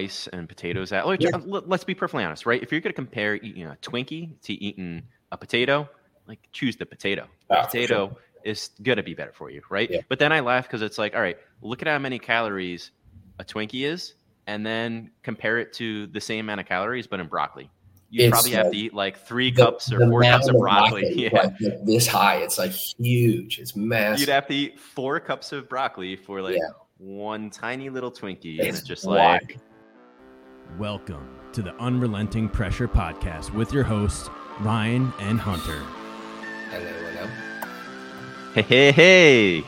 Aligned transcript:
rice 0.00 0.28
and 0.32 0.48
potatoes 0.48 0.92
at? 0.92 1.06
Like, 1.06 1.20
Yeah. 1.22 1.30
Let's 1.44 1.84
be 1.84 1.94
perfectly 1.94 2.24
honest, 2.24 2.46
right? 2.46 2.62
If 2.62 2.72
you're 2.72 2.80
going 2.80 2.92
to 2.92 2.96
compare 2.96 3.36
eating 3.36 3.64
a 3.64 3.76
Twinkie 3.82 4.40
to 4.42 4.52
eating 4.52 5.02
a 5.32 5.36
potato, 5.36 5.88
like 6.26 6.40
choose 6.52 6.76
the 6.76 6.86
potato. 6.86 7.26
The 7.48 7.58
Ah, 7.58 7.66
potato 7.66 8.16
is 8.44 8.70
going 8.82 8.96
to 8.96 9.02
be 9.02 9.14
better 9.14 9.32
for 9.32 9.50
you, 9.50 9.62
right? 9.70 9.90
Yeah. 9.90 10.00
But 10.08 10.18
then 10.18 10.32
I 10.32 10.40
laugh 10.40 10.64
because 10.66 10.82
it's 10.82 10.98
like, 10.98 11.14
all 11.14 11.20
right, 11.20 11.36
look 11.62 11.82
at 11.82 11.88
how 11.88 11.98
many 11.98 12.18
calories 12.18 12.90
a 13.38 13.44
Twinkie 13.44 13.84
is, 13.86 14.14
and 14.46 14.64
then 14.64 15.10
compare 15.22 15.58
it 15.58 15.72
to 15.74 16.06
the 16.08 16.20
same 16.20 16.46
amount 16.46 16.60
of 16.60 16.66
calories, 16.66 17.06
but 17.06 17.20
in 17.20 17.26
broccoli. 17.26 17.70
You 18.12 18.24
It's 18.24 18.30
probably 18.32 18.50
have 18.52 18.64
like 18.66 18.72
to 18.72 18.78
eat 18.78 18.94
like 18.94 19.18
three 19.26 19.50
The- 19.52 19.64
cups 19.64 19.92
or 19.92 20.00
four 20.00 20.22
cups 20.22 20.48
of 20.48 20.56
broccoli. 20.56 21.02
broccoli, 21.02 21.22
Yeah. 21.24 21.42
like, 21.42 21.84
this 21.84 22.06
high. 22.08 22.36
It's 22.38 22.58
like 22.58 22.72
huge. 22.72 23.58
It's 23.60 23.76
massive. 23.76 24.20
You'd 24.20 24.32
have 24.32 24.46
to 24.48 24.54
eat 24.54 24.80
four 24.80 25.20
cups 25.20 25.52
of 25.52 25.68
broccoli 25.68 26.16
for 26.16 26.42
like 26.42 26.56
Yeah. 26.56 26.70
one 26.98 27.50
tiny 27.50 27.88
little 27.88 28.10
Twinkie. 28.10 28.58
and 28.58 28.68
It's 28.68 28.78
it's 28.80 28.88
just 28.88 29.06
wild. 29.06 29.42
like, 29.42 29.58
Welcome 30.78 31.28
to 31.52 31.62
the 31.62 31.74
Unrelenting 31.76 32.48
Pressure 32.48 32.88
Podcast 32.88 33.52
with 33.52 33.72
your 33.72 33.82
hosts, 33.84 34.30
Ryan 34.60 35.12
and 35.18 35.38
Hunter. 35.40 35.82
Hello, 36.70 36.86
hello. 36.86 37.30
hey, 38.54 38.62
hey, 38.62 38.92
hey. 38.92 39.60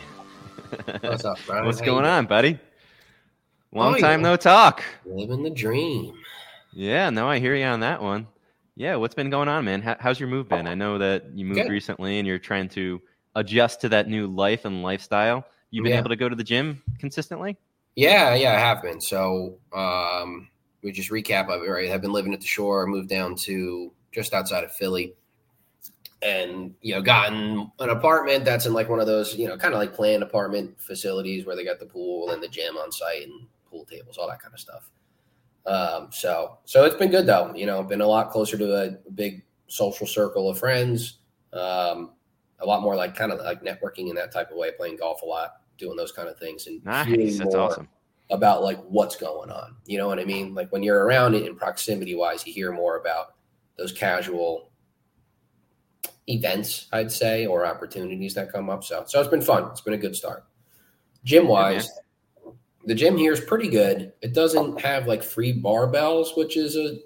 What's 1.01 1.25
up, 1.25 1.39
Brian? 1.47 1.67
What's 1.67 1.81
How 1.81 1.87
going 1.87 2.05
on, 2.05 2.27
buddy? 2.27 2.59
Long 3.73 3.95
Oh, 3.97 3.99
time 3.99 4.23
no 4.23 4.37
talk. 4.37 4.83
Living 5.05 5.43
the 5.43 5.51
dream. 5.51 6.15
Yeah, 6.73 7.11
no, 7.11 7.29
I 7.29 7.39
hear 7.39 7.55
you 7.55 7.65
on 7.65 7.81
that 7.81 8.03
one. 8.03 8.27
Yeah, 8.77 8.97
what's 8.97 9.15
been 9.15 9.29
going 9.31 9.49
on, 9.49 9.65
man? 9.65 9.83
How, 9.83 9.97
how's 10.01 10.19
your 10.19 10.29
move 10.31 10.49
been? 10.49 10.67
I 10.67 10.75
know 10.75 10.97
that 10.99 11.27
you 11.35 11.45
moved 11.45 11.61
Good. 11.63 11.71
recently 11.71 12.19
and 12.19 12.27
you're 12.27 12.39
trying 12.39 12.69
to 12.71 13.01
adjust 13.35 13.81
to 13.83 13.89
that 13.91 14.09
new 14.09 14.27
life 14.29 14.65
and 14.65 14.83
lifestyle. 14.83 15.45
You've 15.71 15.85
been 15.85 15.93
Yeah. 15.93 15.99
able 15.99 16.09
to 16.11 16.17
go 16.17 16.29
to 16.29 16.37
the 16.37 16.45
gym 16.45 16.83
consistently? 16.99 17.57
Yeah, 17.97 18.35
yeah, 18.35 18.55
I 18.55 18.59
have 18.59 18.83
been. 18.83 19.01
So, 19.01 19.59
um, 19.75 20.49
we 20.83 20.93
just 20.93 21.11
recap 21.11 21.49
of 21.49 21.63
it, 21.63 21.71
right? 21.71 21.91
I've 21.91 22.03
been 22.03 22.13
living 22.13 22.35
at 22.35 22.41
the 22.41 22.47
shore, 22.47 22.87
moved 22.87 23.09
down 23.09 23.35
to 23.37 23.93
just 24.13 24.35
outside 24.35 24.65
of 24.65 24.73
Philly, 24.75 25.15
and 26.23 26.75
you 26.81 26.95
know, 26.95 27.03
gotten 27.03 27.71
an 27.79 27.91
apartment 27.91 28.45
that's 28.45 28.67
in 28.67 28.73
like 28.73 28.89
one 28.89 29.01
of 29.01 29.07
those, 29.07 29.35
you 29.35 29.49
know, 29.49 29.57
kind 29.57 29.75
of 29.75 29.81
like 29.81 29.95
planned 29.95 30.23
apartment 30.23 30.81
facilities 30.81 31.47
where 31.47 31.57
they 31.57 31.65
got 31.65 31.79
the 31.79 31.87
pool 31.87 32.31
and 32.31 32.43
the 32.43 32.49
gym 32.49 32.77
on 32.77 32.93
site 32.93 33.23
and 33.23 33.47
pool 33.69 33.85
tables, 33.85 34.19
all 34.19 34.29
that 34.29 34.41
kind 34.41 34.55
of 34.55 34.61
stuff. 34.61 34.91
Um, 35.65 36.09
so, 36.11 36.59
so 36.65 36.85
it's 36.85 36.97
been 36.97 37.11
good 37.11 37.27
though. 37.27 37.53
You 37.55 37.67
know, 37.67 37.83
been 37.83 38.01
a 38.01 38.07
lot 38.07 38.31
closer 38.31 38.59
to 38.59 38.83
a 38.83 38.91
big 39.13 39.43
social 39.69 40.07
circle 40.07 40.49
of 40.49 40.59
friends. 40.59 41.19
Um, 41.53 42.13
a 42.61 42.67
lot 42.67 42.83
more 42.83 42.95
like 42.95 43.17
kind 43.17 43.33
of 43.33 43.41
like 43.41 43.63
networking 43.63 44.09
in 44.09 44.15
that 44.15 44.33
type 44.33 44.51
of 44.51 44.57
way, 44.57 44.71
playing 44.77 44.97
golf 44.97 45.23
a 45.23 45.27
lot, 45.27 45.63
doing 45.79 45.97
those 45.97 46.13
kind 46.13 46.29
of 46.29 46.39
things, 46.39 46.67
and 46.67 46.85
Nice. 46.85 47.39
That's 47.39 47.55
more 47.55 47.61
awesome. 47.61 47.89
About 48.33 48.63
like 48.63 48.81
what's 48.89 49.15
going 49.15 49.51
on. 49.51 49.77
You 49.87 49.99
know 49.99 50.09
what 50.09 50.19
I 50.19 50.25
mean? 50.25 50.55
Like 50.55 50.73
when 50.73 50.83
you're 50.83 51.05
around 51.05 51.35
it 51.35 51.47
in 51.47 51.55
proximity 51.55 52.15
wise, 52.15 52.47
you 52.47 52.53
hear 52.53 52.73
more 52.73 52.97
about 52.97 53.35
those 53.77 53.93
casual 53.93 54.71
events, 56.29 56.89
I'd 56.93 57.13
say, 57.13 57.47
or 57.47 57.67
opportunities 57.67 58.35
that 58.35 58.51
come 58.51 58.71
up. 58.71 58.85
So, 58.85 59.05
so 59.07 59.21
it's 59.21 59.29
been 59.29 59.43
fun. 59.43 59.71
It's 59.71 59.83
been 59.83 59.95
a 59.95 59.99
good 59.99 60.17
start. 60.17 60.45
Gym 61.25 61.47
wise, 61.47 61.89
the 62.87 62.95
gym 62.95 63.17
here 63.17 63.33
is 63.33 63.41
pretty 63.41 63.69
good. 63.69 64.13
It 64.23 64.33
doesn't 64.33 64.81
have 64.81 65.07
like 65.07 65.23
free 65.23 65.53
barbells, 65.53 66.37
which 66.37 66.57
is 66.57 66.77
a, 66.77 66.99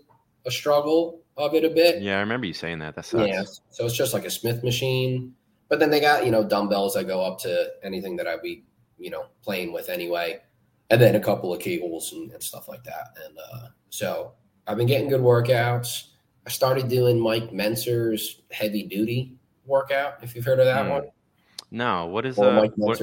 a 0.47 0.51
struggle 0.51 1.21
of 1.37 1.55
it 1.55 1.65
a 1.65 1.71
bit. 1.71 2.03
Yeah, 2.03 2.17
I 2.17 2.21
remember 2.21 2.47
you 2.47 2.55
saying 2.55 2.79
that. 2.79 2.95
That 2.95 3.05
sucks. 3.05 3.29
Yeah. 3.29 3.43
So 3.71 3.85
it's 3.85 3.97
just 3.97 4.15
like 4.15 4.25
a 4.25 4.31
Smith 4.31 4.63
machine. 4.63 5.35
But 5.69 5.81
then 5.81 5.91
they 5.91 6.01
got, 6.01 6.25
you 6.25 6.31
know, 6.31 6.45
dumbbells 6.45 6.95
that 6.95 7.05
go 7.09 7.21
up 7.23 7.41
to 7.41 7.73
anything 7.83 8.17
that 8.17 8.29
I'd 8.29 8.41
be, 8.41 8.65
you 8.99 9.11
know, 9.11 9.27
playing 9.43 9.73
with 9.73 9.89
anyway. 9.89 10.41
And 10.91 11.01
then 11.01 11.17
a 11.17 11.21
couple 11.21 11.53
of 11.53 11.61
cables 11.61 12.13
and, 12.13 12.31
and 12.31 12.43
stuff 12.43 12.69
like 12.69 12.85
that. 12.85 13.09
And 13.25 13.37
uh, 13.39 13.69
so 13.91 14.33
I've 14.67 14.77
been 14.77 14.87
getting 14.87 15.09
good 15.09 15.21
workouts. 15.21 16.09
I 16.47 16.51
started 16.51 16.89
doing 16.89 17.19
Mike 17.19 17.51
Mentzer's 17.51 18.43
heavy 18.53 18.85
duty 18.85 19.37
workout, 19.65 20.23
if 20.23 20.37
you've 20.37 20.45
heard 20.45 20.61
of 20.61 20.67
that 20.67 20.85
Hmm. 20.87 20.93
one. 20.93 21.05
No, 21.73 22.07
what 22.07 22.25
is 22.25 22.39
Or 22.39 22.51
uh, 22.51 22.53
Mike 22.61 22.73
what, 22.77 23.01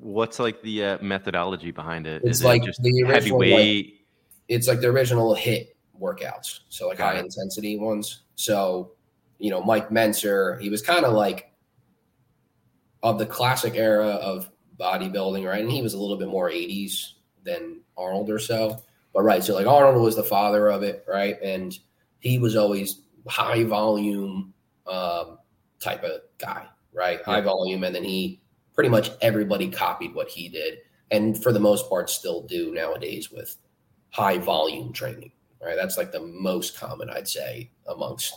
what's 0.00 0.40
like 0.40 0.60
the 0.62 0.84
uh, 0.84 0.98
methodology 1.00 1.70
behind 1.70 2.08
it? 2.08 2.22
It's 2.24 2.40
Is 2.40 2.44
like 2.44 2.62
it 2.62 2.66
just 2.66 2.82
the 2.82 2.90
original, 3.04 3.40
heavyweight? 3.40 4.06
It's 4.48 4.66
like 4.66 4.80
the 4.80 4.88
original 4.88 5.34
hit 5.34 5.76
workouts. 5.98 6.60
So 6.68 6.88
like 6.88 6.98
Got 6.98 7.14
high 7.14 7.20
it. 7.20 7.24
intensity 7.26 7.78
ones. 7.78 8.22
So, 8.34 8.92
you 9.38 9.50
know, 9.50 9.62
Mike 9.62 9.90
Mentzer, 9.90 10.60
he 10.60 10.68
was 10.68 10.82
kind 10.82 11.04
of 11.04 11.12
like 11.12 11.52
of 13.04 13.18
the 13.20 13.26
classic 13.26 13.74
era 13.76 14.08
of 14.08 14.50
bodybuilding, 14.82 15.48
right? 15.48 15.62
And 15.62 15.70
he 15.70 15.82
was 15.82 15.94
a 15.94 15.98
little 15.98 16.16
bit 16.16 16.28
more 16.28 16.50
80s 16.50 17.12
than 17.44 17.80
Arnold 17.96 18.30
or 18.30 18.38
so. 18.38 18.82
But 19.14 19.22
right, 19.22 19.44
so 19.44 19.54
like 19.54 19.66
Arnold 19.66 20.02
was 20.02 20.16
the 20.16 20.24
father 20.24 20.68
of 20.70 20.82
it, 20.82 21.04
right? 21.06 21.36
And 21.42 21.78
he 22.20 22.38
was 22.38 22.56
always 22.56 23.02
high 23.26 23.64
volume 23.64 24.54
um, 24.86 25.38
type 25.80 26.02
of 26.02 26.22
guy, 26.38 26.66
right? 26.92 27.22
High 27.22 27.42
volume. 27.42 27.84
And 27.84 27.94
then 27.94 28.04
he 28.04 28.40
pretty 28.74 28.90
much 28.90 29.10
everybody 29.20 29.68
copied 29.68 30.14
what 30.14 30.28
he 30.28 30.48
did. 30.48 30.78
And 31.10 31.40
for 31.42 31.52
the 31.52 31.60
most 31.60 31.88
part, 31.88 32.08
still 32.08 32.42
do 32.42 32.72
nowadays 32.72 33.30
with 33.30 33.56
high 34.10 34.38
volume 34.38 34.92
training, 34.92 35.32
right? 35.62 35.76
That's 35.76 35.98
like 35.98 36.10
the 36.10 36.20
most 36.20 36.78
common, 36.78 37.10
I'd 37.10 37.28
say, 37.28 37.70
amongst 37.86 38.34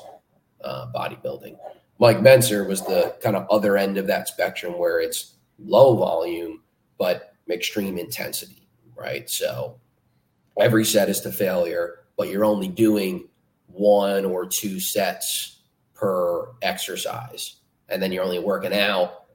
uh, 0.61 0.91
bodybuilding. 0.93 1.57
Mike 1.99 2.17
Mentzer 2.17 2.67
was 2.67 2.81
the 2.81 3.15
kind 3.21 3.37
of 3.37 3.47
other 3.49 3.77
end 3.77 3.97
of 3.97 4.07
that 4.07 4.27
spectrum 4.27 4.77
where 4.77 4.99
it's 4.99 5.34
low 5.59 5.95
volume 5.95 6.61
but 6.97 7.33
extreme 7.49 7.97
intensity, 7.97 8.67
right? 8.95 9.29
So 9.29 9.79
every 10.59 10.85
set 10.85 11.09
is 11.09 11.19
to 11.21 11.31
failure, 11.31 12.05
but 12.17 12.29
you're 12.29 12.45
only 12.45 12.67
doing 12.69 13.27
one 13.67 14.25
or 14.25 14.45
two 14.45 14.79
sets 14.79 15.59
per 15.93 16.49
exercise, 16.61 17.55
and 17.89 18.01
then 18.01 18.11
you're 18.11 18.23
only 18.23 18.39
working 18.39 18.73
out 18.73 19.25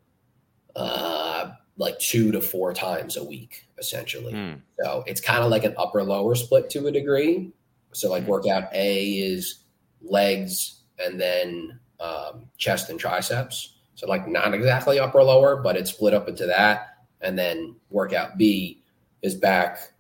uh, 0.76 1.50
like 1.76 1.98
two 1.98 2.30
to 2.32 2.40
four 2.40 2.72
times 2.72 3.16
a 3.16 3.24
week, 3.24 3.66
essentially. 3.78 4.32
Hmm. 4.32 4.54
So 4.82 5.04
it's 5.06 5.20
kind 5.20 5.42
of 5.42 5.50
like 5.50 5.64
an 5.64 5.74
upper 5.76 6.02
lower 6.02 6.34
split 6.34 6.70
to 6.70 6.86
a 6.86 6.92
degree. 6.92 7.52
So 7.92 8.10
like 8.10 8.24
Mhm. 8.24 8.28
workout 8.28 8.74
A 8.74 9.04
is 9.18 9.64
legs 10.02 10.80
and 10.98 11.20
then 11.20 11.78
um, 11.98 12.46
chest 12.56 12.88
and 12.88 12.98
triceps. 12.98 13.76
So 14.00 14.06
like 14.08 14.26
not 14.26 14.54
exactly 14.54 14.98
upper 14.98 15.22
lower, 15.22 15.56
but 15.56 15.76
it's 15.76 15.90
split 15.90 16.14
up 16.14 16.26
into 16.26 16.46
that. 16.46 17.04
And 17.20 17.38
then 17.38 17.76
workout 17.90 18.38
B 18.38 18.82
is 19.20 19.34
back, 19.34 19.92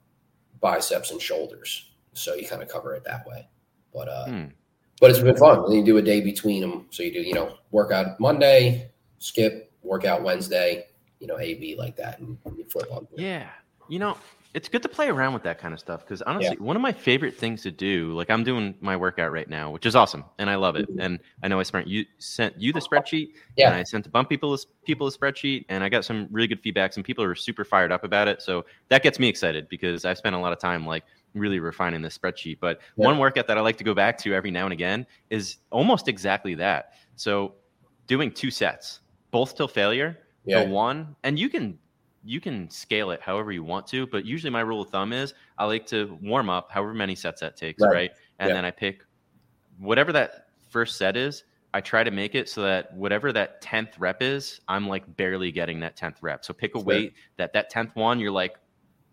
biceps 0.58 1.10
and 1.10 1.20
shoulders. 1.20 1.90
So 2.14 2.34
you 2.34 2.48
kind 2.48 2.62
of 2.62 2.68
cover 2.68 2.94
it 2.94 3.04
that 3.04 3.26
way. 3.26 3.46
But 3.92 4.08
uh, 4.08 4.24
Hmm. 4.24 4.44
but 5.02 5.10
it's 5.10 5.18
been 5.18 5.36
fun. 5.36 5.64
And 5.66 5.74
you 5.74 5.84
do 5.84 5.98
a 5.98 6.02
day 6.02 6.22
between 6.22 6.62
them. 6.62 6.86
So 6.88 7.02
you 7.02 7.12
do 7.12 7.20
you 7.20 7.34
know 7.34 7.58
workout 7.72 8.18
Monday, 8.18 8.90
skip 9.18 9.70
workout 9.82 10.22
Wednesday, 10.22 10.86
you 11.18 11.26
know 11.26 11.38
A 11.38 11.52
B 11.52 11.76
like 11.76 11.94
that, 11.96 12.20
and 12.20 12.38
you 12.56 12.64
flip 12.70 12.90
on. 12.90 13.06
Yeah. 13.14 13.50
You 13.90 13.98
know, 13.98 14.16
it's 14.52 14.68
good 14.68 14.82
to 14.82 14.88
play 14.88 15.08
around 15.08 15.32
with 15.32 15.44
that 15.44 15.58
kind 15.58 15.72
of 15.72 15.78
stuff 15.80 16.00
because 16.00 16.22
honestly, 16.22 16.56
one 16.58 16.74
of 16.74 16.82
my 16.82 16.92
favorite 16.92 17.36
things 17.36 17.62
to 17.62 17.70
do, 17.70 18.12
like 18.14 18.30
I'm 18.30 18.42
doing 18.42 18.74
my 18.80 18.96
workout 18.96 19.30
right 19.30 19.48
now, 19.48 19.70
which 19.70 19.86
is 19.86 19.94
awesome, 19.94 20.24
and 20.38 20.50
I 20.50 20.56
love 20.56 20.74
it. 20.76 20.90
Mhm. 20.90 21.04
And 21.04 21.18
I 21.42 21.48
know 21.48 21.60
I 21.60 21.62
sent 21.62 21.86
you 21.86 22.04
sent 22.18 22.60
you 22.60 22.72
the 22.72 22.80
spreadsheet, 22.80 23.28
and 23.28 23.36
Yeah. 23.56 23.76
I 23.76 23.82
sent 23.84 24.06
a 24.06 24.10
bunch 24.10 24.26
of 24.26 24.28
people 24.30 24.56
people 24.84 25.06
a 25.06 25.10
spreadsheet, 25.12 25.66
and 25.68 25.84
I 25.84 25.88
got 25.88 26.04
some 26.04 26.26
really 26.32 26.48
good 26.48 26.60
feedback. 26.60 26.92
Some 26.92 27.02
people 27.04 27.22
are 27.22 27.34
super 27.34 27.64
fired 27.64 27.92
up 27.92 28.02
about 28.02 28.26
it. 28.28 28.42
So 28.42 28.64
that 28.88 29.02
gets 29.02 29.18
me 29.20 29.28
excited 29.28 29.68
because 29.68 30.04
I've 30.04 30.18
spent 30.18 30.34
a 30.34 30.38
lot 30.38 30.52
of 30.52 30.58
time 30.58 30.84
like 30.86 31.04
really 31.34 31.60
refining 31.60 32.02
this 32.02 32.18
spreadsheet. 32.18 32.58
But 32.60 32.80
Yeah. 32.96 33.06
one 33.06 33.18
workout 33.18 33.46
that 33.46 33.56
I 33.56 33.60
like 33.60 33.76
to 33.76 33.84
go 33.84 33.94
back 33.94 34.18
to 34.18 34.34
every 34.34 34.50
now 34.50 34.64
and 34.64 34.72
again 34.72 35.06
is 35.30 35.58
almost 35.70 36.08
exactly 36.08 36.54
that. 36.56 36.94
So 37.14 37.54
doing 38.08 38.32
two 38.32 38.50
sets, 38.50 39.00
both 39.30 39.54
till 39.54 39.68
failure. 39.68 40.18
Yeah. 40.44 40.64
The 40.64 40.70
one, 40.70 41.14
and 41.22 41.38
you 41.38 41.48
can 41.48 41.78
you 42.22 42.40
can 42.40 42.68
scale 42.70 43.10
it 43.10 43.20
however 43.20 43.52
you 43.52 43.64
want 43.64 43.86
to, 43.88 44.06
but 44.06 44.24
usually 44.24 44.50
my 44.50 44.60
rule 44.60 44.82
of 44.82 44.90
thumb 44.90 45.12
is 45.12 45.34
I 45.58 45.64
like 45.64 45.86
to 45.86 46.18
warm 46.22 46.50
up 46.50 46.70
however 46.70 46.94
many 46.94 47.14
sets 47.14 47.40
that 47.40 47.56
takes, 47.56 47.82
Right. 47.82 47.92
right? 47.92 48.10
And 48.38 48.48
Yeah. 48.48 48.54
then 48.54 48.64
I 48.64 48.70
pick 48.70 49.02
whatever 49.78 50.12
that 50.12 50.46
first 50.68 50.96
set 50.96 51.16
is. 51.16 51.44
I 51.72 51.80
try 51.80 52.02
to 52.02 52.10
make 52.10 52.34
it 52.34 52.48
so 52.48 52.62
that 52.62 52.92
whatever 52.94 53.32
that 53.32 53.60
tenth 53.60 53.98
rep 53.98 54.22
is, 54.22 54.60
I'm 54.66 54.88
like 54.88 55.16
barely 55.16 55.52
getting 55.52 55.80
that 55.80 55.96
tenth 55.96 56.20
rep. 56.20 56.44
So 56.44 56.52
pick 56.52 56.74
a 56.74 56.80
weight 56.80 57.14
that 57.36 57.52
that 57.52 57.70
tenth 57.70 57.94
one, 57.94 58.18
you're 58.18 58.32
like 58.32 58.56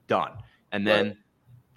done, 0.07 0.31
and 0.71 0.85
then 0.85 1.07
Right. 1.07 1.17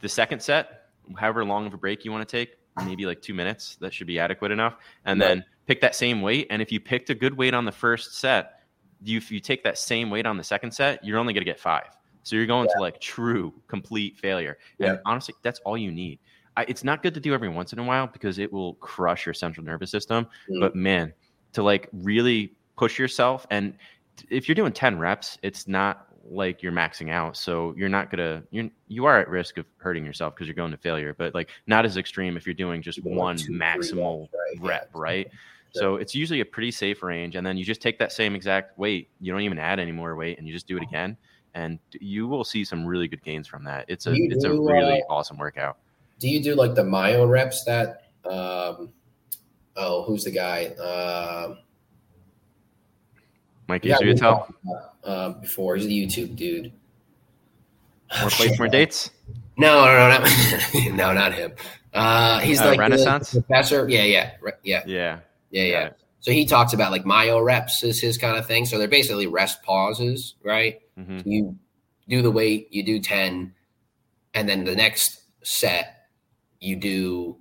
the 0.01 0.09
second 0.09 0.43
set, 0.43 0.85
however 1.19 1.45
long 1.45 1.67
of 1.67 1.75
a 1.75 1.77
break 1.77 2.05
you 2.05 2.11
want 2.11 2.27
to 2.27 2.37
take, 2.37 2.57
maybe 2.85 3.05
like 3.05 3.21
two 3.21 3.35
minutes, 3.35 3.77
that 3.77 3.93
should 3.93 4.07
be 4.07 4.19
adequate 4.19 4.53
enough. 4.53 4.77
And 5.05 5.21
then 5.21 5.45
pick 5.67 5.81
that 5.83 5.95
same 5.95 6.23
weight. 6.23 6.47
And 6.51 6.63
if 6.63 6.73
you 6.73 6.81
picked 6.81 7.11
a 7.11 7.15
good 7.15 7.37
weight 7.37 7.53
on 7.53 7.65
the 7.67 7.73
first 7.73 8.15
set, 8.19 8.60
you 9.03 9.19
if 9.19 9.31
you 9.31 9.41
take 9.41 9.63
that 9.65 9.79
same 9.79 10.11
weight 10.11 10.27
on 10.27 10.37
the 10.37 10.45
second 10.45 10.71
set, 10.73 11.05
you're 11.05 11.19
only 11.19 11.33
going 11.33 11.45
to 11.45 11.51
get 11.51 11.61
five. 11.61 11.89
So 12.23 12.37
you're 12.37 12.47
going 12.47 12.69
to 12.69 12.81
like 12.81 13.01
true 13.01 13.55
complete 13.67 14.19
failure. 14.19 14.59
And 14.79 14.95
Yeah. 14.95 14.99
honestly, 15.07 15.35
that's 15.43 15.61
all 15.61 15.77
you 15.79 15.91
need. 15.91 16.19
I, 16.57 16.65
it's 16.69 16.85
not 16.85 17.03
good 17.03 17.15
to 17.15 17.21
do 17.21 17.33
every 17.33 17.49
once 17.49 17.73
in 17.73 17.79
a 17.79 17.85
while 17.85 18.07
because 18.07 18.39
it 18.39 18.53
will 18.53 18.75
crush 18.75 19.25
your 19.25 19.35
central 19.35 19.65
nervous 19.65 19.91
system. 19.91 20.27
Mm. 20.51 20.61
But 20.61 20.75
man, 20.75 21.13
to 21.55 21.63
like 21.63 21.89
really 21.93 22.55
push 22.77 22.99
yourself 22.99 23.47
and 23.51 23.75
if 24.29 24.49
you're 24.49 24.55
doing 24.55 24.73
10 24.73 24.99
reps, 24.99 25.39
it's 25.43 25.67
not 25.67 26.07
like 26.29 26.63
you're 26.63 26.73
maxing 26.73 27.11
out. 27.11 27.37
So 27.37 27.75
you're 27.77 27.89
not 27.89 28.11
gonna 28.11 28.43
you 28.51 28.71
you 28.89 29.07
are 29.07 29.19
at 29.19 29.29
risk 29.29 29.57
of 29.57 29.67
hurting 29.79 30.05
yourself 30.05 30.35
because 30.35 30.47
you're 30.47 30.55
going 30.55 30.73
to 30.73 30.77
failure, 30.77 31.15
but 31.17 31.35
like 31.35 31.49
not 31.67 31.87
as 31.87 31.97
extreme 31.97 32.37
if 32.37 32.47
you're 32.47 32.55
doing 32.55 32.83
just 32.83 33.03
one 33.03 33.37
maximal 33.37 34.29
reps, 34.61 34.89
right? 34.93 35.27
rep, 35.27 35.27
Yeah. 35.27 35.39
So 35.73 35.97
it's 35.97 36.15
usually 36.15 36.41
a 36.41 36.45
pretty 36.45 36.71
safe 36.71 37.03
range, 37.03 37.37
and 37.37 37.47
then 37.47 37.57
you 37.57 37.65
just 37.65 37.81
take 37.81 37.99
that 37.99 38.13
same 38.13 38.35
exact 38.35 38.79
weight. 38.79 39.09
You 39.21 39.33
don't 39.33 39.43
even 39.43 39.59
add 39.59 39.79
any 39.79 39.93
more 39.93 40.17
weight, 40.17 40.39
and 40.39 40.47
you 40.47 40.53
just 40.53 40.67
do 40.67 40.77
it 40.77 40.83
again, 40.83 41.17
and 41.55 41.79
you 42.01 42.27
will 42.27 42.45
see 42.45 42.65
some 42.65 42.85
really 42.85 43.09
good 43.09 43.23
gains 43.23 43.47
from 43.47 43.65
that. 43.65 43.85
It's 43.89 44.07
a 44.07 44.17
You 44.17 44.29
it's 44.31 44.45
a 44.45 44.51
really 44.53 45.03
uh, 45.03 45.13
awesome 45.13 45.39
workout. 45.39 45.79
Do 46.19 46.29
you 46.29 46.43
do 46.43 46.55
like 46.55 46.75
the 46.75 46.83
myo 46.85 47.27
reps 47.27 47.65
that? 47.65 48.03
Um, 48.25 48.91
oh, 49.77 50.03
who's 50.05 50.25
the 50.25 50.31
guy? 50.31 50.67
Um, 50.77 51.59
Mike 53.69 53.85
yeah, 53.85 53.97
talked 54.15 54.53
uh, 55.05 55.31
before 55.31 55.77
he's 55.77 55.87
a 55.87 55.89
YouTube 55.89 56.35
dude. 56.35 56.73
more 58.21 58.31
plates, 58.31 58.59
more 58.59 58.69
dates. 58.69 59.11
No, 59.57 59.85
no, 59.85 60.09
no, 60.09 60.09
not, 60.09 60.75
no, 60.97 61.13
not 61.13 61.33
him. 61.35 61.53
Uh, 61.95 62.41
he's 62.41 62.61
Uh, 62.61 62.67
like 62.67 62.77
the 62.77 62.81
Renaissance? 62.81 63.33
professor. 63.33 63.89
Yeah, 63.89 64.03
yeah, 64.05 64.31
yeah, 64.63 64.83
Yeah, 64.87 65.21
yeah, 65.51 65.65
yeah. 65.65 65.91
So 66.21 66.33
he 66.33 66.45
talks 66.45 66.73
about 66.73 66.93
like 66.93 67.05
myo 67.05 67.41
reps 67.41 67.83
is 67.83 68.01
his 68.01 68.19
kind 68.19 68.37
of 68.37 68.47
thing. 68.47 68.67
So 68.67 68.79
they're 68.79 68.89
basically 68.89 69.27
rest 69.27 69.63
pauses, 69.63 70.35
right? 70.45 70.81
hmm 70.97 71.21
You 71.25 71.57
do 72.09 72.23
the 72.23 72.31
weight, 72.31 72.69
you 72.71 72.83
do 72.83 73.01
ten, 73.01 73.55
and 74.35 74.49
then 74.49 74.65
the 74.65 74.75
next 74.75 75.23
set 75.43 76.09
you 76.61 76.77
do 76.77 77.39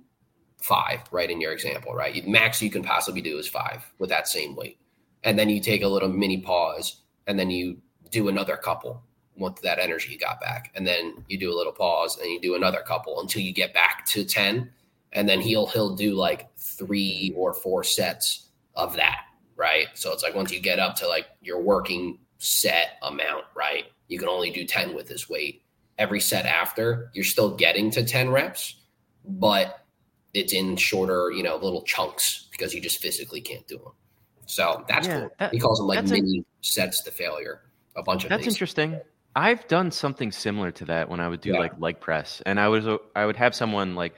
five, 0.58 1.00
right? 1.10 1.30
In 1.30 1.40
your 1.40 1.52
example, 1.52 1.94
right? 1.94 2.14
You, 2.14 2.22
max 2.30 2.62
you 2.62 2.70
can 2.70 2.82
possibly 2.82 3.20
do 3.20 3.38
is 3.38 3.48
five 3.48 3.84
with 3.98 4.10
that 4.10 4.28
same 4.28 4.56
weight, 4.56 4.78
and 5.24 5.38
then 5.38 5.48
you 5.50 5.60
take 5.60 5.82
a 5.82 5.88
little 5.88 6.08
mini 6.08 6.38
pause, 6.38 7.02
and 7.26 7.38
then 7.38 7.50
you 7.50 7.78
do 8.10 8.28
another 8.28 8.56
couple 8.56 9.02
with 9.36 9.60
that 9.62 9.78
energy 9.78 10.12
you 10.12 10.18
got 10.18 10.40
back, 10.40 10.70
and 10.74 10.86
then 10.86 11.24
you 11.28 11.38
do 11.38 11.52
a 11.52 11.56
little 11.56 11.72
pause, 11.72 12.18
and 12.18 12.30
you 12.30 12.40
do 12.40 12.54
another 12.54 12.80
couple 12.80 13.20
until 13.20 13.42
you 13.42 13.52
get 13.52 13.74
back 13.74 14.06
to 14.06 14.24
ten, 14.24 14.70
and 15.12 15.28
then 15.28 15.40
he'll 15.40 15.66
he'll 15.66 15.94
do 15.94 16.14
like 16.14 16.49
three 16.84 17.32
or 17.36 17.52
four 17.54 17.84
sets 17.84 18.48
of 18.74 18.96
that, 18.96 19.20
right? 19.56 19.86
So 19.94 20.12
it's 20.12 20.22
like 20.22 20.34
once 20.34 20.50
you 20.50 20.60
get 20.60 20.78
up 20.78 20.96
to 20.96 21.06
like 21.08 21.26
your 21.42 21.60
working 21.60 22.18
set 22.38 22.92
amount, 23.02 23.44
right? 23.54 23.84
You 24.08 24.18
can 24.18 24.28
only 24.28 24.50
do 24.50 24.64
10 24.66 24.94
with 24.94 25.06
this 25.08 25.28
weight. 25.28 25.62
Every 25.98 26.20
set 26.20 26.46
after, 26.46 27.10
you're 27.12 27.24
still 27.24 27.54
getting 27.54 27.90
to 27.92 28.02
10 28.02 28.30
reps, 28.30 28.76
but 29.24 29.84
it's 30.32 30.52
in 30.54 30.76
shorter, 30.76 31.30
you 31.30 31.42
know, 31.42 31.56
little 31.56 31.82
chunks 31.82 32.48
because 32.50 32.72
you 32.74 32.80
just 32.80 32.98
physically 33.02 33.40
can't 33.42 33.66
do 33.68 33.76
them. 33.78 33.92
So 34.46 34.84
that's 34.88 35.06
Yeah, 35.06 35.20
cool. 35.20 35.30
that- 35.38 35.52
he 35.52 35.58
calls 35.60 35.78
them 35.78 35.86
like 35.88 36.04
mini 36.06 36.44
sets 36.62 37.02
to 37.04 37.10
failure. 37.10 37.62
A 37.96 38.02
bunch 38.02 38.24
of 38.24 38.30
That's 38.30 38.44
these. 38.44 38.54
interesting. 38.54 38.98
I've 39.36 39.66
done 39.68 39.90
something 39.90 40.32
similar 40.32 40.70
to 40.72 40.84
that 40.86 41.08
when 41.08 41.20
I 41.20 41.28
would 41.28 41.40
do 41.40 41.50
Yeah. 41.50 41.58
like 41.58 41.72
leg 41.78 42.00
press, 42.00 42.40
and 42.46 42.58
I 42.58 42.68
was 42.68 42.86
uh, 42.88 42.96
I 43.14 43.26
would 43.26 43.36
have 43.36 43.54
someone 43.54 43.94
like 43.94 44.14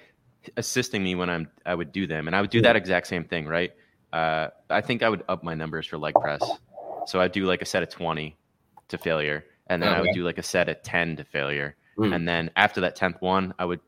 assisting 0.56 1.02
me 1.02 1.14
when 1.14 1.30
I'm 1.30 1.48
I 1.66 1.74
would 1.74 1.92
do 1.92 2.06
them, 2.06 2.26
and 2.26 2.36
I 2.36 2.40
would 2.40 2.50
do 2.50 2.58
Yeah. 2.58 2.64
that 2.64 2.76
exact 2.76 3.06
same 3.06 3.24
thing, 3.24 3.46
right? 3.46 3.72
Uh, 4.12 4.48
I 4.68 4.80
think 4.80 5.02
I 5.02 5.08
would 5.08 5.22
up 5.28 5.42
my 5.42 5.54
numbers 5.54 5.86
for 5.86 5.98
leg 5.98 6.14
press, 6.14 6.42
so 7.06 7.20
I'd 7.20 7.32
do 7.32 7.44
like 7.46 7.62
a 7.62 7.64
set 7.66 7.82
of 7.82 7.88
twenty 7.88 8.36
to 8.88 8.98
failure, 8.98 9.44
and 9.68 9.82
then 9.82 9.92
I 9.92 10.00
would 10.00 10.12
do 10.12 10.24
like 10.24 10.38
a 10.38 10.42
set 10.42 10.68
of 10.68 10.82
ten 10.82 11.16
to 11.16 11.24
failure, 11.24 11.76
Mm. 11.98 12.14
and 12.14 12.28
then 12.28 12.50
after 12.56 12.80
that 12.82 12.96
tenth 12.96 13.16
one, 13.20 13.54
I 13.58 13.64
would 13.64 13.80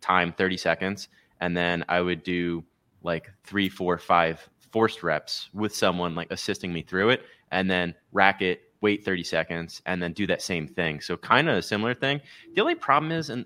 time 0.00 0.32
thirty 0.32 0.56
seconds, 0.56 1.08
and 1.40 1.56
then 1.56 1.84
I 1.88 2.00
would 2.00 2.22
do 2.22 2.64
like 3.02 3.30
three, 3.44 3.68
four, 3.68 3.98
five 3.98 4.48
forced 4.72 5.02
reps 5.02 5.48
with 5.52 5.74
someone 5.74 6.14
like 6.14 6.30
assisting 6.30 6.72
me 6.72 6.82
through 6.82 7.10
it, 7.10 7.22
and 7.50 7.70
then 7.70 7.94
rack 8.12 8.40
it, 8.42 8.62
wait 8.80 9.04
30 9.04 9.22
seconds, 9.22 9.82
and 9.86 10.02
then 10.02 10.12
do 10.12 10.26
that 10.26 10.40
same 10.40 10.66
thing. 10.66 11.00
So 11.00 11.16
kind 11.16 11.48
of 11.48 11.56
a 11.56 11.62
similar 11.62 11.94
thing. 11.94 12.20
The 12.54 12.60
only 12.62 12.74
problem 12.74 13.12
is, 13.12 13.28
and 13.28 13.44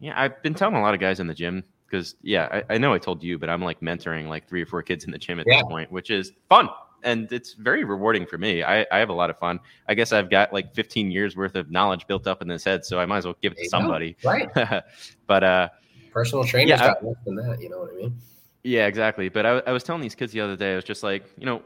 yeah, 0.00 0.20
I've 0.20 0.42
been 0.42 0.54
telling 0.54 0.76
a 0.76 0.80
lot 0.80 0.94
of 0.94 1.00
guys 1.00 1.20
in 1.20 1.26
the 1.26 1.34
gym 1.34 1.62
because 1.86 2.16
yeah, 2.22 2.62
I, 2.68 2.74
I 2.74 2.78
know 2.78 2.92
I 2.92 2.98
told 2.98 3.22
you, 3.22 3.38
but 3.38 3.48
I'm 3.50 3.62
like 3.62 3.80
mentoring 3.80 4.28
like 4.28 4.48
three 4.48 4.62
or 4.62 4.66
four 4.66 4.82
kids 4.82 5.04
in 5.04 5.10
the 5.10 5.18
gym 5.18 5.38
at 5.38 5.46
Yeah. 5.46 5.56
this 5.56 5.64
point, 5.68 5.92
which 5.92 6.10
is 6.10 6.32
fun. 6.48 6.68
And 7.02 7.32
it's 7.32 7.54
very 7.54 7.84
rewarding 7.84 8.26
for 8.26 8.36
me. 8.36 8.62
I, 8.62 8.86
I 8.92 8.98
have 8.98 9.08
a 9.08 9.14
lot 9.14 9.30
of 9.30 9.38
fun. 9.38 9.58
I 9.88 9.94
guess 9.94 10.12
I've 10.12 10.30
got 10.30 10.52
like 10.52 10.74
15 10.74 11.10
years 11.10 11.36
worth 11.36 11.54
of 11.54 11.70
knowledge 11.70 12.06
built 12.06 12.26
up 12.26 12.42
in 12.42 12.48
this 12.48 12.64
head, 12.64 12.84
so 12.84 12.98
I 13.00 13.06
might 13.06 13.18
as 13.18 13.24
well 13.24 13.36
give 13.40 13.52
it 13.52 13.58
to 13.58 13.68
somebody. 13.68 14.16
Right. 14.24 14.48
but 15.26 15.44
uh, 15.44 15.68
Personal 16.12 16.44
trainers 16.44 16.78
Yeah, 16.80 16.88
got 16.88 17.04
less 17.04 17.16
than 17.24 17.36
that. 17.36 17.58
You 17.60 17.70
know 17.70 17.78
what 17.80 17.90
I 17.92 17.96
mean? 17.96 18.20
yeah, 18.64 18.86
exactly. 18.86 19.28
But 19.28 19.46
I, 19.46 19.50
I 19.66 19.72
was 19.72 19.82
telling 19.82 20.02
these 20.02 20.14
kids 20.14 20.32
the 20.32 20.40
other 20.40 20.56
day, 20.56 20.72
I 20.72 20.76
was 20.76 20.84
just 20.84 21.02
like, 21.02 21.24
you 21.38 21.46
know, 21.46 21.62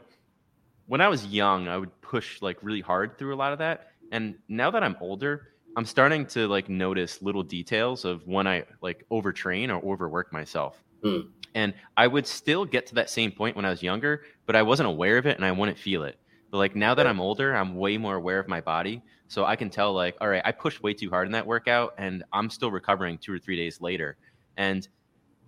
when 0.87 1.01
I 1.01 1.07
was 1.07 1.25
young, 1.25 1.67
I 1.67 1.77
would 1.77 1.99
push 2.01 2.41
like 2.41 2.57
really 2.61 2.81
hard 2.81 3.17
through 3.17 3.33
a 3.33 3.37
lot 3.37 3.51
of 3.53 3.59
that. 3.59 3.87
And 4.11 4.35
now 4.47 4.71
that 4.71 4.83
I'm 4.83 4.95
older, 5.01 5.49
I'm 5.75 5.85
starting 5.85 6.25
to 6.27 6.47
like 6.47 6.69
notice 6.69 7.21
little 7.21 7.43
details 7.43 8.05
of 8.05 8.25
when 8.27 8.47
I 8.47 8.63
like 8.81 9.05
overtrain 9.11 9.69
or 9.69 9.85
overwork 9.91 10.31
myself. 10.31 10.83
Hmm. 11.03 11.21
And 11.53 11.73
I 11.95 12.07
would 12.07 12.27
still 12.27 12.65
get 12.65 12.85
to 12.87 12.95
that 12.95 13.09
same 13.09 13.31
point 13.31 13.55
when 13.55 13.65
I 13.65 13.69
was 13.69 13.81
younger, 13.83 14.23
but 14.45 14.55
I 14.55 14.61
wasn't 14.61 14.87
aware 14.87 15.17
of 15.17 15.25
it 15.25 15.37
and 15.37 15.45
I 15.45 15.51
wouldn't 15.51 15.77
feel 15.77 16.03
it. 16.03 16.19
But 16.51 16.57
like 16.57 16.75
now 16.75 16.95
that 16.95 17.07
I'm 17.07 17.19
older, 17.19 17.55
I'm 17.55 17.75
way 17.75 17.97
more 17.97 18.15
aware 18.15 18.39
of 18.39 18.47
my 18.47 18.61
body. 18.61 19.01
So 19.27 19.45
I 19.45 19.55
can 19.55 19.69
tell 19.69 19.93
like, 19.93 20.15
all 20.21 20.29
right, 20.29 20.41
I 20.45 20.51
pushed 20.51 20.83
way 20.83 20.93
too 20.93 21.09
hard 21.09 21.27
in 21.27 21.31
that 21.33 21.45
workout 21.45 21.93
and 21.97 22.23
I'm 22.31 22.49
still 22.49 22.71
recovering 22.71 23.17
two 23.17 23.33
or 23.33 23.39
three 23.39 23.55
days 23.55 23.81
later. 23.81 24.17
And 24.57 24.87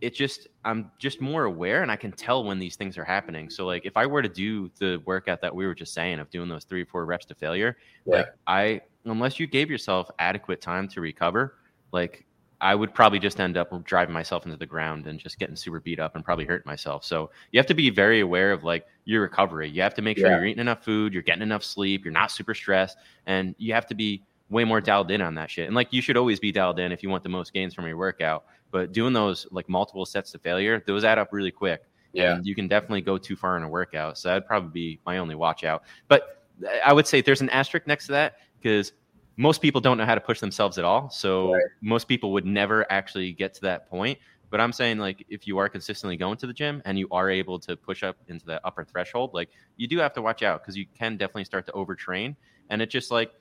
it 0.01 0.13
just 0.13 0.47
I'm 0.63 0.91
just 0.99 1.21
more 1.21 1.45
aware 1.45 1.81
and 1.81 1.91
I 1.91 1.95
can 1.95 2.11
tell 2.11 2.44
when 2.44 2.59
these 2.59 2.75
things 2.75 2.97
are 2.97 3.03
happening. 3.03 3.49
So 3.49 3.65
like 3.65 3.85
if 3.85 3.97
I 3.97 4.05
were 4.05 4.21
to 4.21 4.29
do 4.29 4.69
the 4.79 5.01
workout 5.05 5.41
that 5.41 5.53
we 5.55 5.65
were 5.65 5.73
just 5.75 5.94
saying 5.94 6.19
of 6.19 6.29
doing 6.29 6.49
those 6.49 6.65
three 6.65 6.83
or 6.83 6.85
four 6.85 7.05
reps 7.05 7.25
to 7.27 7.35
failure, 7.35 7.77
Yeah. 8.05 8.17
like 8.17 8.27
I 8.45 8.81
unless 9.05 9.39
you 9.39 9.47
gave 9.47 9.71
yourself 9.71 10.09
adequate 10.19 10.61
time 10.61 10.88
to 10.89 11.01
recover, 11.01 11.55
like 11.91 12.25
I 12.59 12.73
would 12.75 12.94
probably 12.94 13.19
just 13.19 13.39
end 13.39 13.55
up 13.55 13.71
driving 13.85 14.13
myself 14.13 14.45
into 14.45 14.57
the 14.57 14.65
ground 14.65 15.05
and 15.07 15.19
just 15.19 15.38
getting 15.39 15.55
super 15.55 15.79
beat 15.79 16.00
up 16.00 16.15
and 16.15 16.25
probably 16.25 16.45
hurt 16.45 16.65
myself. 16.65 17.03
So 17.03 17.29
you 17.51 17.59
have 17.59 17.67
to 17.67 17.75
be 17.75 17.89
very 17.91 18.19
aware 18.21 18.51
of 18.51 18.63
like 18.63 18.85
your 19.05 19.21
recovery. 19.21 19.69
You 19.69 19.81
have 19.83 19.93
to 19.95 20.01
make 20.01 20.17
sure 20.17 20.27
Yeah. 20.27 20.38
you're 20.38 20.45
eating 20.47 20.61
enough 20.61 20.83
food, 20.83 21.13
you're 21.13 21.21
getting 21.23 21.43
enough 21.43 21.63
sleep, 21.63 22.03
you're 22.03 22.11
not 22.11 22.31
super 22.31 22.53
stressed, 22.55 22.97
and 23.27 23.55
you 23.59 23.73
have 23.73 23.85
to 23.88 23.95
be 23.95 24.23
way 24.49 24.63
more 24.63 24.79
dialed 24.81 25.11
in 25.11 25.21
on 25.21 25.35
that 25.35 25.51
shit. 25.51 25.67
And 25.67 25.75
like 25.75 25.91
you 25.91 26.01
should 26.01 26.17
always 26.17 26.39
be 26.39 26.51
dialed 26.51 26.79
in 26.79 26.91
if 26.91 27.03
you 27.03 27.09
want 27.09 27.23
the 27.23 27.29
most 27.29 27.53
gains 27.53 27.73
from 27.73 27.85
your 27.85 27.97
workout. 27.97 28.45
But 28.71 28.91
doing 28.91 29.13
those 29.13 29.47
like 29.51 29.67
multiple 29.69 30.05
sets 30.05 30.31
to 30.31 30.39
failure, 30.39 30.83
those 30.85 31.03
add 31.03 31.17
up 31.17 31.29
really 31.31 31.51
quick. 31.51 31.83
Yeah. 32.13 32.35
And 32.35 32.45
you 32.45 32.55
can 32.55 32.67
definitely 32.67 33.01
go 33.01 33.17
too 33.17 33.35
far 33.35 33.57
in 33.57 33.63
a 33.63 33.69
workout. 33.69 34.17
So 34.17 34.29
that'd 34.29 34.47
probably 34.47 34.69
be 34.69 34.99
my 35.05 35.17
only 35.17 35.35
watch 35.35 35.63
out. 35.63 35.83
But 36.07 36.44
I 36.83 36.94
would 36.94 37.07
say 37.07 37.21
there's 37.21 37.41
an 37.41 37.49
asterisk 37.49 37.88
next 37.88 38.07
to 38.07 38.13
that 38.13 38.38
because 38.61 38.94
most 39.35 39.61
people 39.61 39.79
don't 39.79 39.97
know 39.97 40.05
how 40.05 40.15
to 40.15 40.21
push 40.21 40.39
themselves 40.39 40.77
at 40.77 40.85
all. 40.85 41.09
So 41.09 41.53
Right. 41.53 41.63
most 41.81 42.07
people 42.07 42.31
would 42.33 42.45
never 42.45 42.91
actually 42.91 43.33
get 43.33 43.53
to 43.55 43.61
that 43.61 43.89
point. 43.89 44.17
But 44.50 44.61
I'm 44.61 44.71
saying 44.71 44.97
like 44.97 45.25
if 45.29 45.45
you 45.45 45.57
are 45.57 45.67
consistently 45.67 46.15
going 46.15 46.38
to 46.38 46.48
the 46.48 46.53
gym 46.53 46.81
and 46.86 46.98
you 46.98 47.07
are 47.12 47.29
able 47.29 47.60
to 47.60 47.75
push 47.75 48.01
up 48.01 48.17
into 48.29 48.45
the 48.45 48.65
upper 48.65 48.83
threshold, 48.86 49.33
like 49.33 49.50
you 49.75 49.88
do 49.88 49.98
have 50.00 50.13
to 50.13 50.22
watch 50.22 50.41
out 50.41 50.62
because 50.62 50.77
you 50.77 50.86
can 50.98 51.17
definitely 51.17 51.43
start 51.45 51.65
to 51.67 51.72
overtrain. 51.74 52.36
And 52.69 52.81
it 52.81 52.89
just 52.89 53.12
like 53.12 53.33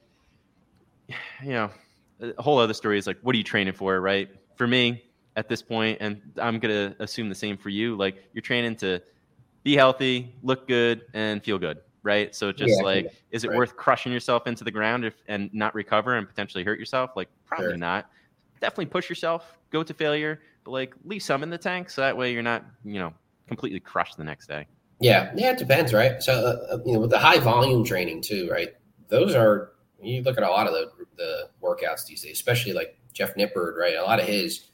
you 1.42 1.50
know, 1.50 1.70
a 2.20 2.42
whole 2.42 2.58
other 2.58 2.74
story 2.74 2.98
is 2.98 3.06
like, 3.06 3.18
what 3.22 3.34
are 3.34 3.38
you 3.38 3.44
training 3.44 3.74
for, 3.74 4.00
right? 4.00 4.28
For 4.56 4.66
me, 4.66 5.02
at 5.36 5.48
this 5.48 5.62
point, 5.62 5.98
and 6.00 6.22
I'm 6.38 6.58
gonna 6.58 6.96
assume 6.98 7.28
the 7.28 7.34
same 7.34 7.58
for 7.58 7.68
you. 7.68 7.96
Like, 7.96 8.16
you're 8.32 8.42
training 8.42 8.76
to 8.76 9.02
be 9.64 9.76
healthy, 9.76 10.34
look 10.42 10.66
good, 10.66 11.02
and 11.12 11.42
feel 11.44 11.58
good, 11.58 11.78
right? 12.02 12.34
So 12.34 12.52
just 12.52 12.78
Yeah, 12.78 12.84
like, 12.84 13.06
is 13.30 13.44
it 13.44 13.48
right. 13.48 13.56
worth 13.56 13.76
crushing 13.76 14.12
yourself 14.12 14.46
into 14.46 14.64
the 14.64 14.70
ground 14.70 15.04
if, 15.04 15.14
and 15.28 15.50
not 15.52 15.74
recover 15.74 16.14
and 16.14 16.26
potentially 16.26 16.64
hurt 16.64 16.78
yourself? 16.78 17.10
Like, 17.16 17.28
probably 17.44 17.72
Sure. 17.72 17.76
not. 17.76 18.06
Definitely 18.60 18.86
push 18.86 19.10
yourself, 19.10 19.58
go 19.70 19.82
to 19.82 19.92
failure, 19.92 20.40
but 20.64 20.70
like 20.70 20.94
leave 21.04 21.22
some 21.22 21.42
in 21.42 21.50
the 21.50 21.58
tank 21.58 21.90
so 21.90 22.00
that 22.00 22.16
way 22.16 22.32
you're 22.32 22.42
not, 22.42 22.64
you 22.82 22.98
know, 22.98 23.12
completely 23.46 23.80
crushed 23.80 24.16
the 24.16 24.24
next 24.24 24.46
day. 24.46 24.66
Yeah, 25.00 25.30
yeah, 25.36 25.50
it 25.50 25.58
depends, 25.58 25.92
right? 25.92 26.22
So, 26.22 26.32
uh, 26.32 26.78
you 26.86 26.94
know, 26.94 27.00
with 27.00 27.10
the 27.10 27.18
high 27.18 27.38
volume 27.38 27.84
training 27.84 28.22
too, 28.22 28.48
right? 28.50 28.70
Those 29.08 29.34
are 29.34 29.72
you 30.02 30.22
look 30.22 30.36
at 30.36 30.44
a 30.44 30.48
lot 30.48 30.66
of 30.66 30.72
the 30.74 30.90
the 31.16 31.48
workouts 31.62 32.06
these 32.06 32.22
days, 32.22 32.32
especially 32.32 32.72
like 32.72 32.98
Jeff 33.12 33.34
Nippard, 33.34 33.76
right? 33.76 33.94
A 33.96 34.02
lot 34.02 34.20
of 34.20 34.26
his, 34.26 34.70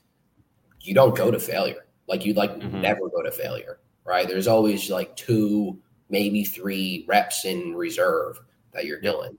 you 0.81 0.95
don't 0.95 1.17
go 1.17 1.31
to 1.31 1.38
failure. 1.38 1.87
Like 2.09 2.25
you 2.26 2.35
like 2.35 2.50
Mhm. 2.59 2.81
never 2.81 3.09
go 3.09 3.23
to 3.23 3.31
failure, 3.31 3.79
right? 4.05 4.26
There's 4.26 4.49
always 4.49 4.91
like 4.91 5.14
two, 5.17 5.81
maybe 6.11 6.45
three 6.45 7.05
reps 7.09 7.45
in 7.45 7.75
reserve 7.75 8.41
that 8.73 8.85
you're 8.87 9.00
doing, 9.00 9.38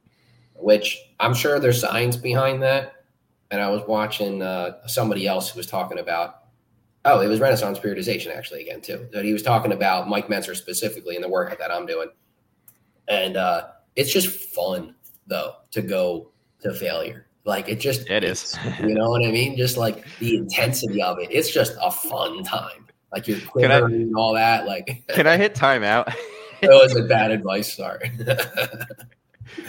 which 0.56 0.98
I'm 1.20 1.34
sure 1.34 1.60
there's 1.60 1.82
science 1.82 2.16
behind 2.16 2.64
that. 2.64 2.94
And 3.52 3.60
I 3.62 3.70
was 3.70 3.84
watching 3.88 4.42
uh, 4.42 4.88
somebody 4.88 5.28
else 5.28 5.50
who 5.52 5.60
was 5.60 5.68
talking 5.68 6.00
about 6.00 6.40
Oh, 7.06 7.20
it 7.20 7.28
was 7.28 7.42
Renaissance 7.42 7.78
periodization 7.80 8.34
actually 8.34 8.62
again 8.62 8.80
too. 8.80 9.10
That 9.12 9.26
he 9.26 9.34
was 9.34 9.44
talking 9.44 9.74
about 9.74 10.08
Mike 10.08 10.30
Mentzer 10.30 10.56
specifically 10.56 11.18
in 11.18 11.22
the 11.22 11.28
workout 11.28 11.60
that 11.60 11.70
I'm 11.70 11.86
doing, 11.86 12.08
and 13.10 13.36
uh, 13.36 13.68
it's 13.98 14.14
just 14.14 14.30
fun 14.30 14.96
though 15.28 15.56
to 15.72 15.82
go 15.82 16.30
to 16.62 16.74
failure. 16.74 17.28
Like 17.46 17.68
it 17.68 17.80
just 17.80 18.10
It 18.10 18.24
is. 18.24 18.58
You 18.80 18.94
know 18.94 19.10
what 19.10 19.26
I 19.26 19.32
mean? 19.32 19.58
Just 19.58 19.78
like 19.78 20.06
the 20.20 20.38
intensity 20.38 21.02
of 21.02 21.20
it. 21.20 21.30
It's 21.32 21.50
just 21.52 21.76
a 21.82 21.92
fun 21.92 22.44
time. 22.44 22.88
Like 23.12 23.28
you're 23.28 23.40
I- 23.56 23.78
and 23.80 24.16
all 24.16 24.34
that. 24.34 24.66
Like 24.66 25.04
Can 25.10 25.28
I 25.28 25.38
hit 25.38 25.54
timeout? 25.54 26.06
that 26.62 26.70
was 26.70 26.96
a 26.96 27.04
bad 27.04 27.32
advice. 27.32 27.76
Sorry. 27.76 28.12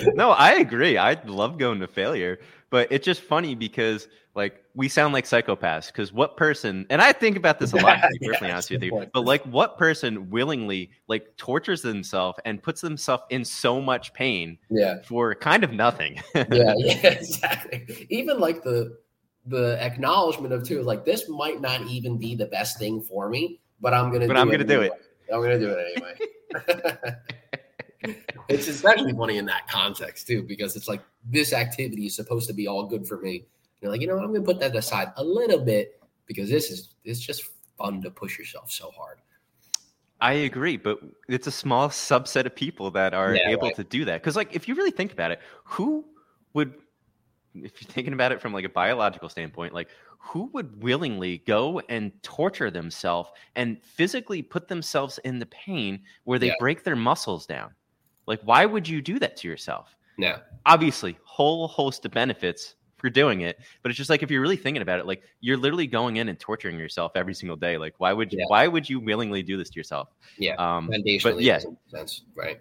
no, 0.15 0.31
I 0.31 0.53
agree. 0.55 0.97
I 0.99 1.21
love 1.25 1.59
going 1.59 1.81
to 1.81 1.89
failure, 1.89 2.39
but 2.71 2.89
it's 2.91 3.05
just 3.05 3.23
funny 3.23 3.55
because 3.55 4.09
like 4.35 4.65
we 4.75 4.89
sound 4.89 5.13
like 5.13 5.25
psychopaths. 5.25 5.87
Because 5.87 6.13
what 6.13 6.37
person, 6.37 6.87
and 6.91 7.01
I 7.01 7.13
think 7.13 7.37
about 7.37 7.59
this 7.59 7.73
a 7.73 7.77
lot, 7.77 7.97
to 8.03 8.09
be 8.19 8.19
perfectly 8.27 8.49
that's 8.49 8.53
honest 8.53 8.71
with 8.71 8.83
you, 8.83 8.91
point. 8.91 9.11
but 9.13 9.25
like 9.25 9.43
what 9.45 9.79
person 9.79 10.31
willingly 10.31 10.91
like 11.07 11.37
tortures 11.37 11.83
themselves 11.83 12.39
and 12.45 12.63
puts 12.63 12.81
themselves 12.81 13.23
in 13.31 13.45
so 13.45 13.81
much 13.81 14.13
pain 14.13 14.59
Yeah, 14.71 15.03
for 15.05 15.35
kind 15.35 15.63
of 15.65 15.73
nothing? 15.73 16.21
yeah, 16.35 16.75
yeah, 16.77 16.97
exactly. 17.07 18.07
Even 18.11 18.41
like 18.41 18.63
the 18.63 18.99
the 19.47 19.79
acknowledgement 19.83 20.53
of 20.53 20.65
too, 20.65 20.83
like 20.83 21.05
this 21.05 21.29
might 21.29 21.61
not 21.61 21.83
even 21.83 22.19
be 22.19 22.35
the 22.35 22.47
best 22.47 22.79
thing 22.79 23.03
for 23.03 23.29
me, 23.29 23.61
but 23.81 23.95
I'm 23.95 24.11
gonna. 24.11 24.27
But 24.27 24.35
do 24.35 24.41
I'm 24.41 24.49
it 24.49 24.53
gonna 24.53 24.65
do 24.65 24.81
it. 24.81 24.93
I'm 25.33 25.41
gonna 25.41 25.59
do 25.59 25.71
it 25.71 25.87
anyway. 25.97 27.17
it's 28.49 28.69
especially 28.69 29.13
funny 29.13 29.39
in 29.39 29.47
that 29.47 29.69
context 29.69 30.27
too, 30.27 30.43
because 30.43 30.77
it's 30.77 30.89
like 30.89 31.03
this 31.25 31.53
activity 31.53 32.07
is 32.07 32.17
supposed 32.17 32.47
to 32.49 32.53
be 32.53 32.67
all 32.67 32.87
good 32.87 33.07
for 33.07 33.19
me. 33.21 33.45
You're 33.85 33.93
like, 33.93 34.01
you 34.01 34.07
know 34.07 34.15
what? 34.17 34.25
I'm 34.25 34.33
gonna 34.33 34.43
put 34.47 34.61
that 34.61 34.75
aside 34.75 35.13
a 35.19 35.23
little 35.23 35.63
bit 35.63 36.03
because 36.25 36.49
this 36.49 36.71
is 36.71 36.95
it's 37.05 37.21
just 37.21 37.51
fun 37.77 38.01
to 38.01 38.11
push 38.11 38.39
yourself 38.39 38.71
so 38.71 38.91
hard. 38.91 39.19
I 40.23 40.33
agree, 40.33 40.79
but 40.79 41.01
it's 41.29 41.49
a 41.49 41.51
small 41.51 41.91
subset 41.91 42.47
of 42.47 42.57
people 42.57 42.91
that 42.93 43.13
are 43.13 43.35
Yeah, 43.35 43.51
able 43.51 43.69
right. 43.69 43.77
to 43.77 43.85
do 43.85 44.07
that. 44.07 44.23
Because, 44.23 44.37
like, 44.37 44.57
if 44.57 44.67
you 44.67 44.75
really 44.75 44.91
think 44.91 45.13
about 45.13 45.33
it, 45.33 45.41
who 45.65 46.07
would, 46.55 46.77
if 47.55 47.83
you're 47.83 47.91
thinking 47.91 48.15
about 48.15 48.33
it 48.33 48.41
from 48.41 48.55
like 48.55 48.65
a 48.65 48.71
biological 48.71 49.29
standpoint, 49.29 49.75
like, 49.75 49.91
who 50.19 50.49
would 50.55 50.83
willingly 50.83 51.43
go 51.47 51.79
and 51.91 52.11
torture 52.23 52.71
themselves 52.71 53.29
and 53.55 53.83
physically 53.85 54.41
put 54.41 54.67
themselves 54.67 55.19
in 55.25 55.39
the 55.39 55.47
pain 55.47 56.03
where 56.25 56.39
they 56.39 56.47
Yeah. 56.47 56.55
break 56.59 56.85
their 56.85 56.97
muscles 56.97 57.45
down? 57.45 57.75
Like, 58.27 58.41
why 58.45 58.65
would 58.65 58.89
you 58.89 59.03
do 59.03 59.19
that 59.19 59.37
to 59.39 59.49
yourself? 59.49 59.95
Yeah, 60.17 60.39
Obviously, 60.65 61.19
whole 61.25 61.69
host 61.69 62.07
of 62.07 62.13
benefits 62.13 62.77
for 63.05 63.11
doing 63.11 63.43
it, 63.43 63.59
but 63.83 63.91
it's 63.91 63.99
just 63.99 64.09
like 64.09 64.23
if 64.23 64.31
you're 64.31 64.41
really 64.41 64.57
thinking 64.57 64.81
about 64.81 64.99
it, 64.99 65.07
like 65.07 65.23
you're 65.41 65.59
literally 65.59 65.87
going 65.87 66.17
in 66.17 66.31
and 66.31 66.41
torturing 66.41 66.79
yourself 66.79 67.13
every 67.15 67.35
single 67.35 67.57
day. 67.57 67.77
Like, 67.77 67.95
why 67.99 68.15
would 68.15 68.33
you? 68.33 68.39
Yeah. 68.39 68.47
Why 68.49 68.67
would 68.67 68.89
you 68.89 68.99
willingly 68.99 69.43
do 69.43 69.59
this 69.59 69.69
to 69.71 69.77
yourself? 69.79 70.09
yeah. 70.39 70.55
Um, 70.55 70.89
Foundationally, 70.89 71.43
yeah. 71.43 71.59
sense, 71.89 72.23
right? 72.35 72.61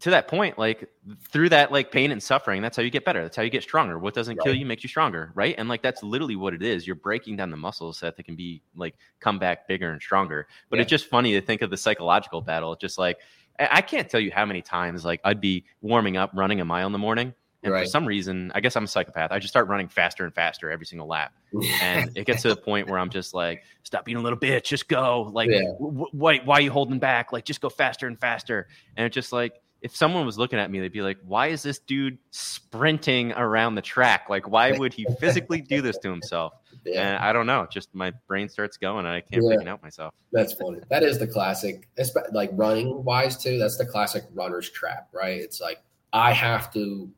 to 0.00 0.10
that 0.10 0.26
point, 0.26 0.58
like 0.58 0.90
through 1.30 1.48
that 1.48 1.70
like 1.70 1.92
pain 1.92 2.10
and 2.10 2.20
suffering, 2.20 2.60
that's 2.60 2.76
how 2.76 2.82
you 2.82 2.90
get 2.90 3.04
better. 3.04 3.22
That's 3.22 3.36
how 3.36 3.44
you 3.44 3.50
get 3.50 3.62
stronger. 3.62 4.00
What 4.00 4.14
doesn't 4.14 4.40
kill 4.42 4.52
you 4.52 4.66
makes 4.66 4.82
you 4.82 4.88
stronger, 4.88 5.30
right? 5.36 5.54
And 5.56 5.68
like 5.68 5.80
that's 5.80 6.02
literally 6.02 6.34
what 6.34 6.54
it 6.54 6.62
is. 6.62 6.84
You're 6.88 6.96
breaking 6.96 7.36
down 7.36 7.50
the 7.52 7.56
muscles 7.56 7.98
so 7.98 8.06
that 8.06 8.16
they 8.16 8.24
can 8.24 8.34
be 8.34 8.62
like 8.74 8.96
come 9.20 9.38
back 9.38 9.68
bigger 9.68 9.90
and 9.92 10.02
stronger. 10.02 10.48
But 10.68 10.76
Yeah. 10.78 10.82
it's 10.82 10.90
just 10.90 11.06
funny 11.06 11.32
to 11.34 11.40
think 11.40 11.62
of 11.62 11.70
the 11.70 11.76
psychological 11.76 12.40
battle. 12.42 12.74
Just 12.74 12.98
like 12.98 13.18
I 13.60 13.80
can't 13.80 14.10
tell 14.10 14.18
you 14.18 14.32
how 14.32 14.44
many 14.44 14.60
times 14.60 15.04
like 15.04 15.20
I'd 15.22 15.40
be 15.40 15.64
warming 15.82 16.16
up, 16.16 16.30
running 16.34 16.60
a 16.60 16.64
mile 16.64 16.86
in 16.86 16.92
the 16.92 16.98
morning, 16.98 17.32
and 17.62 17.72
for 17.74 17.86
some 17.86 18.06
reason, 18.06 18.50
I 18.54 18.60
guess 18.60 18.76
I'm 18.76 18.84
a 18.84 18.88
psychopath. 18.88 19.30
I 19.32 19.38
just 19.38 19.52
start 19.52 19.68
running 19.68 19.88
faster 19.88 20.24
and 20.24 20.34
faster 20.34 20.70
every 20.70 20.86
single 20.86 21.06
lap, 21.06 21.32
and 21.80 22.10
it 22.16 22.26
gets 22.26 22.42
to 22.42 22.48
the 22.48 22.56
point 22.56 22.88
where 22.88 22.98
I'm 22.98 23.10
just 23.10 23.34
like, 23.34 23.62
"Stop 23.82 24.04
being 24.04 24.16
a 24.18 24.20
little 24.20 24.38
bitch, 24.38 24.64
just 24.64 24.88
go!" 24.88 25.30
Like, 25.32 25.50
Yeah. 25.50 25.62
w- 25.78 26.06
why, 26.12 26.38
why 26.38 26.56
are 26.58 26.60
you 26.60 26.70
holding 26.72 26.98
back? 26.98 27.32
Like, 27.32 27.44
just 27.44 27.60
go 27.60 27.68
faster 27.68 28.06
and 28.06 28.18
faster. 28.20 28.68
And 28.96 29.06
it's 29.06 29.14
just 29.14 29.32
like, 29.32 29.54
if 29.80 29.96
someone 29.96 30.24
was 30.26 30.38
looking 30.38 30.58
at 30.60 30.70
me, 30.70 30.78
they'd 30.80 30.92
be 30.92 31.02
like, 31.02 31.18
"Why 31.24 31.48
is 31.48 31.62
this 31.62 31.78
dude 31.80 32.18
sprinting 32.30 33.32
around 33.32 33.74
the 33.74 33.82
track? 33.82 34.28
Like, 34.28 34.48
why 34.48 34.72
would 34.72 34.92
he 34.94 35.06
physically 35.20 35.60
do 35.60 35.80
this 35.82 35.98
to 35.98 36.10
himself?" 36.10 36.52
yeah. 36.84 37.00
And 37.16 37.18
I 37.24 37.32
don't 37.32 37.46
know. 37.46 37.66
Just 37.70 37.94
my 37.94 38.12
brain 38.26 38.48
starts 38.48 38.76
going, 38.76 39.06
and 39.06 39.14
I 39.14 39.20
can't 39.20 39.42
Yeah. 39.42 39.50
figure 39.50 39.62
it 39.62 39.68
out 39.68 39.82
myself. 39.82 40.14
That's 40.32 40.52
funny. 40.52 40.78
That 40.90 41.02
is 41.02 41.18
the 41.18 41.26
classic, 41.26 41.88
like 42.32 42.50
running 42.54 43.04
wise 43.04 43.36
too. 43.36 43.58
That's 43.58 43.76
the 43.76 43.86
classic 43.86 44.24
runner's 44.34 44.70
trap, 44.70 45.08
right? 45.12 45.40
It's 45.40 45.60
like 45.60 45.78
I 46.12 46.32
have 46.32 46.72
to 46.74 47.10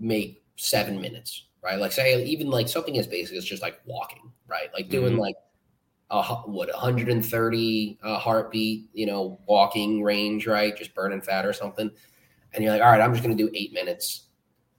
make 0.00 0.42
seven 0.56 1.00
minutes, 1.00 1.46
right? 1.62 1.78
Like 1.78 1.92
say 1.92 2.24
even 2.24 2.50
like 2.50 2.68
something 2.68 2.98
as 2.98 3.06
basic 3.06 3.36
as 3.36 3.44
just 3.44 3.62
like 3.62 3.80
walking, 3.86 4.32
right? 4.48 4.72
Like 4.74 4.88
doing 4.88 5.14
Mhm. 5.14 5.20
like 5.20 5.36
a 6.10 6.22
what 6.50 6.68
130 6.72 7.98
uh, 8.02 8.18
heartbeat, 8.18 8.90
you 8.92 9.06
know, 9.06 9.38
walking 9.46 10.02
range, 10.02 10.46
right? 10.46 10.76
Just 10.76 10.94
burning 10.94 11.20
fat 11.20 11.46
or 11.46 11.52
something, 11.52 11.90
and 12.52 12.64
you're 12.64 12.72
like, 12.72 12.82
all 12.82 12.90
right, 12.90 13.00
I'm 13.00 13.12
just 13.12 13.24
going 13.24 13.36
to 13.36 13.42
do 13.44 13.50
eight 13.54 13.72
minutes, 13.72 14.28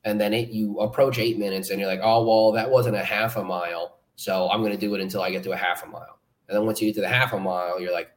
and 0.04 0.20
then 0.20 0.34
it, 0.34 0.50
you 0.50 0.80
approach 0.80 1.20
eight 1.20 1.38
minutes, 1.40 1.70
and 1.70 1.80
you're 1.80 1.90
like, 1.90 2.02
oh 2.04 2.26
well, 2.26 2.52
that 2.54 2.70
wasn't 2.70 2.96
a 2.98 3.04
half 3.04 3.38
a 3.38 3.44
mile, 3.44 4.00
so 4.16 4.50
I'm 4.50 4.62
going 4.62 4.74
to 4.74 4.78
do 4.78 4.94
it 4.96 5.02
until 5.02 5.22
I 5.22 5.32
get 5.32 5.44
to 5.44 5.52
a 5.54 5.58
half 5.58 5.84
a 5.84 5.88
mile. 5.88 6.20
And 6.50 6.58
then 6.58 6.66
once 6.66 6.82
you 6.82 6.88
get 6.90 6.96
to 6.96 7.02
the 7.02 7.08
half 7.08 7.32
a 7.34 7.40
mile, 7.40 7.80
you're 7.80 7.94
like, 7.94 8.12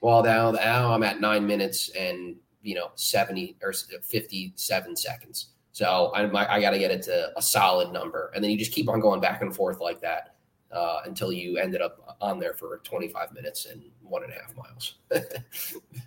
well, 0.00 0.22
now, 0.22 0.52
now 0.52 0.92
I'm 0.92 1.02
at 1.02 1.20
nine 1.20 1.44
minutes 1.46 1.90
and, 1.90 2.36
you 2.62 2.76
know, 2.76 2.92
70 2.94 3.56
or 3.62 3.72
57 3.72 4.96
seconds. 4.96 5.48
So 5.72 6.12
I, 6.14 6.56
I 6.56 6.60
got 6.60 6.70
to 6.70 6.78
get 6.78 6.90
it 6.90 7.02
to 7.02 7.30
a 7.36 7.42
solid 7.42 7.92
number. 7.92 8.32
And 8.34 8.42
then 8.42 8.50
you 8.50 8.58
just 8.58 8.72
keep 8.72 8.88
on 8.88 9.00
going 9.00 9.20
back 9.20 9.42
and 9.42 9.54
forth 9.54 9.80
like 9.80 10.00
that 10.00 10.34
uh, 10.72 11.00
until 11.04 11.32
you 11.32 11.58
ended 11.58 11.80
up 11.80 12.16
on 12.20 12.38
there 12.38 12.54
for 12.54 12.80
25 12.84 13.32
minutes 13.32 13.66
and 13.66 13.82
one 14.02 14.24
and 14.24 14.32
a 14.32 14.36
half 14.36 14.56
miles. 14.56 14.94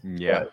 Yeah. 0.04 0.32
Right. 0.32 0.48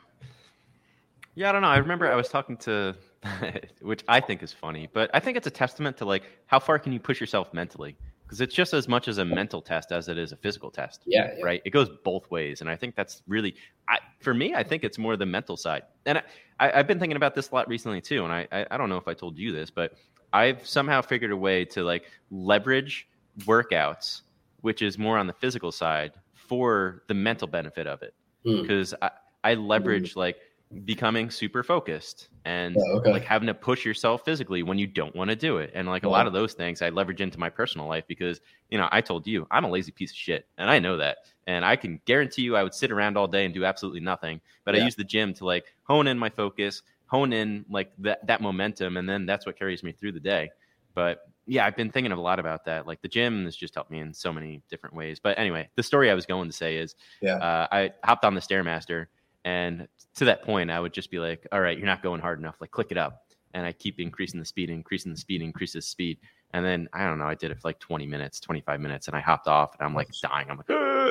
Yeah, 1.35 1.49
I 1.49 1.53
don't 1.53 1.63
know. 1.63 1.69
I 1.69 1.79
remember 1.79 2.11
I 2.11 2.15
was 2.15 2.29
talking 2.29 2.57
to, 2.59 2.95
which 3.81 4.05
I 4.09 4.21
think 4.21 4.43
is 4.43 4.53
funny, 4.53 4.89
but 4.93 5.11
I 5.13 5.21
think 5.21 5.37
it's 5.37 5.47
a 5.47 5.51
testament 5.51 5.97
to 5.99 6.05
like 6.05 6.25
how 6.47 6.59
far 6.61 6.79
can 6.79 6.93
you 6.93 7.01
push 7.01 7.21
yourself 7.21 7.53
mentally? 7.53 7.97
Because 8.31 8.41
it's 8.41 8.55
just 8.55 8.75
as 8.75 8.87
much 8.87 9.09
as 9.09 9.19
a 9.19 9.25
mental 9.25 9.61
test 9.61 9.91
as 9.91 10.07
it 10.07 10.17
is 10.17 10.31
a 10.31 10.37
physical 10.37 10.71
test, 10.71 11.03
yeah. 11.05 11.33
yeah. 11.37 11.45
right? 11.45 11.61
It 11.65 11.71
goes 11.71 11.89
both 12.05 12.31
ways, 12.31 12.61
and 12.61 12.71
I 12.71 12.77
think 12.77 12.95
that's 12.95 13.23
really, 13.27 13.57
I, 13.89 13.99
for 14.21 14.33
me, 14.33 14.55
I 14.55 14.63
think 14.63 14.85
it's 14.85 14.99
more 14.99 15.17
the 15.17 15.27
mental 15.27 15.57
side. 15.57 15.83
And 16.07 16.23
I, 16.61 16.71
I've 16.73 16.87
been 16.87 17.01
thinking 17.01 17.17
about 17.17 17.35
this 17.35 17.51
a 17.51 17.55
lot 17.57 17.69
recently 17.69 18.01
too, 18.01 18.23
and 18.23 18.33
I, 18.33 18.47
I, 18.53 18.67
I 18.71 18.77
don't 18.77 18.89
know 18.89 18.99
if 18.99 19.09
I 19.09 19.15
told 19.15 19.37
you 19.37 19.51
this, 19.51 19.69
but 19.69 19.95
I've 20.33 20.65
somehow 20.65 21.03
figured 21.03 21.33
a 21.33 21.37
way 21.37 21.65
to 21.65 21.83
like 21.83 22.05
leverage 22.31 23.09
workouts, 23.41 24.21
which 24.61 24.81
is 24.81 24.97
more 24.97 25.19
on 25.19 25.27
the 25.27 25.33
physical 25.33 25.73
side, 25.73 26.13
for 26.35 27.03
the 27.09 27.15
mental 27.15 27.49
benefit 27.49 27.89
of 27.89 28.03
it 28.03 28.15
Mm. 28.47 28.63
because 28.63 28.95
I, 29.03 29.11
I 29.45 29.55
leverage 29.55 30.17
like 30.17 30.37
becoming 30.85 31.31
super 31.31 31.63
focused 31.63 32.29
and 32.45 32.77
Yeah, 32.77 32.99
okay. 32.99 33.11
like 33.11 33.25
having 33.25 33.49
to 33.49 33.55
push 33.55 33.85
yourself 33.85 34.25
physically 34.25 34.63
when 34.63 34.79
you 34.79 34.87
don't 34.87 35.15
want 35.17 35.31
to 35.31 35.37
do 35.37 35.59
it. 35.59 35.73
And 35.75 35.89
like 35.89 36.05
a 36.05 36.09
lot 36.09 36.27
of 36.27 36.33
those 36.33 36.55
things 36.55 36.81
I 36.81 36.91
leverage 36.91 37.21
into 37.21 37.39
my 37.39 37.51
personal 37.51 37.89
life 37.89 38.05
because, 38.07 38.41
you 38.71 38.79
know, 38.79 38.89
I 38.93 39.01
told 39.01 39.27
you 39.27 39.47
I'm 39.51 39.65
a 39.65 39.71
lazy 39.71 39.91
piece 39.91 40.13
of 40.13 40.17
shit 40.17 40.47
and 40.59 40.71
I 40.71 40.79
know 40.79 40.97
that. 40.97 41.19
And 41.47 41.65
I 41.65 41.75
can 41.75 42.01
guarantee 42.05 42.43
you 42.43 42.57
I 42.57 42.63
would 42.63 42.75
sit 42.75 42.93
around 42.93 43.17
all 43.17 43.27
day 43.27 43.45
and 43.45 43.53
do 43.53 43.65
absolutely 43.65 44.01
nothing. 44.01 44.41
But 44.65 44.77
I 44.77 44.79
use 44.79 44.95
the 44.95 45.05
gym 45.05 45.35
to 45.35 45.45
like 45.45 45.65
hone 45.83 46.07
in 46.07 46.19
my 46.19 46.31
focus, 46.31 46.83
hone 47.07 47.33
in 47.33 47.65
like 47.69 47.93
that, 47.99 48.25
that 48.29 48.41
momentum. 48.41 48.97
And 48.97 49.09
then 49.09 49.27
that's 49.27 49.47
what 49.47 49.59
carries 49.59 49.83
me 49.83 49.91
through 49.91 50.13
the 50.13 50.21
day. 50.21 50.51
But 50.95 51.23
yeah, 51.47 51.67
I've 51.67 51.77
been 51.77 51.91
thinking 51.91 52.13
of 52.13 52.19
a 52.19 52.23
lot 52.23 52.39
about 52.39 52.65
that. 52.67 52.87
Like 52.87 53.03
the 53.03 53.09
gym 53.09 53.45
has 53.47 53.57
just 53.57 53.75
helped 53.75 53.91
me 53.91 53.99
in 53.99 54.15
so 54.15 54.33
many 54.33 54.63
different 54.71 54.95
ways. 54.95 55.19
But 55.19 55.37
anyway, 55.37 55.69
the 55.75 55.83
story 55.83 56.11
I 56.11 56.15
was 56.15 56.27
going 56.27 56.49
to 56.49 56.57
say 56.57 56.77
is 56.77 56.95
Yeah. 57.21 57.37
uh, 57.37 57.67
I 57.73 57.93
hopped 58.05 58.25
on 58.25 58.35
the 58.35 58.41
Stairmaster, 58.41 59.07
and 59.45 59.89
to 60.17 60.25
that 60.27 60.43
point, 60.43 60.71
I 60.71 60.81
would 60.81 60.93
just 60.93 61.11
be 61.11 61.19
like, 61.19 61.47
all 61.53 61.61
right, 61.61 61.77
you're 61.77 61.87
not 61.87 62.03
going 62.03 62.21
hard 62.21 62.39
enough. 62.39 62.57
Like, 62.61 62.71
click 62.71 62.89
it 62.91 62.99
up. 62.99 63.23
And 63.53 63.67
I 63.67 63.73
keep 63.73 63.99
increasing 63.99 64.39
the 64.39 64.47
speed, 64.47 64.71
increasing 64.71 65.11
the 65.13 65.19
speed, 65.19 65.43
increase 65.43 65.73
the 65.73 65.83
speed. 65.83 66.19
And 66.53 66.65
then 66.65 66.89
I 66.93 67.05
don't 67.05 67.19
know, 67.19 67.27
I 67.27 67.35
did 67.35 67.51
it 67.51 67.61
for 67.61 67.69
like 67.69 67.81
20 67.81 68.07
minutes, 68.07 68.39
25 68.41 68.81
minutes, 68.81 69.09
and 69.09 69.17
I 69.17 69.21
hopped 69.21 69.49
off 69.49 69.75
and 69.79 69.87
I'm 69.87 69.95
like 69.95 70.09
dying. 70.23 70.47
I'm 70.51 70.57
like, 70.57 70.71
"Ah." 70.71 71.11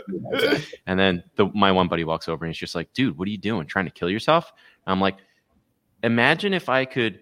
And 0.88 1.00
then 1.00 1.24
the, 1.36 1.48
my 1.54 1.72
one 1.72 1.88
buddy 1.88 2.04
walks 2.04 2.30
over 2.30 2.46
and 2.46 2.54
he's 2.54 2.60
just 2.60 2.76
like, 2.76 2.94
dude, 2.94 3.18
what 3.18 3.28
are 3.28 3.32
you 3.32 3.38
doing? 3.38 3.66
Trying 3.68 3.86
to 3.86 3.92
kill 3.92 4.10
yourself? 4.10 4.52
I'm 4.88 5.02
like, 5.02 5.18
imagine 6.04 6.54
if 6.54 6.70
I 6.70 6.86
could 6.86 7.20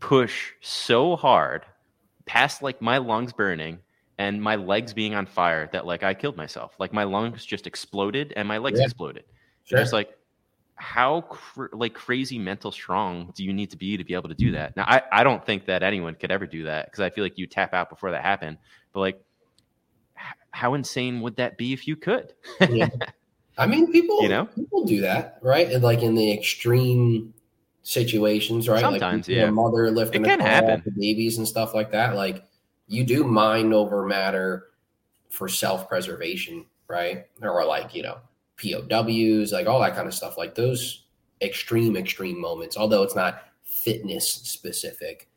push 0.00 0.52
so 0.60 1.16
hard 1.16 1.64
past 2.24 2.62
like 2.62 2.82
my 2.82 2.98
lungs 2.98 3.32
burning 3.32 3.78
and 4.18 4.42
my 4.42 4.56
legs 4.56 4.92
being 4.92 5.14
on 5.14 5.26
fire 5.26 5.68
that 5.72 5.86
like 5.86 6.02
I 6.02 6.14
killed 6.14 6.36
myself. 6.36 6.74
Like 6.78 6.92
my 6.92 7.04
lungs 7.04 7.44
just 7.44 7.66
exploded 7.66 8.32
and 8.36 8.48
my 8.48 8.58
legs 8.58 8.78
Yeah. 8.80 8.86
exploded. 8.86 9.24
Sure. 9.66 9.78
It's 9.78 9.92
like 9.92 10.16
how 10.76 11.22
cr- 11.22 11.66
like 11.72 11.94
crazy 11.94 12.38
mental 12.38 12.70
strong 12.70 13.32
do 13.34 13.44
you 13.44 13.52
need 13.52 13.70
to 13.70 13.76
be 13.76 13.96
to 13.96 14.04
be 14.04 14.14
able 14.14 14.28
to 14.28 14.34
do 14.34 14.52
that? 14.52 14.76
Now 14.76 14.84
I, 14.86 15.02
I 15.12 15.24
don't 15.24 15.44
think 15.44 15.66
that 15.66 15.82
anyone 15.82 16.14
could 16.14 16.30
ever 16.30 16.46
do 16.46 16.64
that 16.64 16.86
because 16.86 17.00
I 17.00 17.10
feel 17.10 17.24
like 17.24 17.36
you 17.38 17.46
tap 17.46 17.74
out 17.74 17.90
before 17.90 18.10
that 18.12 18.22
happened. 18.22 18.58
But 18.92 19.00
like 19.00 19.20
h- 20.18 20.34
how 20.52 20.74
insane 20.74 21.20
would 21.20 21.36
that 21.36 21.58
be 21.58 21.72
if 21.72 21.86
you 21.88 21.96
could? 21.96 22.32
Yeah. 22.60 22.88
I 23.58 23.66
mean, 23.66 23.90
people, 23.90 24.22
You 24.22 24.28
know? 24.28 24.44
people 24.54 24.84
do 24.84 25.00
that, 25.00 25.38
right? 25.40 25.70
And 25.72 25.82
like 25.82 26.02
in 26.02 26.14
the 26.14 26.30
extreme 26.30 27.32
situations, 27.82 28.68
right? 28.68 28.80
Sometimes, 28.80 29.28
like 29.28 29.34
yeah. 29.36 29.48
mother 29.48 29.90
lifting 29.90 30.24
It 30.24 30.28
can 30.28 30.40
happen. 30.40 30.82
the 30.84 30.90
babies 30.90 31.38
and 31.38 31.48
stuff 31.48 31.72
like 31.74 31.90
that. 31.92 32.16
Like 32.16 32.44
you 32.86 33.02
do 33.02 33.24
mind 33.24 33.72
over 33.72 34.04
matter 34.04 34.66
for 35.30 35.48
self 35.48 35.88
preservation, 35.88 36.66
right? 36.86 37.24
Or 37.40 37.64
like 37.64 37.94
you 37.94 38.02
know 38.02 38.18
POWs, 38.56 39.52
like 39.52 39.66
all 39.66 39.80
that 39.80 39.94
kind 39.94 40.08
of 40.08 40.14
stuff. 40.14 40.38
Like 40.38 40.54
those 40.54 41.04
extreme, 41.40 41.96
extreme 41.96 42.40
moments. 42.40 42.76
Although 42.76 43.02
it's 43.02 43.16
not 43.16 43.42
fitness 43.64 44.28
specific, 44.32 45.28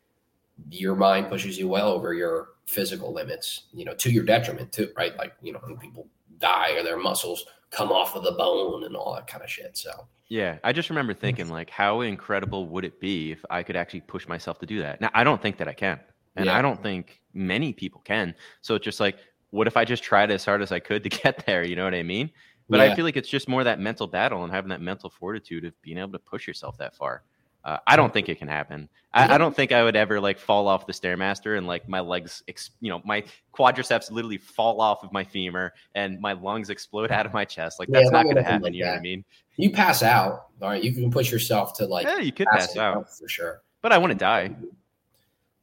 your 0.70 0.94
mind 0.94 1.28
pushes 1.28 1.58
you 1.58 1.68
well 1.68 1.90
over 1.90 2.14
your 2.14 2.50
physical 2.66 3.12
limits. 3.12 3.64
You 3.72 3.84
know, 3.84 3.94
to 3.94 4.10
your 4.10 4.24
detriment 4.24 4.72
too, 4.72 4.90
right? 4.96 5.16
Like 5.16 5.34
you 5.42 5.52
know, 5.52 5.60
when 5.64 5.76
people 5.76 6.06
die 6.38 6.72
or 6.72 6.82
their 6.82 6.98
muscles 6.98 7.44
come 7.70 7.92
off 7.92 8.16
of 8.16 8.24
the 8.24 8.32
bone 8.32 8.84
and 8.84 8.96
all 8.96 9.14
that 9.14 9.26
kind 9.26 9.44
of 9.44 9.50
shit. 9.50 9.76
So 9.76 10.06
yeah, 10.28 10.58
I 10.64 10.72
just 10.72 10.90
remember 10.90 11.12
hmm. 11.12 11.20
thinking 11.20 11.48
like, 11.48 11.70
how 11.70 12.00
incredible 12.00 12.66
would 12.68 12.84
it 12.84 13.00
be 13.00 13.32
if 13.32 13.44
I 13.50 13.62
could 13.62 13.76
actually 13.76 14.02
push 14.02 14.26
myself 14.26 14.58
to 14.60 14.66
do 14.66 14.80
that? 14.80 15.00
Now 15.00 15.10
I 15.14 15.24
don't 15.24 15.42
think 15.42 15.58
that 15.58 15.68
I 15.68 15.74
can, 15.74 16.00
and 16.36 16.46
Yeah. 16.46 16.56
I 16.56 16.62
don't 16.62 16.82
think 16.82 17.20
many 17.34 17.72
people 17.72 18.00
can. 18.04 18.34
So 18.62 18.74
it's 18.74 18.84
just 18.84 19.00
like, 19.00 19.18
what 19.50 19.66
if 19.66 19.76
I 19.76 19.84
just 19.84 20.02
tried 20.02 20.30
as 20.30 20.44
hard 20.44 20.62
as 20.62 20.72
I 20.72 20.80
could 20.80 21.02
to 21.02 21.08
get 21.22 21.44
there? 21.46 21.64
You 21.64 21.76
know 21.76 21.84
what 21.84 21.94
I 21.94 22.02
mean? 22.02 22.30
But 22.70 22.78
Yeah. 22.78 22.92
I 22.92 22.94
feel 22.94 23.04
like 23.04 23.16
it's 23.16 23.28
just 23.28 23.48
more 23.48 23.64
that 23.64 23.80
mental 23.80 24.06
battle 24.06 24.44
and 24.44 24.52
having 24.52 24.70
that 24.70 24.80
mental 24.80 25.10
fortitude 25.10 25.64
of 25.64 25.80
being 25.82 25.98
able 25.98 26.12
to 26.12 26.18
push 26.18 26.46
yourself 26.46 26.78
that 26.78 26.94
far. 26.94 27.22
Uh, 27.62 27.76
I 27.86 27.96
don't 27.96 28.10
think 28.10 28.30
it 28.30 28.38
can 28.38 28.48
happen. 28.48 28.88
I, 29.12 29.34
I 29.34 29.38
don't 29.38 29.54
think 29.54 29.70
I 29.70 29.82
would 29.82 29.96
ever 29.96 30.18
like 30.18 30.38
fall 30.38 30.66
off 30.66 30.86
the 30.86 30.94
stairmaster 30.94 31.58
and 31.58 31.66
like 31.66 31.86
my 31.88 32.00
legs, 32.00 32.42
ex- 32.48 32.70
you 32.80 32.88
know, 32.88 33.02
my 33.04 33.22
quadriceps 33.52 34.10
literally 34.10 34.38
fall 34.38 34.80
off 34.80 35.02
of 35.02 35.12
my 35.12 35.24
femur 35.24 35.74
and 35.94 36.18
my 36.20 36.32
lungs 36.32 36.70
explode 36.70 37.10
out 37.10 37.26
of 37.26 37.34
my 37.34 37.44
chest. 37.44 37.78
Like 37.78 37.90
that's 37.90 38.08
it 38.08 38.12
not 38.12 38.22
going 38.22 38.36
to 38.36 38.42
happen 38.42 38.62
like 38.62 38.72
you 38.74 38.84
know 38.84 38.92
what 38.92 38.98
I 38.98 39.02
mean? 39.02 39.24
you 39.56 39.70
pass 39.70 40.02
out, 40.02 40.46
all 40.62 40.68
right, 40.68 40.82
you 40.82 40.92
can 40.92 41.10
push 41.10 41.30
yourself 41.30 41.76
to 41.78 41.86
like 41.86 42.06
yeah, 42.06 42.18
you 42.18 42.32
could 42.32 42.46
pass 42.46 42.68
passing 42.68 42.80
out, 42.80 43.14
for 43.14 43.28
sure. 43.28 43.60
but 43.82 43.92
I 43.92 43.98
want 43.98 44.12
to 44.12 44.18
die. 44.18 44.54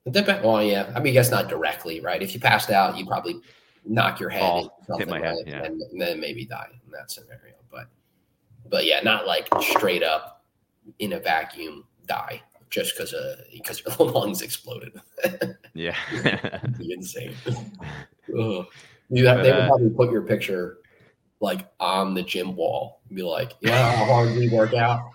Well, 0.05 0.63
yeah. 0.63 0.91
I 0.95 0.99
mean, 0.99 1.11
I 1.11 1.13
guess 1.13 1.31
not 1.31 1.49
directly, 1.49 1.99
right? 1.99 2.21
If 2.21 2.33
you 2.33 2.39
passed 2.39 2.69
out, 2.69 2.97
you 2.97 3.05
probably 3.05 3.41
knock 3.87 4.19
your 4.19 4.29
head, 4.29 4.67
something, 4.85 5.07
hit 5.07 5.09
my 5.09 5.19
head, 5.19 5.37
yeah. 5.45 5.63
and, 5.63 5.81
and 5.81 6.01
then 6.01 6.19
maybe 6.19 6.45
die 6.45 6.69
in 6.85 6.91
that 6.91 7.11
scenario. 7.11 7.55
But, 7.71 7.87
but 8.69 8.85
yeah, 8.85 9.01
not 9.01 9.25
like 9.27 9.47
straight 9.61 10.03
up 10.03 10.43
in 10.99 11.13
a 11.13 11.19
vacuum 11.19 11.85
die 12.05 12.41
just 12.69 12.95
because 12.95 13.13
uh 13.13 13.37
because 13.53 13.81
your 13.99 14.07
lungs 14.11 14.41
exploded. 14.41 14.93
Yeah. 15.73 15.95
Insane. 16.79 17.35
Ugh. 18.35 18.65
You 19.09 19.27
have, 19.27 19.43
they 19.43 19.51
would 19.51 19.61
Uh, 19.61 19.67
probably 19.67 19.89
put 19.91 20.11
your 20.11 20.23
picture 20.23 20.79
like 21.39 21.67
on 21.79 22.15
the 22.15 22.23
gym 22.23 22.55
wall 22.55 23.01
and 23.07 23.15
be 23.15 23.21
like, 23.21 23.53
"Yeah, 23.61 23.91
how 23.91 24.05
hard 24.05 24.35
we 24.35 24.49
work 24.49 24.73
out? 24.73 25.11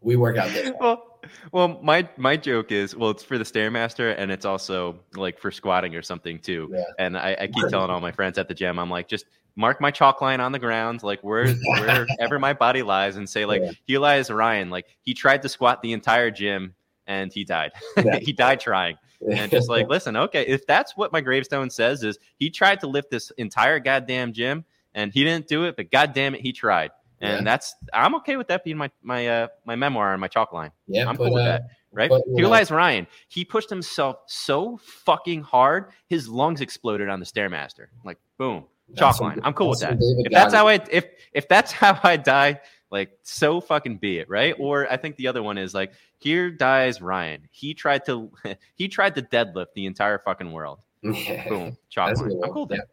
We 0.00 0.14
work 0.14 0.36
out 0.36 0.50
this." 0.50 0.70
well, 0.78 1.11
well, 1.52 1.80
my 1.82 2.08
my 2.16 2.36
joke 2.36 2.72
is, 2.72 2.94
well, 2.96 3.10
it's 3.10 3.22
for 3.22 3.38
the 3.38 3.44
stairmaster, 3.44 4.14
and 4.16 4.30
it's 4.30 4.44
also 4.44 5.00
like 5.14 5.38
for 5.38 5.50
squatting 5.50 5.94
or 5.96 6.02
something 6.02 6.38
too. 6.38 6.70
Yeah. 6.72 6.84
And 6.98 7.16
I, 7.16 7.36
I 7.40 7.46
keep 7.48 7.66
telling 7.70 7.90
all 7.90 8.00
my 8.00 8.12
friends 8.12 8.38
at 8.38 8.48
the 8.48 8.54
gym, 8.54 8.78
I'm 8.78 8.90
like, 8.90 9.08
just 9.08 9.26
mark 9.56 9.80
my 9.80 9.90
chalk 9.90 10.20
line 10.22 10.40
on 10.40 10.52
the 10.52 10.58
ground, 10.58 11.02
like 11.02 11.20
where 11.22 11.52
wherever 11.78 12.38
my 12.38 12.52
body 12.52 12.82
lies, 12.82 13.16
and 13.16 13.28
say 13.28 13.44
like, 13.44 13.62
Yeah. 13.62 13.70
here 13.84 14.00
lies 14.00 14.30
Ryan. 14.30 14.70
Like 14.70 14.86
he 15.02 15.14
tried 15.14 15.42
to 15.42 15.48
squat 15.48 15.82
the 15.82 15.92
entire 15.92 16.30
gym, 16.30 16.74
and 17.06 17.32
he 17.32 17.44
died. 17.44 17.72
Yeah. 18.04 18.18
he 18.18 18.32
died 18.32 18.60
trying. 18.60 18.96
and 19.30 19.50
just 19.50 19.68
like 19.68 19.88
listen 19.90 20.16
okay 20.16 20.42
if 20.46 20.66
that's 20.66 20.96
what 20.96 21.12
my 21.12 21.20
gravestone 21.20 21.70
says 21.70 22.02
is 22.02 22.18
he 22.38 22.50
tried 22.50 22.80
to 22.80 22.88
lift 22.88 23.08
this 23.10 23.30
entire 23.38 23.78
goddamn 23.78 24.32
gym 24.32 24.64
and 24.94 25.12
he 25.12 25.22
didn't 25.22 25.46
do 25.46 25.62
it 25.64 25.76
but 25.76 25.92
god 25.92 26.12
damn 26.12 26.34
it 26.34 26.40
he 26.40 26.52
tried 26.52 26.90
and 27.22 27.38
Yeah. 27.38 27.42
that's 27.44 27.74
i'm 27.94 28.14
okay 28.16 28.36
with 28.36 28.48
that 28.48 28.62
being 28.64 28.76
my 28.76 28.90
my 29.02 29.26
uh 29.26 29.48
my 29.64 29.74
memoir 29.76 30.12
and 30.12 30.20
my 30.20 30.28
chalk 30.28 30.52
line. 30.52 30.70
Yeah, 30.86 31.08
i'm 31.08 31.16
put, 31.16 31.24
cool 31.28 31.34
with 31.34 31.42
uh, 31.44 31.46
that 31.46 31.62
right? 31.92 32.10
but, 32.10 32.22
here 32.34 32.42
know- 32.44 32.50
lies 32.50 32.70
ryan. 32.70 33.06
He 33.28 33.44
pushed 33.44 33.70
himself 33.70 34.16
so 34.26 34.78
fucking 34.84 35.42
hard 35.42 35.92
his 36.08 36.28
lungs 36.28 36.60
exploded 36.60 37.08
on 37.08 37.18
the 37.20 37.26
stairmaster. 37.26 37.86
Like 38.04 38.18
boom 38.38 38.64
That's 38.88 38.98
chalk 39.00 39.14
some- 39.16 39.26
line. 39.28 39.40
i'm 39.44 39.54
cool 39.54 39.70
with 39.70 39.80
that. 39.80 39.96
if 40.00 40.30
that's 40.32 40.52
Goggins. 40.52 40.54
how 40.54 40.68
i 40.68 40.74
if 40.90 41.06
if 41.32 41.48
that's 41.48 41.72
how 41.82 41.98
i 42.02 42.16
die 42.16 42.60
like 42.90 43.10
so 43.22 43.58
fucking 43.60 43.96
be 43.96 44.18
it 44.18 44.28
right? 44.28 44.54
Or 44.58 44.90
i 44.92 44.96
think 44.98 45.16
the 45.16 45.28
other 45.28 45.42
one 45.42 45.56
is 45.58 45.72
like 45.74 45.92
here 46.18 46.50
dies 46.50 47.00
ryan. 47.02 47.48
He 47.50 47.72
tried 47.74 48.04
to 48.06 48.30
he 48.74 48.88
tried 48.88 49.14
to 49.16 49.22
deadlift 49.22 49.68
the 49.74 49.86
entire 49.86 50.18
fucking 50.18 50.50
world. 50.52 50.80
Yeah. 51.02 51.48
boom 51.48 51.76
chalk 51.88 52.08
That's 52.10 52.20
line. 52.20 52.40
i'm 52.44 52.50
cool 52.52 52.66
with 52.66 52.78
that. 52.78 52.88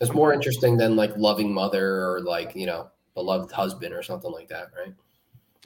It's 0.00 0.12
more 0.12 0.32
interesting 0.34 0.76
than 0.76 0.94
like 0.94 1.16
loving 1.16 1.54
mother 1.54 2.02
or 2.06 2.20
like 2.20 2.54
you 2.54 2.66
know 2.66 2.90
beloved 3.16 3.50
husband 3.50 3.92
or 3.92 4.02
something 4.04 4.30
like 4.30 4.46
that, 4.48 4.68
right? 4.78 4.94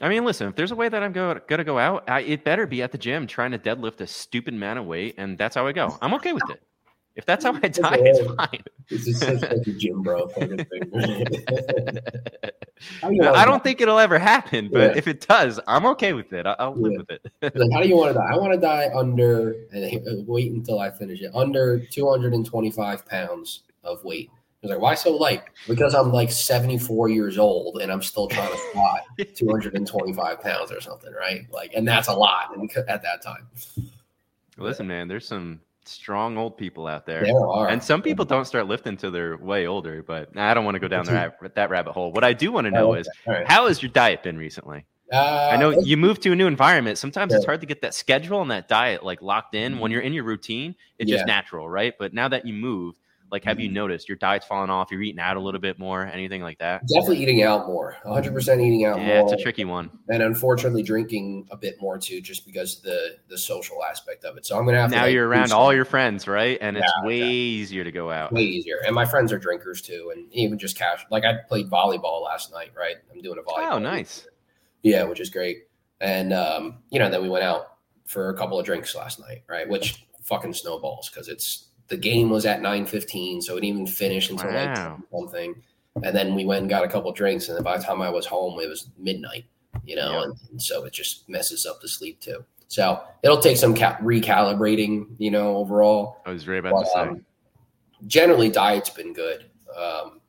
I 0.01 0.09
mean, 0.09 0.25
listen, 0.25 0.47
if 0.47 0.55
there's 0.55 0.71
a 0.71 0.75
way 0.75 0.89
that 0.89 1.03
I'm 1.03 1.11
go- 1.11 1.39
gonna 1.47 1.63
go 1.63 1.77
out, 1.77 2.09
I, 2.09 2.21
it 2.21 2.43
better 2.43 2.65
be 2.65 2.81
at 2.81 2.91
the 2.91 2.97
gym 2.97 3.27
trying 3.27 3.51
to 3.51 3.59
deadlift 3.59 4.01
a 4.01 4.07
stupid 4.07 4.55
amount 4.55 4.79
of 4.79 4.85
weight, 4.85 5.13
and 5.19 5.37
that's 5.37 5.53
how 5.53 5.67
I 5.67 5.73
go. 5.73 5.95
I'm 6.01 6.15
okay 6.15 6.33
with 6.33 6.49
it. 6.49 6.63
If 7.17 7.25
that's 7.25 7.43
how 7.43 7.53
I 7.53 7.59
die, 7.67 7.97
it's 7.99 8.19
fine. 8.35 8.63
It's 8.89 9.05
just 9.05 9.19
such 9.19 9.41
like 9.41 9.67
a 9.67 9.71
gym 9.73 10.01
bro 10.01 10.27
thing. 10.29 10.65
I 13.03 13.45
don't 13.45 13.61
think 13.63 13.81
it'll 13.81 13.99
ever 13.99 14.17
happen, 14.17 14.69
but 14.71 14.91
Yeah. 14.93 14.97
if 14.97 15.07
it 15.07 15.27
does, 15.27 15.59
I'm 15.67 15.85
okay 15.87 16.13
with 16.13 16.31
it. 16.33 16.45
I'll 16.47 16.73
live 16.73 16.93
Yeah. 16.93 16.97
with 16.99 17.11
it. 17.11 17.55
Like, 17.55 17.71
how 17.73 17.81
do 17.81 17.87
you 17.89 17.97
want 17.97 18.13
to 18.13 18.19
die? 18.19 18.29
I 18.31 18.37
want 18.37 18.53
to 18.53 18.59
die 18.59 18.89
under 18.95 19.55
and 19.73 20.07
uh, 20.07 20.23
wait 20.25 20.51
until 20.51 20.79
I 20.79 20.89
finish 20.89 21.21
it 21.21 21.31
under 21.35 21.79
225 21.79 23.05
pounds 23.05 23.63
of 23.83 24.03
weight. 24.03 24.31
Was 24.61 24.69
like, 24.69 24.79
why 24.79 24.93
so 24.93 25.15
light? 25.15 25.43
Because 25.67 25.95
I'm 25.95 26.11
like 26.11 26.31
74 26.31 27.09
years 27.09 27.37
old 27.39 27.77
and 27.81 27.91
I'm 27.91 28.03
still 28.03 28.27
trying 28.27 28.51
to 28.51 28.57
squat 28.69 29.01
225 29.35 30.41
pounds 30.41 30.71
or 30.71 30.79
something, 30.81 31.11
right? 31.13 31.47
Like, 31.51 31.73
and 31.73 31.87
that's 31.87 32.07
a 32.07 32.13
lot 32.13 32.55
at 32.87 33.01
that 33.01 33.23
time. 33.23 33.47
listen, 34.57 34.87
man, 34.87 35.07
there's 35.07 35.27
some 35.27 35.61
strong 35.85 36.37
old 36.37 36.57
people 36.57 36.85
out 36.85 37.07
there. 37.07 37.23
There 37.23 37.47
are. 37.47 37.69
And 37.69 37.83
some 37.83 38.03
people 38.03 38.23
don't 38.23 38.45
start 38.45 38.67
lifting 38.67 38.97
till 38.97 39.09
they're 39.09 39.35
way 39.37 39.65
older, 39.65 40.03
but 40.03 40.37
I 40.37 40.53
don't 40.53 40.63
want 40.63 40.75
to 40.75 40.79
go 40.79 40.87
down 40.87 41.07
that, 41.07 41.55
that 41.55 41.69
rabbit 41.71 41.93
hole. 41.93 42.11
What 42.11 42.23
I 42.23 42.33
do 42.33 42.51
want 42.51 42.65
to 42.65 42.71
know 42.71 42.93
is 42.93 43.09
All 43.27 43.33
right. 43.33 43.47
how 43.47 43.67
has 43.67 43.81
your 43.81 43.91
diet 43.91 44.21
been 44.21 44.37
recently? 44.37 44.85
Uh, 45.11 45.49
I 45.51 45.57
know 45.57 45.71
you 45.71 45.97
move 45.97 46.19
to 46.21 46.31
a 46.31 46.35
new 46.35 46.47
environment. 46.47 46.97
Sometimes 46.97 47.33
it's 47.33 47.45
hard 47.45 47.59
to 47.61 47.67
get 47.67 47.81
that 47.81 47.93
schedule 47.95 48.41
and 48.41 48.51
that 48.51 48.67
diet 48.69 49.03
like 49.03 49.21
locked 49.23 49.55
in. 49.55 49.79
When 49.79 49.91
you're 49.91 50.01
in 50.01 50.13
your 50.13 50.23
routine, 50.23 50.75
it's 50.99 51.09
Yeah. 51.09 51.15
just 51.17 51.25
natural, 51.25 51.67
right? 51.67 51.93
But 51.99 52.13
now 52.13 52.29
that 52.29 52.45
you 52.45 52.53
moved, 52.53 52.99
like, 53.31 53.43
have 53.45 53.59
you 53.59 53.69
noticed 53.69 54.09
your 54.09 54.17
diet's 54.17 54.45
falling 54.45 54.69
off? 54.69 54.89
You're 54.91 55.01
eating 55.01 55.19
out 55.21 55.37
a 55.37 55.39
little 55.39 55.61
bit 55.61 55.79
more, 55.79 56.05
anything 56.05 56.41
like 56.41 56.57
that? 56.59 56.85
definitely 56.87 57.19
eating 57.21 57.43
out 57.43 57.65
more 57.67 57.95
100% 58.05 58.61
eating 58.61 58.85
out 58.85 58.97
more. 58.99 59.07
Yeah, 59.07 59.21
more 59.21 59.33
it's 59.33 59.41
a 59.41 59.43
tricky 59.43 59.65
one. 59.65 59.89
and 60.09 60.21
unfortunately 60.21 60.83
drinking 60.83 61.47
a 61.51 61.57
bit 61.57 61.79
more 61.81 61.97
too 61.97 62.19
just 62.21 62.45
because 62.45 62.81
the 62.81 63.15
the 63.29 63.37
social 63.37 63.83
aspect 63.83 64.23
of 64.25 64.35
it 64.37 64.45
so 64.45 64.57
i'm 64.57 64.65
gonna 64.65 64.79
have 64.79 64.89
to 64.91 64.95
Now 64.97 65.03
like, 65.03 65.13
you're 65.13 65.27
around 65.27 65.51
all 65.53 65.73
your 65.73 65.85
friends, 65.85 66.27
right? 66.27 66.57
And 66.61 66.75
it's 66.77 66.91
Yeah, 67.01 67.07
way 67.07 67.17
yeah. 67.19 67.25
easier 67.25 67.83
to 67.83 67.91
go 67.91 68.11
out. 68.11 68.31
way 68.33 68.41
easier 68.43 68.77
and 68.85 68.93
my 68.93 69.05
friends 69.05 69.31
are 69.31 69.39
drinkers 69.39 69.81
too 69.81 70.11
and 70.15 70.31
even 70.33 70.59
just 70.59 70.77
cash 70.77 71.05
like 71.09 71.23
i 71.23 71.33
played 71.47 71.69
volleyball 71.69 72.23
last 72.23 72.51
night 72.51 72.71
right 72.77 72.95
i'm 73.11 73.21
doing 73.21 73.37
a 73.39 73.41
volleyball 73.41 73.71
Oh, 73.73 73.79
nice. 73.79 74.27
yeah 74.83 75.03
which 75.03 75.19
is 75.19 75.29
great 75.29 75.63
and 76.01 76.33
um 76.33 76.79
you 76.89 76.99
know 76.99 77.09
then 77.09 77.21
we 77.21 77.29
went 77.29 77.43
out 77.43 77.77
for 78.05 78.29
a 78.29 78.37
couple 78.37 78.59
of 78.59 78.65
drinks 78.65 78.93
last 78.95 79.19
night 79.19 79.43
right 79.47 79.67
which 79.69 80.05
fucking 80.23 80.53
snowballs 80.53 81.09
because 81.09 81.27
it's 81.29 81.67
the 81.91 81.97
game 81.97 82.29
was 82.29 82.45
at 82.45 82.61
9.15 82.61 83.43
so 83.43 83.51
it 83.57 83.61
didn't 83.61 83.75
even 83.75 83.85
finish 83.87 84.29
until 84.29 84.47
like 84.53 84.73
Wow. 84.75 84.95
10 84.95 85.03
something 85.19 85.61
and 86.03 86.15
then 86.15 86.33
we 86.35 86.45
went 86.45 86.61
and 86.61 86.69
got 86.69 86.85
a 86.85 86.87
couple 86.87 87.11
drinks 87.11 87.49
and 87.49 87.57
then 87.57 87.63
by 87.63 87.77
the 87.77 87.83
time 87.83 88.01
i 88.01 88.09
was 88.09 88.25
home 88.25 88.59
it 88.61 88.69
was 88.69 88.89
midnight 88.97 89.43
you 89.85 89.95
know 89.97 90.11
Yeah. 90.13 90.23
and, 90.23 90.33
and 90.51 90.61
so 90.61 90.85
it 90.85 90.93
just 90.93 91.27
messes 91.27 91.65
up 91.65 91.81
the 91.81 91.89
sleep 91.89 92.21
too 92.21 92.43
so 92.69 93.01
it'll 93.23 93.41
take 93.41 93.57
some 93.57 93.75
ca- 93.75 93.97
recalibrating 93.97 95.07
you 95.17 95.31
know 95.31 95.57
overall 95.57 96.21
I 96.25 96.31
was 96.31 96.47
right 96.47 96.59
about 96.59 96.73
but, 96.73 96.83
to 96.83 96.89
say. 96.89 96.99
um, 97.01 97.25
generally 98.07 98.49
diet's 98.49 98.89
been 98.89 99.11
good 99.13 99.45
um, 99.77 100.21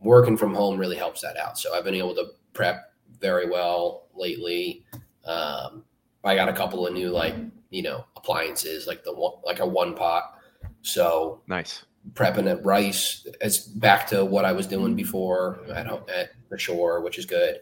working 0.00 0.36
from 0.38 0.54
home 0.54 0.78
really 0.78 0.96
helps 0.96 1.20
that 1.20 1.36
out 1.36 1.58
so 1.58 1.74
i've 1.74 1.84
been 1.84 1.94
able 1.94 2.14
to 2.14 2.28
prep 2.54 2.94
very 3.20 3.48
well 3.48 4.06
lately 4.14 4.84
um, 5.26 5.84
i 6.24 6.34
got 6.34 6.48
a 6.48 6.52
couple 6.54 6.86
of 6.86 6.94
new 6.94 7.10
like 7.10 7.34
you 7.68 7.82
know 7.82 8.04
appliances 8.16 8.86
like 8.86 9.04
the 9.04 9.12
one 9.12 9.34
like 9.44 9.60
a 9.60 9.66
one 9.66 9.94
pot 9.94 10.38
so 10.82 11.42
nice. 11.46 11.84
prepping 12.12 12.50
at 12.50 12.64
rice 12.64 13.26
it's 13.40 13.58
back 13.58 14.06
to 14.06 14.24
what 14.24 14.44
i 14.44 14.52
was 14.52 14.66
doing 14.66 14.94
before 14.94 15.60
at, 15.74 15.86
home- 15.86 16.04
at 16.14 16.30
the 16.50 16.58
shore 16.58 17.00
which 17.02 17.18
is 17.18 17.26
good 17.26 17.60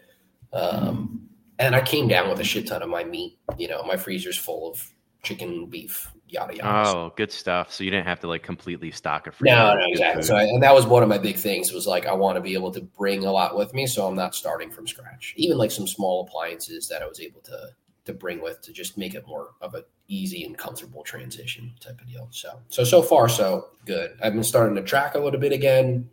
um, 0.52 1.28
and 1.58 1.74
i 1.74 1.80
came 1.80 2.08
down 2.08 2.28
with 2.28 2.40
a 2.40 2.44
shit 2.44 2.66
ton 2.66 2.82
of 2.82 2.88
my 2.88 3.04
meat 3.04 3.38
you 3.56 3.68
know 3.68 3.82
my 3.82 3.96
freezer's 3.96 4.36
full 4.36 4.70
of 4.70 4.90
chicken 5.22 5.66
beef 5.66 6.10
yada 6.28 6.54
yada 6.54 6.88
Oh, 6.90 7.12
good 7.16 7.32
stuff. 7.32 7.72
So 7.72 7.84
you 7.84 7.90
didn't 7.90 8.06
have 8.06 8.20
to 8.20 8.28
like 8.28 8.42
completely 8.42 8.90
stock 8.90 9.26
a 9.26 9.30
no, 9.30 9.34
freezer 9.36 9.56
no, 9.56 9.74
good 9.76 9.90
exactly. 9.90 10.22
So, 10.22 10.36
I, 10.36 10.42
and 10.42 10.62
that 10.62 10.74
was 10.74 10.86
one 10.86 11.02
of 11.02 11.08
my 11.08 11.18
big 11.18 11.36
things 11.36 11.72
was 11.72 11.86
like 11.86 12.06
I 12.06 12.12
want 12.14 12.36
to 12.36 12.40
be 12.40 12.54
able 12.54 12.70
to 12.72 12.80
bring 12.80 13.24
a 13.24 13.32
lot 13.32 13.56
with 13.56 13.72
me, 13.74 13.86
so 13.86 14.06
I'm 14.06 14.14
not 14.14 14.34
starting 14.34 14.70
from 14.70 14.86
scratch. 14.86 15.34
Even 15.36 15.58
like 15.58 15.70
some 15.70 15.86
small 15.86 16.24
appliances 16.26 16.86
that 16.88 17.02
I 17.02 17.06
was 17.06 17.20
able 17.20 17.40
to 17.42 17.70
to 18.08 18.14
bring 18.14 18.40
with 18.40 18.60
to 18.62 18.72
just 18.72 18.96
make 18.96 19.14
it 19.14 19.26
more 19.26 19.50
of 19.60 19.74
a 19.74 19.84
easy 20.08 20.44
and 20.44 20.56
comfortable 20.56 21.04
transition 21.04 21.74
type 21.78 22.00
of 22.00 22.08
deal. 22.08 22.26
So, 22.30 22.60
so 22.68 22.82
so 22.82 23.02
far 23.02 23.28
so 23.28 23.68
good. 23.84 24.16
I've 24.22 24.32
been 24.32 24.42
starting 24.42 24.74
to 24.76 24.82
track 24.82 25.14
a 25.14 25.18
little 25.18 25.38
bit 25.38 25.52
again, 25.52 26.08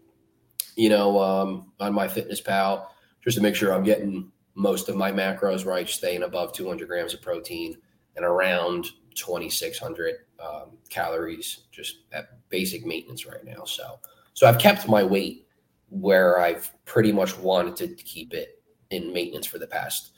you 0.75 0.89
know, 0.89 1.19
um, 1.21 1.71
on 1.79 1.93
MyFitnessPal, 1.93 2.87
just 3.23 3.37
to 3.37 3.41
make 3.41 3.55
sure 3.55 3.73
I'm 3.73 3.83
getting 3.83 4.29
most 4.55 4.89
of 4.89 4.97
my 4.97 5.11
macros 5.11 5.65
right, 5.65 5.87
staying 5.87 6.23
above 6.23 6.51
200 6.51 6.87
grams 6.87 7.13
of 7.13 7.21
protein 7.21 7.77
and 8.17 8.25
around 8.25 8.87
2,600 9.15 10.15
um, 10.39 10.77
calories, 10.89 11.61
just 11.71 11.99
at 12.11 12.49
basic 12.49 12.85
maintenance 12.85 13.25
right 13.25 13.43
now. 13.45 13.63
So, 13.63 13.99
so 14.33 14.47
I've 14.47 14.59
kept 14.59 14.87
my 14.89 15.03
weight 15.03 15.47
where 15.89 16.39
I've 16.39 16.73
pretty 16.83 17.13
much 17.13 17.37
wanted 17.37 17.77
to 17.77 18.03
keep 18.03 18.33
it 18.33 18.61
in 18.89 19.13
maintenance 19.13 19.47
for 19.47 19.59
the 19.59 19.67
past 19.67 20.14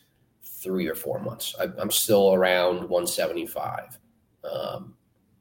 three 0.62 0.88
or 0.88 0.96
four 0.96 1.20
months. 1.20 1.56
I, 1.60 1.68
I'm 1.78 1.92
still 1.92 2.34
around 2.34 2.90
175, 2.90 4.00
um, 4.44 4.96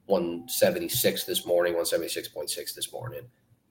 176 0.07 1.25
this 1.25 1.47
morning, 1.47 1.75
176.6 1.75 2.75
this 2.75 2.93
morning. 2.93 3.23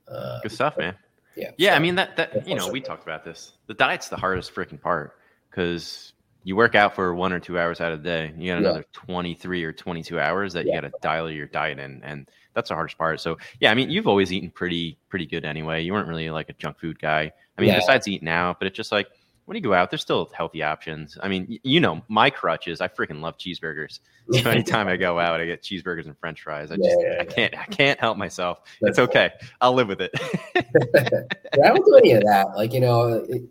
Uh, 0.07 0.39
Good 0.41 0.51
stuff, 0.51 0.77
man. 0.77 0.95
Yeah. 1.35 1.51
Yeah, 1.57 1.71
so- 1.71 1.75
I 1.75 1.79
mean 1.79 1.95
that 1.95 2.15
that 2.17 2.47
you 2.47 2.55
know 2.55 2.69
we 2.69 2.79
talked 2.81 3.03
about 3.03 3.23
this. 3.25 3.53
The 3.67 3.73
diet's 3.73 4.07
the 4.09 4.15
hardest 4.17 4.53
freaking 4.55 4.79
part 4.79 5.17
because 5.49 6.13
you 6.43 6.55
work 6.55 6.75
out 6.75 6.95
for 6.95 7.13
one 7.15 7.33
or 7.33 7.39
two 7.39 7.59
hours 7.59 7.81
out 7.81 7.91
of 7.91 8.03
the 8.03 8.09
day. 8.09 8.25
You 8.37 8.51
got 8.51 8.53
Yeah. 8.53 8.57
another 8.57 8.85
twenty 8.93 9.33
three 9.33 9.63
or 9.63 9.73
twenty 9.73 10.01
two 10.03 10.19
hours 10.19 10.53
that 10.53 10.65
Yeah. 10.65 10.75
you 10.75 10.81
got 10.81 10.87
to 10.87 10.93
dial 11.01 11.29
your 11.29 11.47
diet 11.47 11.79
in, 11.79 12.01
and 12.03 12.29
that's 12.53 12.69
the 12.69 12.75
hardest 12.75 12.97
part. 12.97 13.19
So 13.19 13.37
yeah, 13.59 13.69
I 13.71 13.73
mean 13.73 13.89
you've 13.89 14.07
always 14.07 14.31
eaten 14.31 14.49
pretty 14.49 14.97
pretty 15.09 15.25
good 15.25 15.43
anyway. 15.43 15.81
You 15.83 15.91
weren't 15.91 16.07
really 16.07 16.29
like 16.29 16.47
a 16.49 16.53
junk 16.53 16.79
food 16.79 16.99
guy. 16.99 17.33
I 17.57 17.61
mean 17.61 17.69
Yeah. 17.71 17.79
besides 17.79 18.07
eating 18.07 18.29
out, 18.29 18.59
but 18.59 18.67
it's 18.67 18.77
just 18.77 18.91
like 18.93 19.07
when 19.45 19.55
you 19.55 19.61
go 19.61 19.73
out, 19.73 19.91
there's 19.91 20.01
still 20.01 20.29
healthy 20.35 20.63
options. 20.63 21.17
I 21.21 21.27
mean, 21.27 21.59
you 21.63 21.79
know, 21.79 22.01
my 22.07 22.29
crutch 22.29 22.67
is 22.67 22.81
I 22.81 22.87
freaking 22.87 23.21
love 23.21 23.37
cheeseburgers. 23.37 23.99
So 24.41 24.49
anytime 24.49 24.87
I 24.87 24.97
go 24.97 25.19
out, 25.19 25.39
I 25.39 25.45
get 25.45 25.61
cheeseburgers 25.61 26.07
and 26.07 26.17
French 26.17 26.41
fries. 26.41 26.71
I 26.71 26.77
just 26.77 26.97
yeah, 26.99 27.09
I 27.09 27.11
yeah. 27.17 27.23
can't 27.25 27.57
I 27.59 27.65
can't 27.65 27.99
help 27.99 28.17
myself. 28.17 28.61
That's 28.81 28.97
it's 28.97 28.99
okay. 29.07 29.29
I'll 29.61 29.73
live 29.73 29.87
with 29.87 30.01
it. 30.01 30.09
I 31.53 31.67
don't 31.67 31.85
do 31.85 31.95
any 31.97 32.13
of 32.13 32.23
that. 32.23 32.47
Like 32.55 32.73
you 32.73 32.79
know, 32.79 33.23
it, 33.29 33.43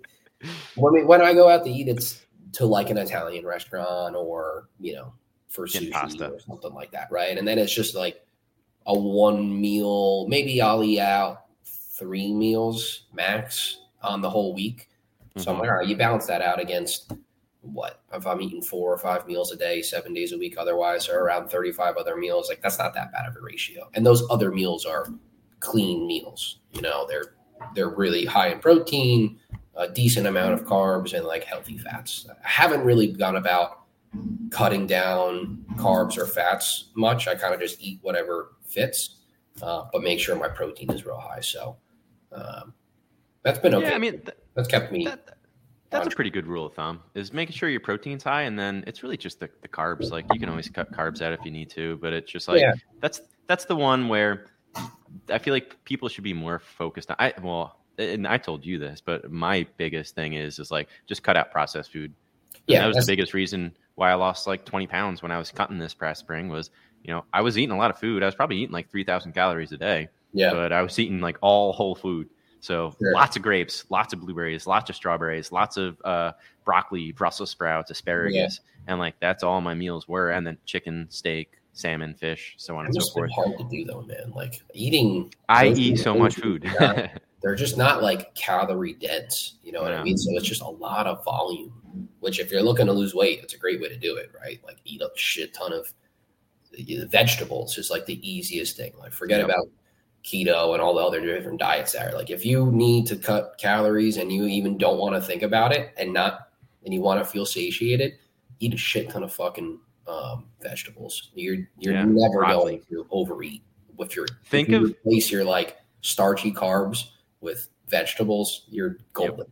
when 0.75 0.95
we, 0.95 1.05
when 1.05 1.23
I 1.23 1.33
go 1.33 1.49
out 1.49 1.63
to 1.65 1.71
eat, 1.71 1.87
it's 1.87 2.27
to 2.55 2.67
like 2.67 2.91
an 2.91 2.99
Italian 2.99 3.47
restaurant 3.47 4.17
or 4.17 4.69
you 4.81 4.95
know 4.95 5.13
for 5.47 5.69
sushi 5.69 5.93
pasta. 5.93 6.31
or 6.31 6.41
something 6.41 6.75
like 6.75 6.91
that, 6.91 7.07
right? 7.13 7.39
And 7.39 7.47
then 7.47 7.57
it's 7.57 7.73
just 7.73 7.95
like 7.95 8.27
a 8.87 8.99
one 8.99 9.61
meal. 9.61 10.27
Maybe 10.27 10.61
I'll 10.61 10.83
eat 10.83 10.99
out 10.99 11.45
three 11.65 12.35
meals 12.35 13.05
max 13.13 13.79
on 14.03 14.21
the 14.21 14.29
whole 14.29 14.55
week. 14.55 14.89
So 15.37 15.53
I'm 15.53 15.59
like, 15.59 15.69
all 15.69 15.77
right, 15.77 15.87
you 15.87 15.97
balance 15.97 16.27
that 16.27 16.43
out 16.43 16.61
against 16.61 17.13
what 17.61 18.03
if 18.13 18.27
I'm 18.27 18.41
eating 18.41 18.63
four 18.63 18.93
or 18.93 18.99
five 18.99 19.27
meals 19.27 19.51
a 19.51 19.57
day, 19.57 19.83
seven 19.83 20.13
days 20.13 20.33
a 20.33 20.39
week, 20.39 20.57
otherwise, 20.59 21.09
or 21.09 21.21
around 21.21 21.49
35 21.49 21.97
other 21.97 22.17
meals. 22.17 22.49
Like 22.49 22.61
that's 22.63 22.79
not 22.79 22.95
that 22.95 23.11
bad 23.13 23.27
of 23.27 23.37
a 23.37 23.41
ratio. 23.41 23.89
And 23.95 24.05
those 24.05 24.23
other 24.31 24.51
meals 24.51 24.85
are 24.85 25.07
clean 25.61 26.07
meals. 26.07 26.61
You 26.73 26.83
know, 26.83 27.07
they're 27.09 27.35
they're 27.75 27.89
really 27.89 28.25
high 28.25 28.49
in 28.49 28.59
protein, 28.59 29.39
a 29.75 29.89
decent 29.89 30.27
amount 30.27 30.55
of 30.55 30.65
carbs, 30.65 31.15
and 31.15 31.27
like 31.27 31.45
healthy 31.45 31.79
fats. 31.79 32.27
I 32.31 32.49
haven't 32.49 32.83
really 32.83 33.13
gone 33.13 33.37
about 33.37 33.81
cutting 34.51 34.87
down 34.87 35.65
carbs 35.77 36.17
or 36.17 36.27
fats 36.27 36.91
much. 36.95 37.27
I 37.27 37.35
kind 37.35 37.55
of 37.55 37.61
just 37.61 37.81
eat 37.81 37.99
whatever 38.03 38.53
fits, 38.63 39.17
uh, 39.63 39.85
but 39.93 40.03
make 40.03 40.21
sure 40.21 40.37
my 40.37 40.49
protein 40.49 40.93
is 40.93 41.05
real 41.05 41.19
high. 41.19 41.41
So 41.41 41.77
um, 42.33 42.75
that's 43.45 43.59
been 43.61 43.75
okay. 43.75 43.89
Yeah, 43.89 43.95
I 43.95 43.99
mean 43.99 44.21
th- 44.21 44.37
that's 44.55 44.69
kept 44.69 44.91
me. 44.91 45.05
that, 45.05 45.37
that's 45.91 46.09
a 46.09 46.11
pretty 46.11 46.31
good 46.31 46.47
rule 46.47 46.67
of 46.67 46.75
thumb 46.75 47.01
is 47.15 47.33
making 47.33 47.55
sure 47.55 47.69
your 47.69 47.79
protein's 47.81 48.25
high 48.25 48.43
and 48.43 48.59
then 48.59 48.83
it's 48.87 49.03
really 49.05 49.17
just 49.17 49.39
the, 49.39 49.49
the 49.63 49.69
carbs 49.69 50.11
like 50.11 50.25
you 50.33 50.41
can 50.41 50.49
always 50.49 50.69
cut 50.69 50.91
carbs 50.93 51.23
out 51.23 51.33
if 51.33 51.39
you 51.45 51.53
need 51.53 51.71
to 51.71 51.97
but 51.99 52.13
it's 52.13 52.31
just 52.31 52.49
like 52.49 52.61
Yeah. 52.61 52.73
that's 53.01 53.21
that's 53.47 53.65
the 53.65 53.77
one 53.77 54.09
where 54.09 54.47
i 55.31 55.39
feel 55.39 55.55
like 55.55 55.77
people 55.85 56.09
should 56.09 56.25
be 56.25 56.33
more 56.33 56.59
focused 56.59 57.11
on 57.13 57.17
i 57.21 57.33
well 57.43 57.79
and 57.99 58.27
i 58.27 58.37
told 58.37 58.67
you 58.67 58.77
this 58.77 59.01
but 59.01 59.31
my 59.31 59.65
biggest 59.77 60.17
thing 60.17 60.33
is 60.33 60.59
is 60.59 60.73
like 60.73 60.89
just 61.07 61.23
cut 61.23 61.37
out 61.37 61.53
processed 61.53 61.93
food 61.93 62.13
yeah, 62.67 62.81
that 62.81 62.89
was 62.89 62.97
the 63.07 63.13
biggest 63.13 63.33
reason 63.35 63.73
why 63.95 64.11
i 64.11 64.15
lost 64.15 64.49
like 64.49 64.65
20 64.65 64.89
pounds 64.89 65.23
when 65.23 65.31
i 65.31 65.39
was 65.39 65.53
cutting 65.53 65.79
this 65.79 65.95
past 65.95 66.19
spring 66.19 66.49
was 66.49 66.71
you 67.05 67.15
know 67.15 67.25
i 67.33 67.41
was 67.41 67.57
eating 67.57 67.71
a 67.71 67.79
lot 67.79 67.91
of 67.93 67.99
food 68.01 68.21
i 68.25 68.27
was 68.27 68.35
probably 68.35 68.57
eating 68.57 68.73
like 68.73 68.91
3000 68.91 69.31
calories 69.33 69.71
a 69.71 69.77
day 69.77 70.09
yeah. 70.35 70.51
but 70.53 70.73
I 70.73 70.83
was 70.83 70.99
eating 70.99 71.21
like 71.21 71.39
all 71.41 71.73
whole 71.73 71.95
food. 71.95 72.29
So 72.65 72.97
Sure. 72.99 73.13
lots 73.13 73.37
of 73.37 73.43
grapes, 73.43 73.85
lots 73.91 74.15
of 74.15 74.21
blueberries, 74.21 74.67
lots 74.67 74.89
of 74.89 74.97
strawberries, 74.97 75.53
lots 75.53 75.77
of 75.77 76.01
uh, 76.03 76.33
broccoli, 76.65 77.13
Brussels 77.13 77.51
sprouts, 77.51 77.91
asparagus, 77.91 78.61
and 78.87 78.99
like 78.99 79.17
that's 79.21 79.43
all 79.43 79.61
my 79.61 79.75
meals 79.75 80.09
were. 80.09 80.31
And 80.31 80.47
then 80.47 80.57
chicken, 80.65 81.07
steak, 81.11 81.59
salmon, 81.75 82.15
fish, 82.15 82.55
so 82.57 82.75
on 82.79 82.87
It 82.87 82.95
and 82.95 83.03
so 83.05 83.13
forth. 83.13 83.31
hard 83.33 83.59
to 83.59 83.65
do 83.65 83.85
though, 83.85 84.01
man. 84.03 84.33
Like 84.35 84.63
eating, 84.73 85.35
I 85.51 85.69
eat 85.69 85.99
so 85.99 86.15
much 86.15 86.37
food. 86.37 86.65
yeah, 86.81 87.09
they're 87.43 87.55
just 87.55 87.77
not 87.77 88.03
like 88.03 88.35
calorie 88.35 88.95
dense. 88.95 89.57
You 89.63 89.73
know 89.73 89.83
what 89.83 89.93
I 89.93 90.03
mean? 90.03 90.17
So 90.17 90.31
it's 90.35 90.49
just 90.49 90.63
a 90.63 90.69
lot 90.69 91.07
of 91.07 91.23
volume. 91.23 92.09
Which, 92.21 92.41
if 92.41 92.51
you're 92.51 92.63
looking 92.63 92.87
to 92.87 92.95
lose 92.95 93.15
weight, 93.15 93.41
it's 93.43 93.53
a 93.53 93.59
great 93.59 93.79
way 93.83 93.91
to 93.91 93.99
do 93.99 94.17
it, 94.17 94.33
right? 94.43 94.59
Like 94.65 94.79
eat 94.87 95.03
a 95.03 95.11
shit 95.17 95.53
ton 95.53 95.75
of 95.75 95.93
vegetables 97.11 97.77
is 97.77 97.91
like 97.91 98.07
the 98.07 98.19
easiest 98.27 98.75
thing. 98.79 98.93
Like 98.99 99.13
forget 99.13 99.41
Yep. 99.41 99.49
about 99.51 99.67
keto 100.25 100.73
and 100.73 100.81
all 100.83 100.95
the 100.95 101.03
other 101.03 101.21
different 101.21 101.61
diets 101.61 101.93
there. 101.93 102.13
Like 102.15 102.31
if 102.31 102.45
you 102.47 102.71
need 102.73 103.07
to 103.09 103.17
cut 103.17 103.57
calories 103.59 104.17
and 104.17 104.33
you 104.33 104.47
even 104.47 104.79
don't 104.79 104.99
want 104.99 105.15
to 105.15 105.21
think 105.21 105.43
about 105.43 105.73
it 105.73 105.93
and 105.97 106.13
not 106.13 106.49
and 106.85 106.93
you 106.95 107.01
want 107.01 107.21
to 107.23 107.25
feel 107.31 107.47
satiated, 107.47 108.15
eat 108.61 108.75
a 108.75 108.77
shit 108.79 109.11
ton 109.11 109.23
of 109.23 109.33
fucking 109.33 109.79
um, 110.07 110.47
vegetables. 110.63 111.31
You're 111.35 111.67
you're 111.79 111.95
Yeah, 111.95 112.05
never 112.05 112.39
broccoli. 112.39 112.77
going 112.77 112.83
to 112.91 113.07
overeat 113.11 113.63
if 113.99 114.17
you're 114.17 114.27
Think 114.47 114.69
if 114.69 114.73
you 114.73 114.85
of- 114.85 114.91
replace 114.91 115.31
your 115.31 115.45
like 115.45 115.77
starchy 116.01 116.53
carbs 116.53 117.11
with 117.41 117.69
vegetables, 117.89 118.65
you're 118.69 118.97
golden. 119.13 119.47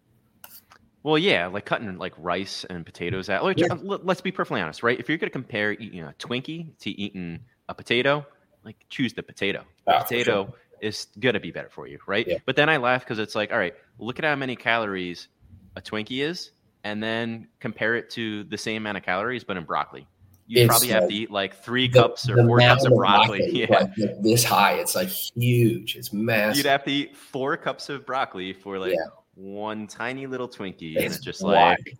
Well, 1.04 1.18
yeah, 1.18 1.46
like 1.48 1.64
cutting 1.66 1.96
like 1.98 2.12
rice 2.16 2.64
and 2.70 2.86
potatoes 2.86 3.28
out. 3.28 3.42
Like, 3.44 3.58
Yeah. 3.58 3.74
let- 3.82 4.06
Let's 4.06 4.20
be 4.20 4.30
perfectly 4.32 4.60
honest, 4.60 4.82
right? 4.82 4.98
If 4.98 5.08
you're 5.08 5.18
going 5.18 5.28
to 5.28 5.32
compare 5.32 5.72
eating 5.72 6.00
a 6.00 6.14
Twinkie 6.18 6.76
to 6.78 6.90
eating 6.90 7.40
a 7.68 7.74
potato, 7.74 8.24
like 8.64 8.76
choose 8.88 9.12
the 9.12 9.22
potato. 9.22 9.64
The 9.86 9.96
Ah, 9.96 10.02
potato 10.02 10.54
is 10.80 11.06
going 11.20 11.34
to 11.34 11.40
be 11.40 11.50
better 11.50 11.68
for 11.70 11.86
you, 11.86 11.98
right? 12.06 12.26
Yeah. 12.26 12.38
But 12.44 12.56
then 12.56 12.68
I 12.68 12.76
laugh 12.76 13.02
because 13.04 13.18
it's 13.18 13.34
like, 13.34 13.52
all 13.52 13.58
right, 13.58 13.74
look 13.98 14.18
at 14.18 14.24
how 14.24 14.34
many 14.36 14.56
calories 14.56 15.28
a 15.76 15.80
Twinkie 15.80 16.22
is, 16.22 16.50
and 16.84 17.02
then 17.02 17.48
compare 17.60 17.94
it 17.94 18.10
to 18.10 18.44
the 18.44 18.58
same 18.58 18.82
amount 18.82 18.98
of 18.98 19.04
calories, 19.04 19.44
but 19.44 19.56
in 19.56 19.64
broccoli. 19.64 20.06
You 20.48 20.66
probably 20.66 20.88
have 20.88 21.02
like 21.04 21.10
to 21.10 21.14
eat 21.14 21.30
like 21.30 21.54
three 21.62 21.88
The- 21.88 22.00
cups 22.02 22.28
or 22.28 22.36
four 22.44 22.58
cups 22.58 22.84
of 22.84 22.90
mound 22.90 22.98
broccoli. 22.98 23.48
Yeah. 23.52 23.66
like, 23.70 23.90
this 24.22 24.44
high. 24.44 24.74
It's 24.74 24.94
like 24.94 25.08
huge. 25.08 25.96
It's 25.96 26.12
massive. 26.12 26.56
You'd 26.58 26.68
have 26.70 26.84
to 26.84 26.90
eat 26.90 27.16
four 27.16 27.56
cups 27.56 27.88
of 27.88 28.04
broccoli 28.04 28.52
for 28.52 28.78
like 28.78 28.92
Yeah. 28.92 29.06
one 29.34 29.86
tiny 29.86 30.26
little 30.26 30.48
Twinkie. 30.48 30.96
and 30.96 31.04
It's 31.06 31.16
it's 31.16 31.24
just 31.24 31.42
wild. 31.42 31.78
like, 31.78 31.96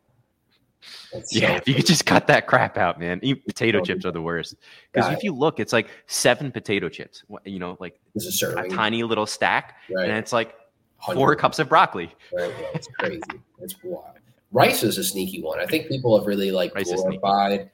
It's 1.13 1.35
Yeah, 1.35 1.49
so 1.49 1.55
if 1.57 1.69
you 1.69 1.75
could 1.75 1.87
just 1.87 2.07
cut 2.07 2.27
that 2.27 2.47
crap 2.47 2.77
out, 2.77 2.99
man. 2.99 3.21
Eat 3.23 3.47
potato 3.47 3.81
chips 3.81 4.05
are 4.05 4.13
the 4.13 4.23
worst. 4.23 4.57
Because 4.93 5.13
if 5.13 5.23
you 5.23 5.33
look, 5.33 5.61
it's 5.61 5.73
like 5.73 5.89
seven 6.07 6.51
potato 6.53 6.89
chips. 6.89 7.25
You 7.45 7.59
know, 7.59 7.77
like 7.81 7.99
a 8.17 8.59
a 8.59 8.69
tiny 8.69 9.03
little 9.03 9.27
stack, 9.27 9.77
right? 9.91 10.09
and 10.09 10.19
it's 10.19 10.33
like 10.33 10.55
four 11.05 11.15
100, 11.15 11.37
cups 11.37 11.59
of 11.59 11.69
broccoli. 11.69 12.15
Right, 12.33 12.53
yeah, 12.61 12.67
it's 12.75 12.89
crazy. 12.99 13.23
it's 13.61 13.77
wild. 13.83 14.17
Rice 14.51 14.83
is 14.83 14.99
a 14.99 15.05
sneaky 15.05 15.43
one. 15.43 15.59
I 15.59 15.67
think 15.67 15.89
people 15.89 16.19
have 16.19 16.27
really 16.27 16.51
like 16.51 16.75
Rice 16.75 16.93
glorified 16.93 17.71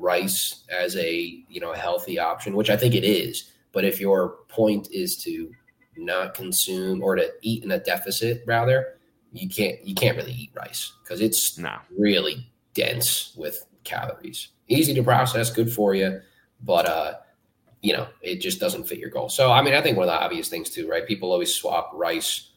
rice 0.00 0.64
as 0.70 0.96
a 0.96 1.44
you 1.48 1.60
know 1.60 1.72
healthy 1.72 2.18
option, 2.18 2.56
which 2.56 2.70
I 2.70 2.76
think 2.76 2.94
it 2.94 3.04
is. 3.04 3.50
But 3.72 3.84
if 3.84 4.00
your 4.00 4.36
point 4.48 4.88
is 4.90 5.16
to 5.18 5.52
not 5.96 6.34
consume 6.34 7.02
or 7.02 7.14
to 7.14 7.30
eat 7.42 7.62
in 7.62 7.70
a 7.70 7.78
deficit, 7.78 8.42
rather, 8.46 8.98
you 9.32 9.48
can't 9.48 9.84
you 9.86 9.94
can't 9.94 10.16
really 10.16 10.32
eat 10.32 10.50
rice 10.54 10.92
because 11.02 11.20
it's 11.20 11.58
No, 11.58 11.76
really 11.96 12.50
dense 12.74 13.34
with 13.36 13.64
calories. 13.84 14.48
Easy 14.68 14.94
to 14.94 15.02
process, 15.02 15.50
good 15.50 15.72
for 15.72 15.94
you, 15.94 16.20
but 16.62 16.86
uh, 16.86 17.14
you 17.82 17.92
know, 17.92 18.06
it 18.20 18.40
just 18.40 18.60
doesn't 18.60 18.84
fit 18.84 18.98
your 18.98 19.10
goal. 19.10 19.28
So 19.28 19.50
I 19.50 19.62
mean, 19.62 19.74
I 19.74 19.80
think 19.80 19.96
one 19.96 20.08
of 20.08 20.12
the 20.12 20.20
obvious 20.20 20.48
things 20.48 20.70
too, 20.70 20.88
right? 20.88 21.06
People 21.06 21.32
always 21.32 21.54
swap 21.54 21.90
rice 21.94 22.50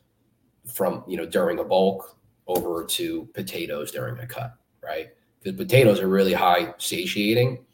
from, 0.66 1.04
you 1.08 1.18
know, 1.18 1.26
during 1.26 1.60
a 1.60 1.64
bulk 1.64 2.18
over 2.48 2.84
to 2.84 3.28
potatoes 3.34 3.92
during 3.92 4.20
a 4.20 4.28
cut, 4.28 4.56
right? 4.84 5.10
Because 5.42 5.58
potatoes 5.58 6.00
are 6.00 6.08
really 6.08 6.34
high 6.34 6.74
satiating, 6.78 7.66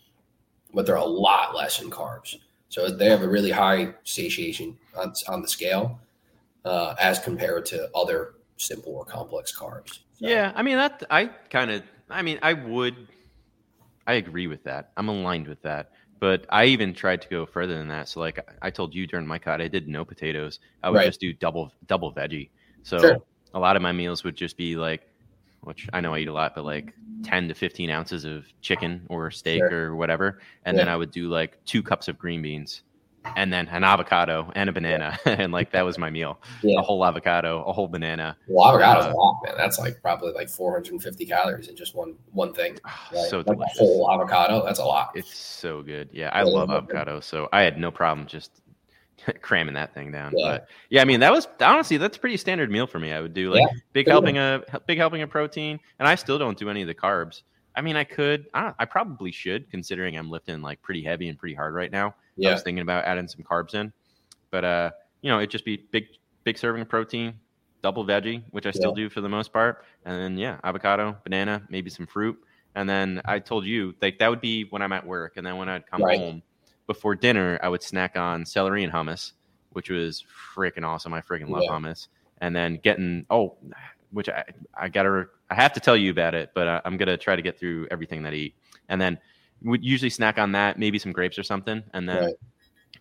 but 0.73 0.85
they're 0.85 0.95
a 0.95 1.03
lot 1.05 1.55
less 1.55 1.81
in 1.81 1.89
carbs. 1.89 2.35
So 2.69 2.89
they 2.89 3.09
have 3.09 3.23
a 3.23 3.27
really 3.27 3.51
high 3.51 3.93
satiation 4.03 4.77
on, 4.95 5.13
on 5.27 5.41
the 5.41 5.47
scale 5.47 5.99
uh, 6.65 6.93
as 6.99 7.19
compared 7.19 7.65
to 7.67 7.89
other 7.95 8.35
simple 8.59 8.93
or 8.95 9.05
complex 9.05 9.55
carbs. 9.57 9.99
So- 10.19 10.27
yeah. 10.27 10.51
I 10.55 10.61
mean 10.63 10.77
that. 10.77 11.03
I 11.09 11.25
kind 11.49 11.71
of. 11.71 11.83
I 12.09 12.21
mean, 12.21 12.39
I 12.41 12.53
would. 12.53 13.07
I 14.07 14.13
agree 14.13 14.47
with 14.47 14.63
that. 14.63 14.91
I'm 14.97 15.07
aligned 15.09 15.47
with 15.47 15.61
that. 15.63 15.91
But 16.19 16.45
I 16.49 16.65
even 16.65 16.93
tried 16.93 17.21
to 17.21 17.29
go 17.29 17.45
further 17.45 17.77
than 17.77 17.87
that. 17.89 18.09
So, 18.09 18.19
like 18.19 18.39
I 18.61 18.69
told 18.69 18.93
you 18.93 19.07
during 19.07 19.25
my 19.25 19.39
cut, 19.39 19.61
I 19.61 19.67
did 19.67 19.87
no 19.87 20.03
potatoes. 20.03 20.59
I 20.83 20.89
would 20.89 20.97
Right. 20.97 21.05
just 21.05 21.19
do 21.21 21.31
double 21.33 21.71
double 21.87 22.13
veggie. 22.13 22.49
So 22.83 22.99
Sure. 22.99 23.17
a 23.53 23.59
lot 23.59 23.75
of 23.75 23.81
my 23.81 23.91
meals 23.93 24.23
would 24.23 24.35
just 24.35 24.57
be 24.57 24.75
like, 24.75 25.07
which 25.61 25.87
I 25.93 26.01
know 26.01 26.13
I 26.13 26.19
eat 26.19 26.27
a 26.27 26.33
lot, 26.33 26.55
but 26.55 26.65
like 26.65 26.93
10 27.23 27.47
to 27.49 27.53
15 27.53 27.89
ounces 27.89 28.25
of 28.25 28.45
chicken 28.61 29.05
or 29.09 29.29
steak 29.31 29.61
Sure. 29.69 29.91
or 29.91 29.95
whatever. 29.95 30.39
And 30.65 30.77
then 30.77 30.87
I 30.89 30.95
would 30.97 31.11
do 31.11 31.29
like 31.29 31.63
two 31.65 31.81
cups 31.83 32.07
of 32.07 32.17
green 32.17 32.41
beans 32.41 32.81
and 33.35 33.51
then 33.51 33.67
an 33.67 33.83
avocado 33.83 34.51
and 34.55 34.69
a 34.69 34.73
banana. 34.73 35.17
and 35.25 35.51
like 35.51 35.71
that 35.71 35.83
was 35.83 35.97
my 35.97 36.09
meal 36.09 36.39
Yeah. 36.63 36.79
a 36.79 36.81
whole 36.81 37.05
avocado, 37.05 37.63
a 37.63 37.73
whole 37.73 37.87
banana. 37.87 38.37
Well, 38.47 38.67
avocado's 38.73 39.05
Uh, 39.05 39.11
a 39.11 39.13
lot, 39.13 39.41
man. 39.45 39.55
That's 39.57 39.77
like 39.79 40.01
probably 40.01 40.31
like 40.33 40.49
450 40.49 41.25
calories 41.25 41.67
in 41.67 41.75
just 41.75 41.95
one 41.95 42.15
one 42.31 42.53
thing. 42.53 42.77
Right? 43.13 43.25
So 43.29 43.37
like 43.37 43.45
delicious. 43.47 43.79
a 43.79 43.83
whole 43.83 44.11
avocado, 44.11 44.63
that's 44.65 44.79
a 44.79 44.85
lot. 44.85 45.11
It's 45.15 45.35
so 45.37 45.81
good. 45.81 46.09
Yeah, 46.13 46.29
I 46.33 46.39
Yeah, 46.39 46.43
love 46.45 46.69
yeah. 46.69 46.77
avocado. 46.77 47.19
So 47.19 47.49
I 47.51 47.61
had 47.63 47.77
no 47.77 47.91
problem 47.91 48.27
just 48.27 48.61
cramming 49.41 49.73
that 49.75 49.93
thing 49.93 50.11
down. 50.11 50.33
Yeah. 50.35 50.47
But 50.51 50.67
yeah, 50.89 51.01
I 51.01 51.05
mean 51.05 51.19
that 51.19 51.31
was 51.31 51.47
honestly 51.61 51.97
that's 51.97 52.17
a 52.17 52.19
pretty 52.19 52.37
standard 52.37 52.71
meal 52.71 52.87
for 52.87 52.99
me. 52.99 53.11
I 53.11 53.19
would 53.21 53.33
do 53.33 53.53
like 53.53 53.67
big 53.93 54.07
helping 54.07 54.37
a 54.37 54.63
big 54.87 54.97
helping 54.97 55.21
of 55.21 55.29
protein, 55.29 55.79
and 55.99 56.07
I 56.07 56.15
still 56.15 56.37
don't 56.39 56.57
do 56.57 56.69
any 56.69 56.81
of 56.81 56.87
the 56.87 56.95
carbs. 56.95 57.41
I 57.79 57.81
mean, 57.81 57.95
I 57.95 58.03
could. 58.03 58.47
I, 58.53 58.73
I 58.77 58.83
probably 58.83 59.31
should, 59.31 59.71
considering 59.71 60.17
I'm 60.17 60.29
lifting 60.29 60.61
like 60.61 60.81
pretty 60.81 61.01
heavy 61.01 61.29
and 61.29 61.39
pretty 61.39 61.55
hard 61.55 61.73
right 61.73 61.89
now. 61.89 62.13
Yeah. 62.35 62.49
I 62.49 62.53
was 62.55 62.61
thinking 62.61 62.81
about 62.81 63.05
adding 63.05 63.29
some 63.29 63.41
carbs 63.41 63.73
in, 63.73 63.93
but 64.51 64.65
uh, 64.65 64.91
you 65.21 65.31
know, 65.31 65.37
it'd 65.37 65.49
just 65.49 65.63
be 65.63 65.87
big 65.89 66.07
big 66.43 66.57
serving 66.57 66.81
of 66.81 66.89
protein, 66.89 67.35
double 67.81 68.03
veggie, 68.05 68.43
which 68.51 68.65
I 68.65 68.71
still 68.71 68.91
do 68.91 69.09
for 69.09 69.21
the 69.21 69.29
most 69.29 69.53
part, 69.53 69.85
and 70.03 70.21
then 70.21 70.37
yeah, 70.37 70.59
avocado, 70.61 71.15
banana, 71.23 71.65
maybe 71.69 71.89
some 71.89 72.05
fruit, 72.05 72.37
and 72.75 72.89
then 72.89 73.21
I 73.23 73.39
told 73.39 73.63
you 73.65 73.95
like 74.01 74.19
that 74.19 74.29
would 74.29 74.41
be 74.41 74.65
when 74.65 74.81
I'm 74.81 74.91
at 74.91 75.05
work, 75.07 75.37
and 75.37 75.47
then 75.47 75.55
when 75.55 75.69
I'd 75.69 75.87
come 75.87 76.01
Right. 76.01 76.19
home 76.19 76.43
before 76.85 77.15
dinner, 77.15 77.57
I 77.63 77.69
would 77.69 77.81
snack 77.81 78.17
on 78.17 78.45
celery 78.45 78.83
and 78.83 78.91
hummus, 78.91 79.31
which 79.69 79.89
was 79.89 80.25
freaking 80.53 80.85
awesome. 80.85 81.13
I 81.13 81.21
freaking 81.21 81.47
love 81.47 81.63
Yeah. 81.63 81.71
hummus, 81.71 82.09
and 82.39 82.53
then 82.53 82.75
getting 82.83 83.25
oh, 83.29 83.55
which 84.11 84.29
I 84.29 84.43
I 84.75 84.89
gotta 84.89 85.27
I 85.49 85.55
have 85.55 85.73
to 85.73 85.79
tell 85.79 85.97
you 85.97 86.11
about 86.11 86.33
it, 86.35 86.51
but 86.53 86.67
I, 86.67 86.81
I'm 86.85 86.97
gonna 86.97 87.17
try 87.17 87.35
to 87.35 87.41
get 87.41 87.59
through 87.59 87.87
everything 87.91 88.23
that 88.23 88.33
I 88.33 88.37
eat, 88.37 88.55
and 88.87 88.99
then 89.01 89.17
would 89.63 89.83
usually 89.83 90.09
snack 90.09 90.37
on 90.37 90.53
that, 90.53 90.79
maybe 90.79 90.97
some 90.99 91.11
grapes 91.11 91.37
or 91.37 91.43
something, 91.43 91.83
and 91.93 92.07
then. 92.07 92.23
Right. 92.25 92.35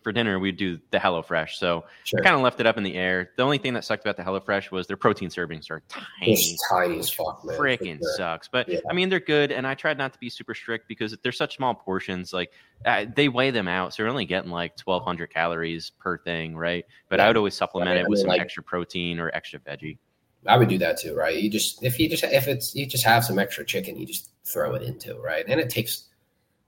For 0.03 0.13
dinner, 0.13 0.39
we'd 0.39 0.55
do 0.55 0.79
the 0.91 0.97
HelloFresh. 0.97 1.55
So 1.55 1.83
Sure. 2.05 2.21
I 2.21 2.23
kind 2.23 2.33
of 2.33 2.41
left 2.41 2.61
it 2.61 2.65
up 2.65 2.77
in 2.77 2.83
the 2.83 2.95
air. 2.95 3.31
The 3.35 3.43
only 3.43 3.57
thing 3.57 3.73
that 3.73 3.83
sucked 3.83 4.05
about 4.05 4.15
the 4.15 4.23
HelloFresh 4.23 4.71
was 4.71 4.87
their 4.87 4.95
protein 4.95 5.27
servings 5.27 5.69
are 5.69 5.81
tiny. 5.89 6.31
It's 6.31 6.57
tiny 6.69 6.99
as 6.99 7.09
fuck, 7.09 7.43
man. 7.43 7.57
Freaking 7.57 7.97
sure. 7.99 8.13
sucks. 8.15 8.47
But 8.47 8.69
Yeah. 8.69 8.79
I 8.89 8.93
mean, 8.93 9.09
they're 9.09 9.19
good. 9.19 9.51
And 9.51 9.67
I 9.67 9.73
tried 9.75 9.97
not 9.97 10.13
to 10.13 10.19
be 10.19 10.29
super 10.29 10.53
strict 10.53 10.87
because 10.87 11.17
they're 11.21 11.33
such 11.33 11.57
small 11.57 11.73
portions. 11.75 12.31
Like 12.31 12.53
uh, 12.85 13.07
they 13.13 13.27
weigh 13.27 13.51
them 13.51 13.67
out. 13.67 13.93
So 13.93 14.03
you're 14.03 14.09
only 14.09 14.23
getting 14.25 14.51
like 14.51 14.79
1,200 14.81 15.33
calories 15.33 15.89
per 15.89 16.17
thing, 16.17 16.55
right? 16.55 16.85
But 17.09 17.19
Yeah. 17.19 17.25
I 17.25 17.27
would 17.27 17.37
always 17.37 17.55
supplement 17.55 17.89
I 17.89 17.95
mean- 17.95 18.05
it 18.05 18.09
with 18.09 18.19
I 18.19 18.21
mean, 18.21 18.23
some 18.23 18.29
like- 18.29 18.41
extra 18.41 18.63
protein 18.63 19.19
or 19.19 19.31
extra 19.33 19.59
veggie. 19.59 19.97
I 20.47 20.57
would 20.57 20.69
do 20.69 20.77
that 20.77 20.99
too, 20.99 21.15
right? 21.15 21.35
You 21.35 21.49
just 21.49 21.83
if 21.83 21.99
you 21.99 22.09
just 22.09 22.23
if 22.23 22.47
it's 22.47 22.75
you 22.75 22.85
just 22.85 23.03
have 23.03 23.25
some 23.25 23.39
extra 23.39 23.65
chicken, 23.65 23.97
you 23.97 24.05
just 24.05 24.29
throw 24.45 24.75
it 24.75 24.83
into 24.83 25.15
right, 25.19 25.45
and 25.47 25.59
it 25.59 25.69
takes. 25.69 26.05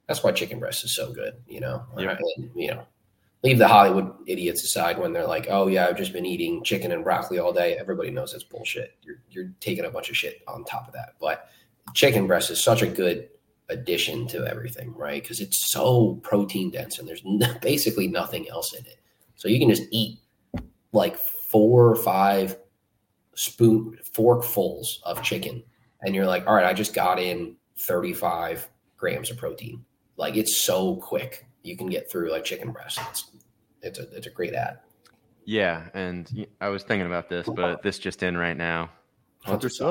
That's 0.08 0.24
why 0.24 0.32
chicken 0.34 0.60
breast 0.60 0.84
is 0.84 0.94
so 0.94 1.14
good, 1.14 1.36
you 1.48 1.62
know. 1.62 1.84
Yeah. 1.98 2.18
And, 2.36 2.50
you 2.54 2.68
know, 2.72 2.86
leave 3.44 3.58
the 3.58 3.68
Hollywood 3.68 4.14
idiots 4.28 4.64
aside 4.64 4.98
when 4.98 5.14
they're 5.14 5.28
like, 5.28 5.48
"Oh 5.50 5.68
yeah, 5.68 5.88
I've 5.88 5.98
just 5.98 6.12
been 6.12 6.26
eating 6.26 6.64
chicken 6.64 6.92
and 6.92 7.04
broccoli 7.04 7.40
all 7.40 7.54
day." 7.54 7.78
Everybody 7.78 8.12
knows 8.12 8.34
that's 8.34 8.44
bullshit. 8.44 8.98
You're 9.04 9.22
you're 9.30 9.52
taking 9.62 9.86
a 9.86 9.90
bunch 9.90 10.10
of 10.10 10.18
shit 10.18 10.42
on 10.48 10.66
top 10.66 10.88
of 10.88 10.94
that, 10.94 11.16
but 11.20 11.50
chicken 11.94 12.28
breast 12.28 12.52
is 12.52 12.62
such 12.62 12.82
a 12.82 12.88
good 12.88 13.30
addition 13.70 14.28
to 14.28 14.46
everything, 14.46 14.94
right? 14.96 15.22
Because 15.22 15.40
it's 15.40 15.58
so 15.58 16.20
protein 16.24 16.70
dense 16.72 17.00
and 17.00 17.08
there's 17.08 17.24
n- 17.26 17.58
basically 17.62 18.08
nothing 18.08 18.50
else 18.50 18.74
in 18.74 18.86
it. 18.86 19.00
So 19.36 19.48
you 19.48 19.60
can 19.60 19.70
just 19.70 19.84
eat 19.92 20.20
like 20.92 21.18
four 21.18 21.90
or 21.90 21.96
five 21.96 22.58
spoon 23.42 23.98
forkfuls 24.14 25.02
of 25.04 25.24
chicken, 25.24 25.64
and 26.02 26.14
you're 26.14 26.28
like, 26.28 26.46
all 26.46 26.54
right, 26.54 26.66
I 26.66 26.74
just 26.74 26.94
got 26.94 27.20
in 27.20 27.56
35 27.78 28.70
grams 28.98 29.32
of 29.32 29.38
protein. 29.38 29.84
Like 30.16 30.38
it's 30.38 30.58
so 30.64 30.98
quick. 30.98 31.48
You 31.64 31.76
can 31.76 31.88
get 31.88 32.10
through 32.10 32.32
like 32.32 32.44
chicken 32.44 32.72
breast. 32.72 33.00
It's 33.10 33.32
it's 33.82 33.98
a 34.00 34.04
it's 34.16 34.28
a 34.28 34.30
great 34.30 34.54
ad. 34.54 34.80
Yeah. 35.46 35.88
And 35.96 36.48
i 36.62 36.70
was 36.70 36.84
thinking 36.84 37.08
about 37.08 37.30
this, 37.30 37.48
but 37.48 37.82
this 37.82 37.98
just 37.98 38.22
in 38.22 38.38
right 38.38 38.56
now. 38.56 38.92
Hunter 39.44 39.72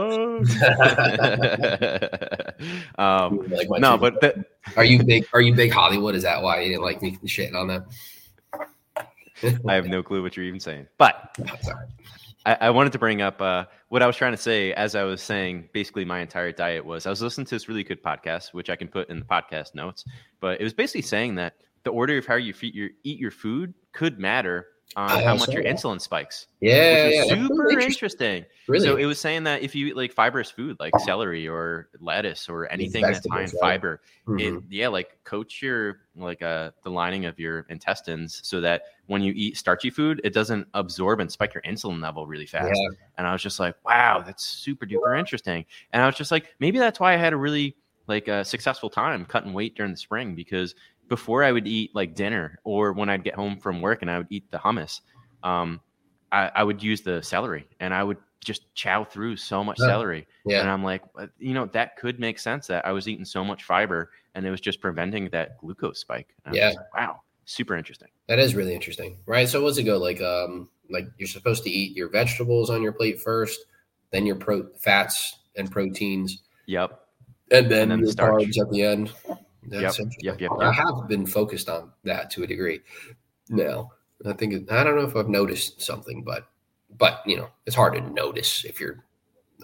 um, 2.98 3.48
Like 3.48 3.68
no, 3.80 3.98
but 3.98 4.20
the, 4.20 4.44
are 4.76 4.84
you 4.84 5.02
big? 5.02 5.26
Are 5.32 5.40
you 5.40 5.56
big 5.56 5.72
Hollywood? 5.72 6.14
Is 6.14 6.22
that 6.22 6.40
why 6.40 6.60
you 6.60 6.68
didn't 6.68 6.84
like 6.84 7.02
me 7.02 7.18
shitting 7.24 7.56
on 7.56 7.66
that? 7.66 7.82
I 9.68 9.74
have 9.74 9.86
no 9.86 10.04
clue 10.04 10.22
what 10.22 10.36
you're 10.36 10.46
even 10.46 10.60
saying. 10.60 10.86
But 10.98 11.36
Sorry. 11.62 11.88
I, 12.46 12.56
I 12.60 12.70
wanted 12.70 12.92
to 12.92 12.98
bring 12.98 13.20
up 13.20 13.40
uh, 13.40 13.64
what 13.88 14.02
I 14.02 14.06
was 14.06 14.16
trying 14.16 14.32
to 14.32 14.38
say 14.38 14.72
as 14.72 14.94
I 14.94 15.04
was 15.04 15.22
saying. 15.22 15.68
Basically, 15.72 16.04
my 16.04 16.20
entire 16.20 16.52
diet 16.52 16.84
was 16.84 17.06
I 17.06 17.10
was 17.10 17.20
listening 17.20 17.46
to 17.46 17.54
this 17.54 17.68
really 17.68 17.84
good 17.84 18.02
podcast, 18.02 18.54
which 18.54 18.70
I 18.70 18.76
can 18.76 18.88
put 18.88 19.10
in 19.10 19.18
the 19.18 19.24
podcast 19.24 19.74
notes. 19.74 20.04
But 20.40 20.60
it 20.60 20.64
was 20.64 20.72
basically 20.72 21.02
saying 21.02 21.34
that 21.36 21.54
the 21.84 21.90
order 21.90 22.16
of 22.18 22.26
how 22.26 22.36
you 22.36 22.52
feed 22.52 22.74
your, 22.74 22.90
eat 23.04 23.18
your 23.18 23.30
food 23.30 23.74
could 23.92 24.18
matter 24.18 24.66
on 24.96 25.22
how 25.22 25.36
much 25.36 25.50
your 25.50 25.62
that. 25.62 25.76
insulin 25.76 26.00
spikes. 26.00 26.46
Yeah, 26.60 27.06
which 27.06 27.14
yeah, 27.14 27.24
super 27.24 27.54
really 27.54 27.84
interesting. 27.84 28.44
Really, 28.66 28.84
So 28.86 28.96
it 28.96 29.06
was 29.06 29.20
saying 29.20 29.44
that 29.44 29.62
if 29.62 29.74
you 29.74 29.86
eat 29.86 29.96
like 29.96 30.12
fibrous 30.12 30.50
food, 30.50 30.76
like 30.80 30.92
celery 31.00 31.46
or 31.48 31.88
lettuce 32.00 32.48
or 32.48 32.66
anything 32.70 33.02
that's 33.02 33.26
high 33.30 33.42
in 33.42 33.48
fiber, 33.50 34.00
Mhm. 34.26 34.40
it 34.58 34.62
yeah 34.68 34.88
like 34.88 35.18
coach 35.24 35.62
your 35.62 36.00
like 36.16 36.42
uh 36.42 36.70
the 36.84 36.90
lining 36.90 37.24
of 37.24 37.38
your 37.38 37.60
intestines 37.68 38.40
so 38.44 38.60
that 38.60 38.82
when 39.06 39.22
you 39.22 39.32
eat 39.34 39.56
starchy 39.56 39.90
food 39.90 40.20
it 40.24 40.32
doesn't 40.34 40.66
absorb 40.74 41.20
and 41.20 41.30
spike 41.32 41.54
your 41.54 41.62
insulin 41.62 42.00
level 42.02 42.26
really 42.26 42.46
fast 42.46 42.68
Yeah. 42.68 42.88
and 43.16 43.26
i 43.26 43.32
was 43.32 43.42
just 43.42 43.58
like 43.58 43.74
wow 43.84 44.22
that's 44.24 44.44
super 44.44 44.86
duper 44.86 45.18
interesting 45.18 45.64
and 45.92 46.02
i 46.02 46.06
was 46.06 46.16
just 46.16 46.30
like 46.30 46.54
maybe 46.60 46.78
that's 46.78 47.00
why 47.00 47.14
i 47.14 47.16
had 47.16 47.32
a 47.32 47.36
really 47.36 47.76
like 48.06 48.28
a 48.28 48.44
successful 48.44 48.90
time 48.90 49.24
cutting 49.24 49.52
weight 49.52 49.74
during 49.76 49.92
the 49.92 49.96
spring 49.98 50.34
because 50.34 50.74
before 51.10 51.44
i 51.44 51.52
would 51.52 51.66
eat 51.68 51.94
like 51.94 52.14
dinner 52.14 52.58
or 52.64 52.94
when 52.94 53.10
i'd 53.10 53.22
get 53.22 53.34
home 53.34 53.58
from 53.58 53.82
work 53.82 54.00
and 54.00 54.10
i 54.10 54.16
would 54.16 54.26
eat 54.30 54.50
the 54.50 54.56
hummus 54.56 55.00
um 55.42 55.78
i, 56.32 56.50
I 56.54 56.64
would 56.64 56.82
use 56.82 57.02
the 57.02 57.22
celery 57.22 57.66
and 57.80 57.92
i 57.92 58.02
would 58.02 58.16
just 58.42 58.74
chow 58.74 59.04
through 59.04 59.36
so 59.36 59.62
much 59.62 59.76
Yeah. 59.78 59.86
celery 59.88 60.26
yeah. 60.46 60.62
and 60.62 60.70
I'm 60.70 60.82
like, 60.82 61.02
you 61.38 61.52
know, 61.52 61.66
that 61.74 61.98
could 61.98 62.18
make 62.18 62.38
sense 62.38 62.66
that 62.68 62.86
I 62.86 62.92
was 62.92 63.06
eating 63.06 63.26
so 63.26 63.44
much 63.44 63.64
fiber 63.64 64.10
and 64.34 64.46
it 64.46 64.50
was 64.50 64.62
just 64.62 64.80
preventing 64.80 65.28
that 65.28 65.58
glucose 65.58 65.98
spike. 66.00 66.34
And 66.46 66.54
Yeah. 66.54 66.68
like, 66.68 66.78
wow. 66.96 67.20
Super 67.44 67.76
interesting. 67.76 68.08
That 68.28 68.38
is 68.38 68.54
really 68.54 68.74
interesting, 68.74 69.18
right? 69.26 69.46
So 69.46 69.62
what's 69.62 69.76
it 69.76 69.82
go 69.82 69.98
like? 69.98 70.22
Um, 70.22 70.70
like 70.88 71.04
you're 71.18 71.28
supposed 71.28 71.64
to 71.64 71.70
eat 71.70 71.94
your 71.94 72.08
vegetables 72.08 72.70
on 72.70 72.80
your 72.82 72.92
plate 72.92 73.20
first, 73.20 73.60
then 74.10 74.24
your 74.24 74.36
pro 74.36 74.66
fats 74.78 75.36
and 75.56 75.70
proteins, 75.70 76.42
Yep. 76.64 76.98
and 77.50 77.70
then, 77.70 77.92
And 77.92 78.02
then 78.02 78.08
the 78.08 78.22
carbs 78.22 78.58
at 78.58 78.70
the 78.70 78.82
end. 78.82 79.12
That's 79.64 79.98
Yep, 79.98 80.06
interesting. 80.06 80.24
yep, 80.24 80.40
yep, 80.40 80.52
I 80.60 80.72
have 80.72 81.08
been 81.08 81.26
focused 81.26 81.68
on 81.68 81.92
that 82.04 82.30
to 82.30 82.42
a 82.42 82.46
degree. 82.46 82.80
Now, 83.48 83.92
I 84.26 84.32
think 84.32 84.52
it, 84.54 84.70
I 84.72 84.84
don't 84.84 84.96
know 84.96 85.06
if 85.06 85.16
I've 85.16 85.28
noticed 85.28 85.82
something, 85.82 86.22
but 86.24 86.46
but 86.98 87.22
you 87.26 87.36
know, 87.36 87.48
it's 87.66 87.76
hard 87.76 87.94
to 87.94 88.00
notice 88.00 88.64
if 88.64 88.80
your 88.80 89.04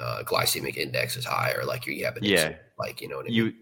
uh, 0.00 0.22
glycemic 0.24 0.76
index 0.76 1.16
is 1.16 1.24
high 1.24 1.52
or 1.52 1.64
like 1.64 1.86
you 1.86 2.04
have 2.04 2.16
an 2.16 2.24
Yeah. 2.24 2.50
insulin, 2.50 2.56
like 2.78 3.00
you 3.00 3.08
know 3.08 3.20
I 3.20 3.22
mean. 3.24 3.32
You 3.34 3.54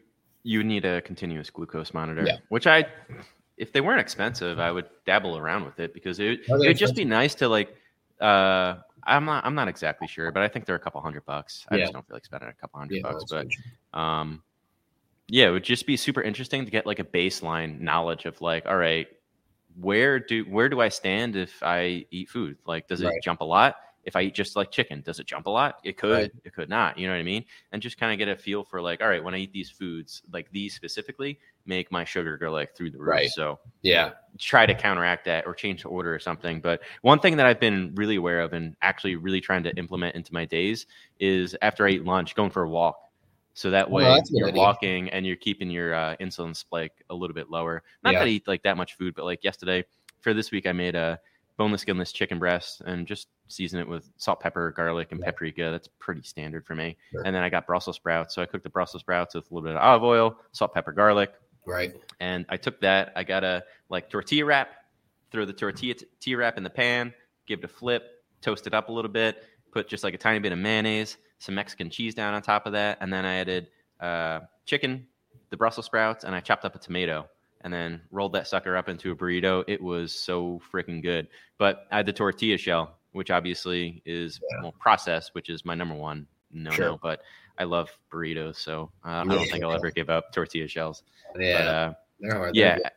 you 0.42 0.62
need 0.62 0.84
a 0.84 1.00
continuous 1.00 1.48
glucose 1.50 1.94
monitor, 1.94 2.26
Yeah. 2.26 2.36
which 2.48 2.66
I 2.66 2.84
if 3.56 3.72
they 3.72 3.80
weren't 3.80 4.00
expensive, 4.00 4.58
I 4.58 4.70
would 4.72 4.90
dabble 5.06 5.38
around 5.38 5.64
with 5.64 5.78
it 5.80 5.94
because 5.94 6.18
it 6.18 6.40
it 6.40 6.48
would 6.48 6.76
just 6.76 6.96
be 6.96 7.04
nice 7.04 7.34
to 7.36 7.48
like 7.48 7.74
uh 8.20 8.76
I'm 9.04 9.24
not 9.24 9.44
I'm 9.46 9.54
not 9.54 9.68
exactly 9.68 10.08
sure, 10.08 10.30
but 10.32 10.42
I 10.42 10.48
think 10.48 10.66
they're 10.66 10.76
a 10.76 10.80
couple 10.80 11.00
hundred 11.00 11.24
bucks. 11.24 11.64
I 11.70 11.76
Yeah. 11.76 11.82
just 11.82 11.92
don't 11.92 12.06
feel 12.06 12.16
like 12.16 12.24
spending 12.24 12.48
a 12.48 12.52
couple 12.54 12.78
hundred 12.80 12.96
Yeah, 12.96 13.02
bucks. 13.12 13.24
But 13.30 13.46
um 13.98 14.42
yeah 15.28 15.48
it 15.48 15.50
would 15.50 15.64
just 15.64 15.86
be 15.86 15.96
super 15.96 16.20
interesting 16.22 16.64
to 16.64 16.70
get 16.70 16.86
like 16.86 16.98
a 16.98 17.04
baseline 17.04 17.80
knowledge 17.80 18.24
of 18.26 18.40
like 18.40 18.66
all 18.66 18.76
right 18.76 19.08
where 19.80 20.20
do 20.20 20.44
where 20.44 20.68
do 20.68 20.80
i 20.80 20.88
stand 20.88 21.34
if 21.36 21.62
i 21.62 22.04
eat 22.10 22.28
food 22.28 22.56
like 22.66 22.86
does 22.86 23.00
it 23.00 23.06
Right. 23.06 23.22
jump 23.22 23.40
a 23.40 23.44
lot 23.44 23.76
if 24.04 24.14
i 24.16 24.22
eat 24.22 24.34
just 24.34 24.54
like 24.54 24.70
chicken 24.70 25.00
does 25.02 25.18
it 25.18 25.26
jump 25.26 25.46
a 25.46 25.50
lot 25.50 25.76
it 25.82 25.96
could 25.96 26.12
Right. 26.12 26.32
it 26.44 26.54
could 26.54 26.68
not 26.68 26.96
you 26.98 27.06
know 27.06 27.12
what 27.14 27.18
i 27.18 27.22
mean 27.24 27.44
and 27.72 27.82
just 27.82 27.98
kind 27.98 28.12
of 28.12 28.18
get 28.18 28.28
a 28.32 28.36
feel 28.40 28.62
for 28.64 28.80
like 28.82 29.00
all 29.02 29.08
right 29.08 29.24
when 29.24 29.34
i 29.34 29.38
eat 29.38 29.52
these 29.52 29.70
foods 29.70 30.22
like 30.32 30.48
these 30.52 30.74
specifically 30.74 31.38
make 31.66 31.90
my 31.90 32.04
sugar 32.04 32.36
go 32.36 32.50
like 32.52 32.74
through 32.76 32.90
the 32.90 32.98
roof 32.98 33.08
Right. 33.08 33.30
so 33.30 33.58
yeah, 33.82 34.12
try 34.38 34.64
to 34.64 34.74
counteract 34.74 35.26
that 35.26 35.46
or 35.46 35.54
change 35.54 35.82
the 35.82 35.88
order 35.90 36.14
or 36.14 36.18
something. 36.18 36.58
But 36.58 36.80
one 37.02 37.20
thing 37.20 37.36
that 37.36 37.44
I've 37.44 37.60
been 37.60 37.92
really 37.96 38.16
aware 38.16 38.40
of 38.40 38.54
and 38.54 38.74
actually 38.80 39.16
really 39.16 39.42
trying 39.42 39.62
to 39.64 39.76
implement 39.76 40.14
into 40.16 40.32
my 40.32 40.46
days 40.46 40.86
is 41.20 41.54
after 41.60 41.86
I 41.86 41.90
eat 41.90 42.04
lunch, 42.06 42.34
going 42.34 42.48
for 42.50 42.62
a 42.62 42.68
walk. 42.68 42.96
So 43.54 43.70
that 43.70 43.90
way 43.90 44.04
Oh, 44.04 44.16
good 44.16 44.24
you're 44.30 44.48
idea. 44.48 44.60
walking 44.60 45.08
and 45.10 45.24
you're 45.24 45.36
keeping 45.36 45.70
your 45.70 45.94
uh, 45.94 46.16
insulin 46.20 46.54
spike 46.56 47.04
a 47.08 47.14
little 47.14 47.34
bit 47.34 47.50
lower. 47.50 47.82
Not 48.02 48.12
Yeah. 48.12 48.18
that 48.20 48.26
I 48.26 48.30
eat 48.30 48.48
like 48.48 48.62
that 48.64 48.76
much 48.76 48.94
food, 48.94 49.14
but 49.14 49.24
like 49.24 49.44
yesterday 49.44 49.84
for 50.20 50.34
this 50.34 50.50
week, 50.50 50.66
I 50.66 50.72
made 50.72 50.94
a 50.96 51.20
boneless, 51.56 51.82
skinless 51.82 52.10
chicken 52.12 52.40
breast 52.40 52.82
and 52.84 53.06
just 53.06 53.28
season 53.46 53.78
it 53.78 53.86
with 53.86 54.10
salt, 54.16 54.40
pepper, 54.40 54.72
garlic, 54.72 55.12
and 55.12 55.20
Yeah. 55.20 55.26
paprika. 55.26 55.70
That's 55.70 55.88
pretty 56.00 56.22
standard 56.22 56.66
for 56.66 56.74
me. 56.74 56.96
Sure. 57.12 57.22
And 57.24 57.34
then 57.34 57.44
I 57.44 57.48
got 57.48 57.64
Brussels 57.66 57.94
sprouts. 57.96 58.34
So 58.34 58.42
I 58.42 58.46
cooked 58.46 58.64
the 58.64 58.70
Brussels 58.70 59.02
sprouts 59.02 59.34
with 59.36 59.48
a 59.50 59.54
little 59.54 59.68
bit 59.68 59.76
of 59.76 59.82
olive 59.82 60.02
oil, 60.02 60.36
salt, 60.52 60.74
pepper, 60.74 60.90
garlic, 60.92 61.32
right. 61.64 61.94
and 62.18 62.44
I 62.48 62.56
took 62.56 62.80
that. 62.80 63.12
I 63.14 63.22
got 63.22 63.44
a 63.44 63.62
like 63.88 64.10
tortilla 64.10 64.44
wrap, 64.46 64.74
throw 65.30 65.44
the 65.44 65.52
tortilla 65.52 65.94
t- 65.94 66.06
tea 66.18 66.34
wrap 66.34 66.56
in 66.56 66.64
the 66.64 66.70
pan, 66.70 67.14
give 67.46 67.60
it 67.60 67.64
a 67.66 67.68
flip, 67.68 68.24
toast 68.40 68.66
it 68.66 68.74
up 68.74 68.88
a 68.88 68.92
little 68.92 69.10
bit, 69.10 69.44
put 69.70 69.86
just 69.88 70.02
like 70.02 70.14
a 70.14 70.18
tiny 70.18 70.40
bit 70.40 70.50
of 70.52 70.58
mayonnaise, 70.58 71.18
some 71.38 71.54
Mexican 71.54 71.90
cheese 71.90 72.14
down 72.14 72.34
on 72.34 72.42
top 72.42 72.66
of 72.66 72.72
that, 72.72 72.98
and 73.00 73.12
then 73.12 73.24
I 73.24 73.34
added 73.36 73.68
uh, 74.00 74.40
chicken, 74.66 75.06
the 75.50 75.56
Brussels 75.56 75.86
sprouts, 75.86 76.24
and 76.24 76.34
I 76.34 76.40
chopped 76.40 76.64
up 76.64 76.74
a 76.74 76.78
tomato, 76.78 77.28
and 77.62 77.72
then 77.72 78.00
rolled 78.10 78.32
that 78.34 78.46
sucker 78.46 78.76
up 78.76 78.88
into 78.88 79.10
a 79.12 79.16
burrito. 79.16 79.64
It 79.66 79.82
was 79.82 80.12
so 80.12 80.60
freaking 80.72 81.02
good. 81.02 81.28
But 81.58 81.86
I 81.90 81.96
had 81.98 82.06
the 82.06 82.12
tortilla 82.12 82.56
shell, 82.58 82.98
which 83.12 83.30
obviously 83.30 84.02
is 84.04 84.40
Yeah. 84.52 84.62
well 84.62 84.74
processed, 84.78 85.34
which 85.34 85.48
is 85.50 85.64
my 85.64 85.74
number 85.74 85.94
one 85.94 86.26
no 86.50 86.70
no. 86.70 86.76
Sure. 86.76 86.98
But 87.02 87.20
I 87.58 87.64
love 87.64 87.90
burritos, 88.12 88.56
so 88.56 88.90
uh, 89.04 89.08
I 89.08 89.24
don't 89.24 89.48
think 89.48 89.64
I'll 89.64 89.72
ever 89.72 89.90
give 89.90 90.08
up 90.10 90.32
tortilla 90.32 90.68
shells. 90.68 91.02
Yeah, 91.38 91.58
But, 91.58 91.66
uh, 91.68 91.94
they're 92.20 92.36
hard. 92.36 92.56
yeah 92.56 92.76
They're 92.78 92.90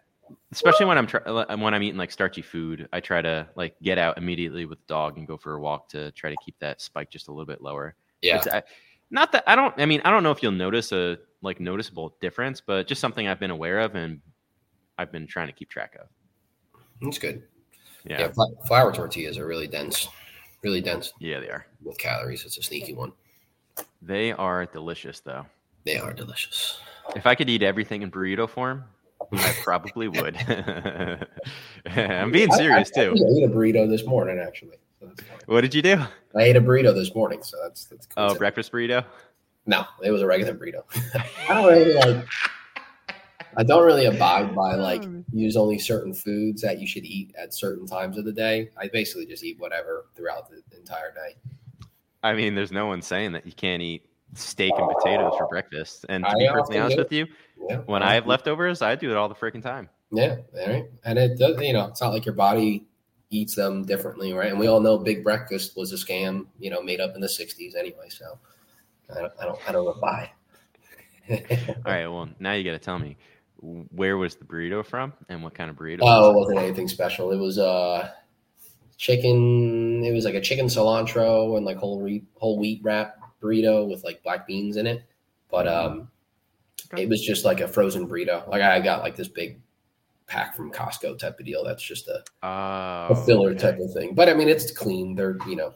especially 0.52 0.86
when 0.86 0.98
i'm 0.98 1.08
try- 1.08 1.22
when 1.56 1.74
i'm 1.74 1.82
eating 1.82 1.98
like 1.98 2.12
starchy 2.12 2.42
food 2.42 2.88
i 2.92 3.00
try 3.00 3.22
to 3.22 3.48
like 3.56 3.76
get 3.82 3.98
out 3.98 4.18
immediately 4.18 4.66
with 4.66 4.78
the 4.80 4.86
dog 4.86 5.18
and 5.18 5.26
go 5.26 5.38
for 5.38 5.54
a 5.56 5.60
walk 5.62 5.88
to 5.90 6.12
try 6.12 6.30
to 6.30 6.36
keep 6.46 6.54
that 6.60 6.82
spike 6.82 7.10
just 7.10 7.30
a 7.30 7.32
little 7.32 7.46
bit 7.46 7.62
lower. 7.62 7.96
Yeah, 8.22 8.38
It's- 8.40 8.54
I, 8.54 8.64
not 9.10 9.32
that 9.32 9.44
i 9.48 9.56
don't 9.56 9.74
i 9.78 9.86
mean 9.86 10.02
i 10.04 10.10
don't 10.10 10.24
know 10.24 10.32
if 10.32 10.44
you'll 10.44 10.52
notice 10.52 10.92
a 10.92 11.18
like 11.42 11.60
noticeable 11.62 12.16
difference 12.20 12.60
but 12.60 12.88
just 12.88 13.00
something 13.00 13.26
i've 13.28 13.40
been 13.40 13.52
aware 13.52 13.80
of 13.80 13.96
and 13.96 14.20
i've 14.98 15.12
been 15.14 15.28
trying 15.28 15.48
to 15.48 15.54
keep 15.54 15.70
track 15.70 15.96
of 16.02 16.08
that's 17.02 17.18
good. 17.18 17.44
yeah 18.06 18.20
Yeah, 18.38 18.46
flour 18.68 18.92
tortillas 18.92 19.38
are 19.38 19.46
really 19.48 19.68
dense, 19.68 20.08
Really 20.64 20.82
dense 20.82 21.14
Yeah, 21.20 21.40
they 21.40 21.50
are. 21.50 21.68
with 21.84 21.98
calories. 22.00 22.44
It's 22.44 22.58
a 22.58 22.64
sneaky 22.64 22.94
one. 22.96 23.12
They 24.02 24.32
are 24.32 24.66
delicious, 24.66 25.20
though. 25.20 25.46
They 25.86 25.98
are 25.98 26.12
delicious. 26.14 26.80
If 27.16 27.28
I 27.28 27.36
could 27.36 27.48
eat 27.50 27.62
everything 27.62 28.02
in 28.02 28.10
burrito 28.10 28.50
form, 28.50 28.84
I 29.32 29.54
probably 29.64 30.08
would. 30.08 30.36
I'm 31.86 32.32
being 32.32 32.52
serious 32.52 32.92
I, 32.98 33.02
I, 33.02 33.04
too. 33.06 33.12
I 33.12 33.38
ate 33.38 33.44
a 33.44 33.54
burrito 33.54 33.88
this 33.88 34.06
morning, 34.06 34.40
actually. 34.40 34.78
So. 35.00 35.12
What 35.46 35.62
did 35.62 35.76
you 35.76 35.82
do? 35.82 36.04
I 36.36 36.42
ate 36.44 36.56
a 36.56 36.62
burrito 36.62 36.94
this 36.94 37.14
morning, 37.14 37.44
so 37.44 37.58
that's 37.62 37.86
that's 37.86 38.06
cool. 38.08 38.32
Oh, 38.32 38.36
breakfast 38.36 38.72
burrito. 38.72 39.06
no, 39.66 39.86
it 40.04 40.12
was 40.12 40.22
a 40.22 40.26
regular 40.26 40.54
burrito. 40.54 40.84
I 41.50 41.54
don't 41.54 41.66
really 41.66 41.94
like. 41.94 42.28
I 43.56 43.64
don't 43.64 43.86
really 43.86 44.06
abide 44.06 44.54
by 44.56 44.76
like 44.76 45.04
hmm. 45.04 45.22
use 45.32 45.58
only 45.58 45.80
certain 45.80 46.14
foods 46.14 46.62
that 46.62 46.80
you 46.80 46.88
should 46.88 47.06
eat 47.06 47.34
at 47.38 47.54
certain 47.54 47.88
times 47.88 48.18
of 48.18 48.26
the 48.26 48.32
day. 48.32 48.70
I 48.78 48.88
basically 48.88 49.26
just 49.26 49.44
eat 49.44 49.60
whatever 49.60 50.06
throughout 50.16 50.50
the 50.50 50.62
entire 50.78 51.12
day. 51.12 51.36
I 52.24 52.34
mean, 52.34 52.56
there's 52.56 52.72
no 52.72 52.88
one 52.88 53.02
saying 53.02 53.32
that 53.34 53.46
you 53.46 53.54
can't 53.54 53.82
eat 53.82 54.06
steak 54.34 54.74
and 54.78 54.90
potatoes 54.96 55.34
for 55.38 55.48
breakfast. 55.48 56.06
And 56.10 56.24
to 56.24 56.30
I 56.30 56.34
be 56.34 56.48
perfectly 56.48 56.78
honest 56.78 56.98
do. 56.98 57.04
with 57.04 57.12
you, 57.12 57.28
Yeah. 57.70 57.78
when 57.86 58.04
I 58.04 58.14
have 58.14 58.28
leftovers, 58.28 58.82
I 58.82 58.96
do 58.96 59.12
it 59.12 59.18
all 59.18 59.30
the 59.30 59.36
freaking 59.36 59.62
time. 59.62 59.90
Yeah, 60.12 60.38
all 60.60 60.68
right. 60.68 60.86
And 61.06 61.18
it 61.18 61.38
does, 61.38 61.60
you 61.62 61.74
know, 61.74 61.86
it's 61.86 62.02
not 62.02 62.14
like 62.14 62.26
your 62.26 62.36
body 62.36 62.86
eats 63.30 63.56
them 63.56 63.86
differently, 63.86 64.34
right? 64.34 64.50
And 64.50 64.60
we 64.60 64.68
all 64.68 64.80
know 64.80 64.98
Big 64.98 65.24
Breakfast 65.24 65.76
was 65.76 65.92
a 65.94 65.96
scam, 65.96 66.46
you 66.60 66.70
know, 66.70 66.82
made 66.82 67.00
up 67.00 67.16
in 67.16 67.22
the 67.22 67.28
'60s 67.28 67.76
anyway. 67.76 68.10
So 68.10 68.38
I 69.16 69.22
don't, 69.22 69.34
I 69.40 69.46
don't, 69.46 69.70
I 69.70 69.72
don't 69.72 70.02
buy. 70.02 70.32
All 71.30 71.38
right. 71.86 72.08
Well, 72.08 72.30
now 72.40 72.54
you 72.54 72.64
got 72.64 72.72
to 72.72 72.80
tell 72.80 73.00
me 73.00 73.18
where 73.60 74.18
was 74.18 74.36
the 74.36 74.46
burrito 74.46 74.86
from 74.86 75.14
and 75.30 75.44
what 75.44 75.54
kind 75.54 75.70
of 75.70 75.76
burrito? 75.76 76.00
Oh, 76.02 76.32
it 76.32 76.34
was 76.34 76.48
wasn't 76.48 76.60
anything 76.60 76.88
special. 76.88 77.32
It 77.32 77.38
was 77.38 77.58
uh 77.58 78.12
chicken. 78.98 80.04
It 80.04 80.12
was 80.14 80.26
like 80.26 80.36
a 80.36 80.42
chicken 80.42 80.68
cilantro 80.68 81.58
and 81.58 81.66
like 81.66 81.78
whole 81.78 82.00
wheat 82.00 82.26
whole 82.36 82.58
wheat 82.58 82.82
wrap 82.84 83.18
burrito 83.42 83.90
with 83.90 84.04
like 84.04 84.24
black 84.24 84.48
beans 84.48 84.78
in 84.78 84.88
it. 84.88 85.04
But 85.50 85.68
um, 85.68 86.10
Okay. 86.94 87.04
it 87.04 87.10
was 87.10 87.22
just 87.22 87.46
like 87.46 87.60
a 87.60 87.68
frozen 87.68 88.08
burrito. 88.08 88.48
Like 88.48 88.62
I 88.62 88.80
got 88.80 89.02
like 89.02 89.16
this 89.16 89.28
big 89.28 89.60
pack 90.28 90.56
from 90.56 90.72
Costco 90.72 91.18
type 91.18 91.40
of 91.40 91.46
deal. 91.46 91.64
That's 91.64 91.84
just 91.84 92.08
a? 92.08 92.24
Oh, 92.44 93.08
a 93.14 93.26
filler 93.26 93.50
okay. 93.52 93.60
type 93.60 93.80
of 93.80 93.92
thing. 93.94 94.14
But 94.14 94.30
I 94.30 94.34
mean, 94.34 94.50
it's 94.50 94.72
clean. 94.72 95.16
They're 95.16 95.38
you 95.48 95.56
know, 95.56 95.74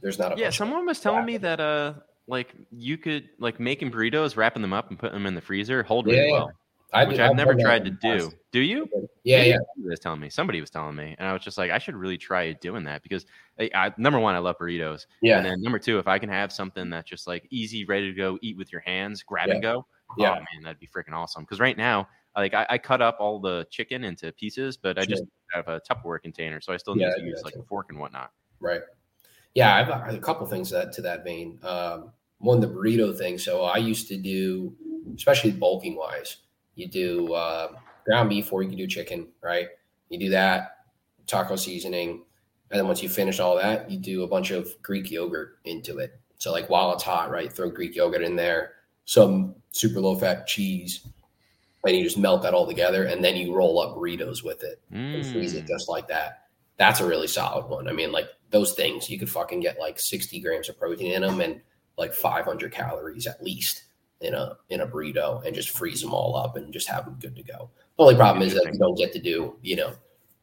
there's 0.00 0.18
not 0.18 0.36
a 0.36 0.40
Yeah, 0.40 0.50
someone 0.50 0.86
was 0.86 1.00
telling 1.00 1.24
me 1.24 1.36
that 1.38 1.60
uh, 1.60 1.94
like 2.26 2.54
you 2.70 2.96
could 2.96 3.28
like 3.38 3.60
making 3.60 3.90
burritos, 3.90 4.36
wrapping 4.36 4.62
them 4.62 4.72
up, 4.72 4.90
and 4.90 4.98
putting 4.98 5.14
them 5.14 5.26
in 5.26 5.34
the 5.34 5.40
freezer, 5.40 5.82
hold 5.82 6.06
really 6.06 6.18
Yeah, 6.18 6.24
yeah. 6.26 6.32
well. 6.32 6.52
I 6.92 7.04
which 7.04 7.18
do- 7.18 7.22
I've 7.22 7.36
never 7.36 7.52
done 7.52 7.58
that 7.58 7.64
tried 7.64 7.84
to 7.84 7.90
do. 7.90 8.24
past. 8.24 8.36
Do 8.50 8.58
you? 8.58 8.88
Yeah, 9.22 9.44
yeah. 9.44 9.58
somebody 9.76 9.90
was 9.90 10.00
telling 10.00 10.20
me. 10.20 10.28
Somebody 10.28 10.60
was 10.60 10.70
telling 10.70 10.96
me, 10.96 11.14
and 11.20 11.28
I 11.28 11.32
was 11.32 11.42
just 11.42 11.56
like, 11.56 11.70
I 11.70 11.78
should 11.78 11.94
really 11.94 12.18
try 12.18 12.52
doing 12.54 12.82
that 12.84 13.04
because 13.04 13.26
I, 13.60 13.70
I, 13.72 13.92
number 13.96 14.18
one, 14.18 14.34
I 14.34 14.38
love 14.38 14.56
burritos, 14.58 15.06
Yeah. 15.22 15.36
and 15.36 15.46
then 15.46 15.62
number 15.62 15.78
two, 15.78 16.00
if 16.00 16.08
I 16.08 16.18
can 16.18 16.28
have 16.30 16.50
something 16.52 16.90
that's 16.90 17.08
just 17.08 17.28
like 17.28 17.46
easy, 17.50 17.84
ready 17.84 18.10
to 18.10 18.16
go, 18.16 18.40
eat 18.42 18.56
with 18.56 18.72
your 18.72 18.80
hands, 18.80 19.22
grab 19.22 19.50
and 19.50 19.62
go, 19.62 19.86
Yeah. 20.18 20.30
oh 20.32 20.34
man, 20.34 20.64
that'd 20.64 20.80
be 20.80 20.88
freaking 20.88 21.12
awesome. 21.12 21.44
Because 21.44 21.60
right 21.60 21.76
now, 21.76 22.08
like 22.36 22.54
I, 22.54 22.66
I 22.70 22.78
cut 22.78 23.02
up 23.02 23.16
all 23.20 23.40
the 23.40 23.66
chicken 23.70 24.04
into 24.04 24.32
pieces, 24.32 24.76
but 24.76 24.98
I 24.98 25.04
just 25.04 25.24
have 25.52 25.68
a 25.68 25.80
Tupperware 25.80 26.20
container, 26.22 26.60
so 26.60 26.72
I 26.72 26.76
still 26.76 26.94
need 26.94 27.02
Yeah, 27.02 27.14
to 27.16 27.22
use 27.22 27.42
like 27.44 27.54
a 27.56 27.62
fork 27.64 27.86
and 27.90 27.98
whatnot. 27.98 28.30
Right. 28.60 28.82
Yeah, 29.54 29.74
I've 29.74 29.88
got 29.88 30.14
a 30.14 30.18
couple 30.18 30.46
things 30.46 30.70
that 30.70 30.92
to 30.92 31.02
that 31.02 31.24
vein. 31.24 31.58
Um, 31.62 32.12
one, 32.38 32.60
the 32.60 32.68
burrito 32.68 33.16
thing. 33.16 33.36
So 33.36 33.64
I 33.64 33.78
used 33.78 34.08
to 34.08 34.16
do, 34.16 34.74
especially 35.16 35.50
bulking 35.50 35.96
wise, 35.96 36.38
you 36.74 36.86
do 36.86 37.32
uh, 37.34 37.72
ground 38.04 38.30
beef 38.30 38.52
or 38.52 38.62
you 38.62 38.68
can 38.68 38.78
do 38.78 38.86
chicken, 38.86 39.28
right? 39.42 39.68
You 40.08 40.18
do 40.18 40.30
that, 40.30 40.78
taco 41.26 41.56
seasoning, 41.56 42.22
and 42.70 42.78
then 42.78 42.86
once 42.86 43.02
you 43.02 43.08
finish 43.08 43.40
all 43.40 43.56
that, 43.56 43.90
you 43.90 43.98
do 43.98 44.22
a 44.22 44.28
bunch 44.28 44.52
of 44.52 44.80
Greek 44.82 45.10
yogurt 45.10 45.58
into 45.64 45.98
it. 45.98 46.20
So 46.38 46.52
like 46.52 46.70
while 46.70 46.92
it's 46.92 47.02
hot, 47.02 47.30
right, 47.30 47.52
throw 47.52 47.70
Greek 47.70 47.96
yogurt 47.96 48.22
in 48.22 48.36
there, 48.36 48.72
some 49.04 49.56
super 49.72 50.00
low 50.00 50.14
fat 50.16 50.46
cheese, 50.46 51.06
and 51.86 51.96
you 51.96 52.04
just 52.04 52.18
melt 52.18 52.42
that 52.42 52.54
all 52.54 52.66
together, 52.66 53.04
and 53.04 53.24
then 53.24 53.36
you 53.36 53.54
roll 53.54 53.80
up 53.80 53.96
burritos 53.96 54.42
with 54.44 54.62
it 54.62 54.80
and 54.92 55.24
freeze 55.26 55.54
it 55.54 55.64
Mm. 55.64 55.68
just 55.68 55.88
like 55.88 56.08
that. 56.08 56.44
That's 56.76 57.00
a 57.00 57.06
really 57.06 57.26
solid 57.26 57.66
one. 57.68 57.88
I 57.88 57.92
mean, 57.92 58.10
like 58.12 58.28
those 58.50 58.72
things, 58.74 59.08
you 59.10 59.18
could 59.18 59.30
fucking 59.30 59.60
get 59.60 59.78
like 59.78 59.98
60 60.00 60.40
grams 60.40 60.68
of 60.68 60.78
protein 60.78 61.12
in 61.12 61.22
them 61.22 61.40
and 61.40 61.60
like 61.96 62.12
500 62.14 62.72
calories 62.72 63.26
at 63.26 63.42
least 63.42 63.84
in 64.20 64.34
a 64.34 64.56
in 64.68 64.80
a 64.82 64.86
burrito, 64.86 65.44
and 65.46 65.54
just 65.54 65.70
freeze 65.70 66.00
them 66.02 66.12
all 66.12 66.36
up 66.36 66.56
and 66.56 66.72
just 66.72 66.88
have 66.88 67.04
them 67.06 67.16
good 67.20 67.36
to 67.36 67.42
go. 67.42 67.70
The 67.96 68.02
only 68.02 68.14
problem 68.16 68.42
is 68.46 68.54
that 68.54 68.70
you 68.72 68.78
don't 68.78 68.96
get 68.96 69.12
to 69.14 69.18
do 69.18 69.56
you 69.62 69.76
know 69.76 69.92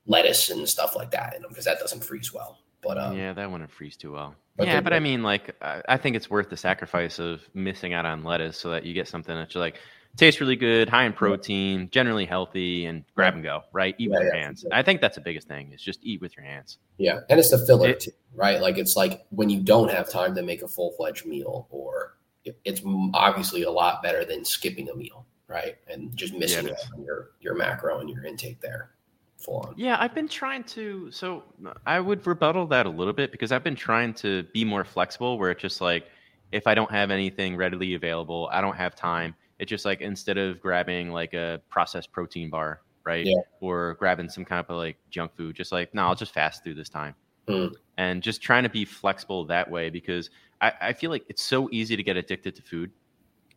lettuce 0.05 0.49
and 0.49 0.67
stuff 0.67 0.95
like 0.95 1.11
that 1.11 1.35
in 1.35 1.41
them 1.41 1.49
because 1.49 1.65
that 1.65 1.79
doesn't 1.79 2.03
freeze 2.03 2.33
well. 2.33 2.59
But 2.81 2.97
um, 2.97 3.17
yeah, 3.17 3.33
that 3.33 3.51
wouldn't 3.51 3.71
freeze 3.71 3.97
too 3.97 4.13
well. 4.13 4.35
but 4.55 4.67
yeah, 4.67 4.79
but 4.81 4.93
I 4.93 4.99
mean, 4.99 5.21
like, 5.23 5.55
I, 5.61 5.81
I 5.89 5.97
think 5.97 6.15
it's 6.15 6.29
worth 6.29 6.49
the 6.49 6.55
sacrifice 6.57 7.19
of 7.19 7.41
missing 7.53 7.93
out 7.93 8.05
on 8.05 8.23
lettuce 8.23 8.57
so 8.57 8.69
that 8.69 8.85
you 8.85 8.93
get 8.93 9.07
something 9.07 9.35
that's 9.35 9.55
like 9.55 9.75
tastes 10.17 10.41
really 10.41 10.55
good, 10.55 10.89
high 10.89 11.05
in 11.05 11.13
protein, 11.13 11.89
generally 11.91 12.25
healthy, 12.25 12.85
and 12.85 13.03
grab 13.15 13.35
and 13.35 13.43
go. 13.43 13.61
Right, 13.71 13.95
eat 13.97 14.09
with 14.09 14.19
Yeah, 14.19 14.25
your 14.25 14.33
hands. 14.35 14.61
sure. 14.61 14.69
I 14.73 14.83
think 14.83 14.99
that's 15.01 15.15
the 15.15 15.21
biggest 15.21 15.47
thing 15.47 15.71
is 15.73 15.81
just 15.81 15.99
eat 16.03 16.19
with 16.21 16.35
your 16.35 16.45
hands. 16.45 16.77
Yeah, 16.97 17.19
and 17.29 17.39
it's 17.39 17.51
the 17.51 17.59
filler 17.65 17.89
It- 17.89 17.99
too, 18.01 18.11
right? 18.35 18.59
Like 18.61 18.77
it's 18.77 18.95
like 18.95 19.25
when 19.29 19.49
you 19.49 19.61
don't 19.61 19.89
have 19.91 20.09
time 20.09 20.35
to 20.35 20.41
make 20.43 20.61
a 20.61 20.67
full 20.67 20.91
fledged 20.91 21.25
meal, 21.25 21.67
or 21.69 22.17
it's 22.65 22.81
obviously 23.13 23.63
a 23.63 23.71
lot 23.71 24.01
better 24.01 24.23
than 24.25 24.43
skipping 24.45 24.89
a 24.89 24.95
meal, 24.95 25.25
right? 25.47 25.75
And 25.89 26.15
just 26.15 26.33
missing 26.33 26.67
it 26.67 26.71
out 26.71 26.77
is. 26.79 26.91
on 26.95 27.03
your 27.03 27.31
your 27.41 27.55
macro 27.55 27.99
and 27.99 28.09
your 28.09 28.25
intake 28.25 28.61
there, 28.61 28.91
full 29.37 29.59
on. 29.59 29.73
Yeah, 29.77 29.97
I've 29.99 30.15
been 30.15 30.27
trying 30.29 30.63
to. 30.65 31.11
So 31.11 31.43
I 31.85 31.99
would 31.99 32.25
rebuttal 32.25 32.65
that 32.67 32.85
a 32.85 32.89
little 32.89 33.13
bit 33.13 33.31
because 33.31 33.51
I've 33.51 33.63
been 33.63 33.75
trying 33.75 34.13
to 34.15 34.43
be 34.53 34.63
more 34.63 34.83
flexible. 34.85 35.37
Where 35.37 35.51
it's 35.51 35.61
just 35.61 35.81
like, 35.81 36.07
if 36.53 36.67
I 36.67 36.73
don't 36.73 36.89
have 36.91 37.11
anything 37.11 37.57
readily 37.57 37.93
available, 37.95 38.49
I 38.51 38.61
don't 38.61 38.75
have 38.77 38.95
time. 38.95 39.35
It's 39.59 39.69
just 39.69 39.85
like 39.85 40.01
instead 40.01 40.37
of 40.37 40.59
grabbing 40.61 41.11
like 41.11 41.33
a 41.33 41.61
processed 41.69 42.11
protein 42.11 42.49
bar, 42.49 42.81
right, 43.03 43.25
Yeah. 43.25 43.35
or 43.59 43.95
grabbing 43.95 44.29
some 44.29 44.45
kind 44.45 44.63
of 44.67 44.75
like 44.77 44.97
junk 45.09 45.35
food, 45.35 45.55
just 45.55 45.71
like 45.71 45.93
no, 45.93 46.03
I'll 46.03 46.15
just 46.15 46.33
fast 46.33 46.63
through 46.63 46.75
this 46.75 46.89
time, 46.89 47.15
Hmm. 47.47 47.67
and 47.97 48.21
just 48.21 48.41
trying 48.41 48.63
to 48.63 48.69
be 48.69 48.85
flexible 48.85 49.45
that 49.45 49.69
way 49.69 49.89
because 49.89 50.29
I, 50.61 50.73
I 50.81 50.93
feel 50.93 51.09
like 51.11 51.25
it's 51.29 51.41
so 51.43 51.69
easy 51.71 51.95
to 51.95 52.03
get 52.03 52.17
addicted 52.17 52.55
to 52.55 52.61
food, 52.61 52.91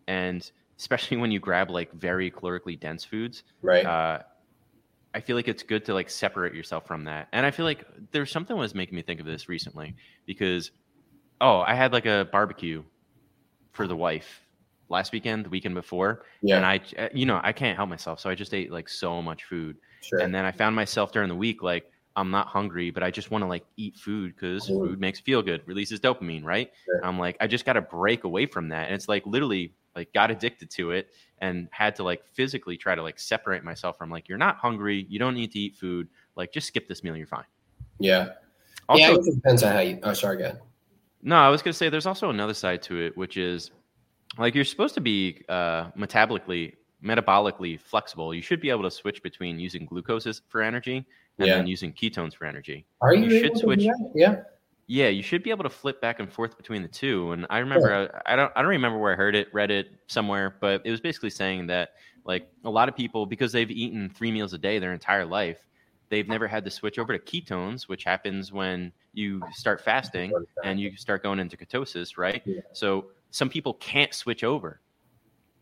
and 0.09 0.51
especially 0.79 1.17
when 1.19 1.31
you 1.31 1.39
grab 1.41 1.71
like 1.71 1.93
very 1.93 2.31
calorically 2.31 2.79
dense 2.79 3.05
foods 3.05 3.43
Right? 3.61 3.85
uh, 3.85 4.21
I 5.13 5.21
feel 5.21 5.37
like 5.37 5.49
it's 5.49 5.63
good 5.63 5.85
to 5.87 5.93
like 5.95 6.09
separate 6.09 6.55
yourself 6.55 6.87
from 6.87 7.05
that. 7.05 7.29
And 7.33 7.45
I 7.45 7.51
feel 7.51 7.67
like 7.67 7.85
there's 8.13 8.31
something 8.31 8.57
was 8.57 8.75
making 8.75 8.95
me 8.97 9.03
think 9.03 9.19
of 9.21 9.27
this 9.27 9.49
recently 9.49 9.97
because 10.25 10.71
oh, 11.41 11.61
I 11.61 11.75
had 11.75 11.93
like 11.93 12.07
a 12.07 12.29
barbecue 12.31 12.83
for 13.73 13.87
the 13.87 13.97
wife 13.97 14.41
last 14.91 15.13
weekend, 15.13 15.45
the 15.45 15.49
weekend 15.51 15.75
before, 15.75 16.25
yeah, 16.43 16.57
and 16.57 16.67
I 16.67 16.81
uh, 16.99 17.09
you 17.15 17.27
know, 17.27 17.41
I 17.43 17.53
can't 17.53 17.77
help 17.77 17.89
myself, 17.89 18.21
so 18.21 18.29
I 18.29 18.35
just 18.35 18.53
ate 18.55 18.71
like 18.71 18.89
so 18.89 19.23
much 19.23 19.45
food. 19.45 19.77
sure. 20.03 20.19
And 20.21 20.35
then 20.35 20.45
I 20.45 20.53
found 20.53 20.75
myself 20.77 21.13
during 21.13 21.29
the 21.29 21.35
week 21.37 21.63
like 21.63 21.91
I'm 22.17 22.31
not 22.31 22.49
hungry, 22.49 22.91
but 22.91 23.03
I 23.05 23.11
just 23.11 23.31
want 23.31 23.43
to 23.43 23.49
like 23.49 23.65
eat 23.77 23.97
food 23.97 24.35
because 24.35 24.69
Mm. 24.69 24.81
food 24.81 25.01
makes 25.01 25.21
feel 25.21 25.43
good, 25.43 25.63
releases 25.67 26.01
dopamine, 26.01 26.45
right? 26.45 26.71
Sure. 26.85 27.05
I'm 27.05 27.19
like, 27.19 27.37
I 27.41 27.47
just 27.47 27.65
got 27.65 27.75
to 27.75 27.81
break 27.83 28.25
away 28.25 28.47
from 28.47 28.69
that. 28.71 28.87
And 28.87 28.95
it's 28.95 29.09
like 29.09 29.25
literally 29.27 29.75
like 29.95 30.13
got 30.13 30.31
addicted 30.31 30.71
to 30.73 30.91
it 30.91 31.09
and 31.39 31.69
had 31.71 31.95
to 31.97 32.03
like 32.03 32.27
physically 32.27 32.77
try 32.77 32.95
to 32.97 33.03
like 33.03 33.19
separate 33.21 33.63
myself 33.65 33.97
from 33.97 34.11
like, 34.11 34.29
you're 34.29 34.39
not 34.39 34.57
hungry. 34.57 35.07
You 35.09 35.19
don't 35.21 35.35
need 35.35 35.53
to 35.53 35.59
eat 35.61 35.77
food. 35.77 36.09
Like 36.35 36.53
just 36.53 36.67
skip 36.67 36.89
this 36.89 37.03
meal. 37.05 37.17
You're 37.17 37.27
fine. 37.29 37.45
yeah, 38.01 38.31
Also, 38.89 39.03
yeah. 39.03 39.15
It 39.19 39.35
depends 39.37 39.63
on 39.63 39.73
how 39.73 39.81
you. 39.81 39.99
Oh, 40.03 40.13
sorry, 40.13 40.37
go 40.39 40.45
ahead. 40.47 40.61
no, 41.23 41.37
I 41.37 41.49
was 41.49 41.63
going 41.63 41.73
to 41.73 41.79
say 41.79 41.89
there's 41.89 42.07
also 42.07 42.31
another 42.31 42.55
side 42.55 42.83
to 42.85 43.01
it, 43.01 43.17
which 43.17 43.37
is 43.37 43.71
like 44.39 44.55
you're 44.55 44.65
supposed 44.65 44.95
to 44.95 45.01
be 45.01 45.45
uh, 45.49 45.91
metabolically, 45.93 46.75
metabolically 47.03 47.81
flexible. 47.81 48.35
You 48.35 48.43
should 48.43 48.61
be 48.61 48.71
able 48.71 48.83
to 48.85 48.91
switch 48.91 49.23
between 49.23 49.59
using 49.59 49.87
glucose 49.87 50.41
for 50.49 50.63
energy 50.63 51.05
and 51.39 51.49
Yeah. 51.49 51.57
then 51.57 51.67
using 51.67 51.93
ketones 51.93 52.35
for 52.35 52.45
energy. 52.47 52.87
Are 53.01 53.15
you, 53.15 53.25
You 53.25 53.31
should 53.31 53.45
able 53.47 53.55
to 53.55 53.61
do 53.61 53.67
switch-? 53.67 53.87
Yeah, 54.15 54.43
Yeah, 54.87 55.09
you 55.09 55.23
should 55.23 55.43
be 55.43 55.51
able 55.51 55.63
to 55.65 55.71
flip 55.71 56.01
back 56.01 56.21
and 56.21 56.33
forth 56.33 56.57
between 56.57 56.83
the 56.83 56.89
two. 56.89 57.33
And 57.33 57.47
I 57.49 57.59
remember, 57.59 58.11
I, 58.27 58.33
I 58.33 58.37
don't, 58.37 58.53
I 58.57 58.63
don't 58.63 58.71
remember 58.71 58.99
where 58.99 59.13
I 59.13 59.17
heard 59.17 59.35
it, 59.35 59.49
read 59.53 59.71
it 59.71 59.87
somewhere, 60.09 60.57
but 60.61 60.83
it 60.85 60.91
was 60.91 61.01
basically 61.01 61.31
saying 61.31 61.69
that 61.69 61.91
like 62.25 62.49
a 62.65 62.71
lot 62.71 62.89
of 62.89 62.97
people, 62.97 63.25
because 63.25 63.53
they've 63.53 63.71
eaten 63.71 64.11
three 64.11 64.31
meals 64.33 64.53
a 64.53 64.59
day 64.59 64.79
their 64.79 64.93
entire 64.93 65.25
life, 65.25 65.59
they've 66.11 66.29
never 66.29 66.47
had 66.49 66.65
to 66.65 66.71
switch 66.71 66.99
over 66.99 67.17
to 67.17 67.19
ketones, 67.19 67.85
which 67.85 68.05
happens 68.05 68.53
when 68.53 68.93
you 69.13 69.41
start 69.53 69.81
fasting 69.81 70.33
and 70.65 70.79
you 70.79 70.97
start 70.97 71.23
going 71.23 71.39
into 71.39 71.57
ketosis, 71.57 72.19
right? 72.19 72.43
Yeah. 72.45 72.61
So 72.73 73.07
some 73.31 73.51
people 73.51 73.75
can't 73.75 74.15
switch 74.15 74.45
over. 74.45 74.83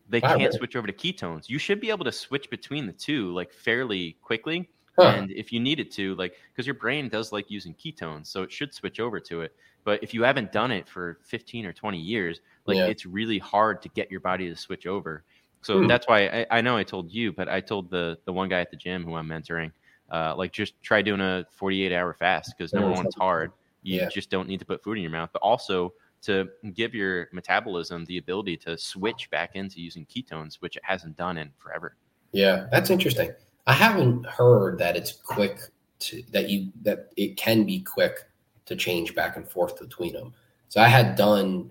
They 0.09 0.23
Wow, 0.23 0.39
can't 0.39 0.53
really? 0.53 0.59
switch 0.59 0.75
over 0.77 0.87
to 0.87 0.93
ketones. 0.93 1.49
You 1.49 1.59
should 1.59 1.81
be 1.81 1.91
able 1.91 2.05
to 2.05 2.13
switch 2.13 2.49
between 2.51 2.87
the 2.87 2.93
two 2.93 3.33
like 3.35 3.53
fairly 3.53 4.15
quickly. 4.23 4.71
Huh. 4.99 5.15
And 5.15 5.31
if 5.31 5.53
you 5.53 5.61
needed 5.61 5.93
to, 5.93 6.17
like, 6.17 6.35
because 6.53 6.67
your 6.67 6.75
brain 6.75 7.09
does 7.09 7.31
like 7.31 7.51
using 7.51 7.75
ketones, 7.75 8.27
so 8.29 8.43
it 8.43 8.51
should 8.53 8.75
switch 8.75 8.99
over 8.99 9.21
to 9.21 9.43
it. 9.43 9.53
But 9.85 10.03
if 10.03 10.13
you 10.13 10.25
haven't 10.25 10.51
done 10.53 10.73
it 10.73 10.89
for 10.89 11.21
15 11.25 11.67
or 11.67 11.73
20 11.73 12.01
years, 12.01 12.41
like, 12.67 12.81
Yeah. 12.81 12.87
it's 12.87 13.07
really 13.07 13.39
hard 13.39 13.81
to 13.83 13.89
get 13.91 14.11
your 14.11 14.21
body 14.21 14.49
to 14.49 14.57
switch 14.57 14.87
over. 14.87 15.25
So 15.63 15.81
Hmm. 15.81 15.89
that's 15.89 16.07
why 16.09 16.27
I, 16.27 16.47
I 16.59 16.61
know 16.63 16.77
I 16.77 16.83
told 16.85 17.13
you, 17.13 17.33
but 17.33 17.49
I 17.49 17.61
told 17.61 17.91
the 17.91 18.19
the 18.25 18.33
one 18.33 18.49
guy 18.49 18.61
at 18.61 18.71
the 18.71 18.77
gym 18.77 19.05
who 19.05 19.15
I'm 19.15 19.29
mentoring, 19.29 19.73
uh, 20.11 20.35
like, 20.37 20.53
just 20.53 20.81
try 20.83 21.03
doing 21.03 21.21
a 21.21 21.45
48 21.53 21.93
hour 21.93 22.15
fast 22.15 22.55
because 22.57 22.75
number 22.75 22.91
Yeah, 22.91 22.95
one, 22.95 23.05
it's 23.07 23.17
hard. 23.17 23.53
You 23.83 24.05
Yeah. 24.05 24.09
just 24.09 24.31
don't 24.31 24.49
need 24.49 24.59
to 24.61 24.67
put 24.67 24.83
food 24.83 24.97
in 24.97 25.03
your 25.03 25.13
mouth, 25.13 25.31
but 25.33 25.43
also 25.43 25.93
to 26.23 26.49
give 26.75 26.95
your 26.95 27.29
metabolism 27.33 28.05
the 28.07 28.19
ability 28.19 28.57
to 28.59 28.77
switch 28.77 29.31
back 29.31 29.55
into 29.55 29.81
using 29.81 30.07
ketones, 30.07 30.57
which 30.57 30.77
it 30.77 30.83
hasn't 30.85 31.17
done 31.17 31.39
in 31.39 31.51
forever. 31.59 31.97
Yeah, 32.33 32.67
that's 32.71 32.91
interesting. 32.91 33.33
I 33.67 33.73
haven't 33.73 34.27
heard 34.27 34.79
that 34.79 34.97
it's 34.97 35.13
quick 35.13 35.61
to 36.01 36.23
that 36.33 36.49
you 36.49 36.73
that 36.83 37.11
it 37.17 37.37
can 37.37 37.65
be 37.65 37.81
quick 37.81 38.25
to 38.67 38.77
change 38.77 39.15
back 39.15 39.37
and 39.37 39.49
forth 39.49 39.79
between 39.79 40.13
them. 40.13 40.33
So 40.69 40.81
I 40.81 40.89
had 40.89 41.17
done, 41.17 41.71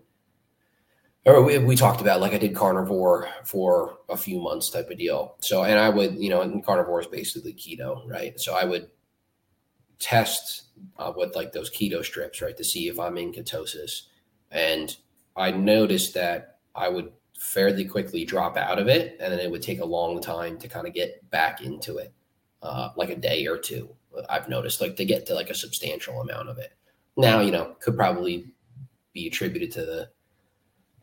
or 1.25 1.43
we, 1.43 1.57
we 1.59 1.75
talked 1.75 2.01
about 2.01 2.21
like 2.21 2.33
I 2.33 2.37
did 2.37 2.55
carnivore 2.55 3.29
for 3.45 3.97
a 4.09 4.17
few 4.17 4.39
months 4.39 4.69
type 4.69 4.89
of 4.89 4.97
deal. 4.97 5.35
So 5.39 5.63
and 5.63 5.79
I 5.79 5.89
would 5.89 6.15
you 6.15 6.29
know 6.29 6.41
and 6.41 6.65
carnivore 6.65 7.01
is 7.01 7.07
basically 7.07 7.53
keto, 7.53 8.07
right? 8.07 8.39
So 8.39 8.55
I 8.55 8.63
would 8.63 8.89
test 9.99 10.63
uh, 10.97 11.11
with 11.15 11.35
like 11.35 11.51
those 11.51 11.71
keto 11.71 12.03
strips, 12.03 12.41
right, 12.41 12.57
to 12.57 12.63
see 12.63 12.87
if 12.87 12.99
I'm 12.99 13.17
in 13.17 13.31
ketosis, 13.31 14.03
and 14.51 14.95
I 15.35 15.51
noticed 15.51 16.13
that 16.15 16.57
I 16.75 16.89
would 16.89 17.11
fairly 17.39 17.85
quickly 17.85 18.25
drop 18.25 18.57
out 18.57 18.79
of 18.79 18.87
it, 18.87 19.17
and 19.19 19.31
then 19.31 19.39
it 19.39 19.49
would 19.51 19.61
take 19.61 19.79
a 19.81 19.85
long 19.85 20.19
time 20.21 20.57
to 20.59 20.67
kind 20.67 20.87
of 20.87 20.93
get 20.93 21.29
back 21.29 21.61
into 21.61 21.97
it, 21.97 22.11
uh, 22.63 22.89
like 22.95 23.09
a 23.09 23.15
day 23.15 23.45
or 23.45 23.57
two. 23.57 23.89
I've 24.29 24.49
noticed, 24.49 24.81
like 24.81 24.95
to 24.95 25.05
get 25.05 25.25
to 25.27 25.35
like 25.35 25.49
a 25.51 25.55
substantial 25.55 26.19
amount 26.21 26.49
of 26.49 26.57
it. 26.57 26.73
Now, 27.17 27.41
you 27.41 27.51
know, 27.51 27.75
could 27.79 27.95
probably 27.95 28.47
be 29.13 29.27
attributed 29.27 29.71
to 29.73 29.85
the 29.85 30.09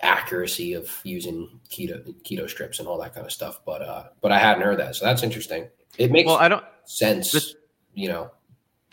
accuracy 0.00 0.74
of 0.74 0.90
using 1.04 1.60
keto 1.70 2.02
keto 2.22 2.48
strips 2.48 2.78
and 2.78 2.88
all 2.88 3.00
that 3.00 3.14
kind 3.14 3.24
of 3.26 3.32
stuff, 3.32 3.60
but 3.64 3.82
uh, 3.82 4.04
but 4.20 4.32
I 4.32 4.38
hadn't 4.38 4.62
heard 4.62 4.78
that, 4.78 4.96
so 4.96 5.04
that's 5.04 5.22
interesting. 5.22 5.68
It 5.98 6.10
makes 6.10 6.26
Well, 6.26 6.36
I 6.36 6.48
don't. 6.48 6.64
sense, 6.84 7.30
this- 7.32 7.54
you 7.94 8.08
know. 8.08 8.30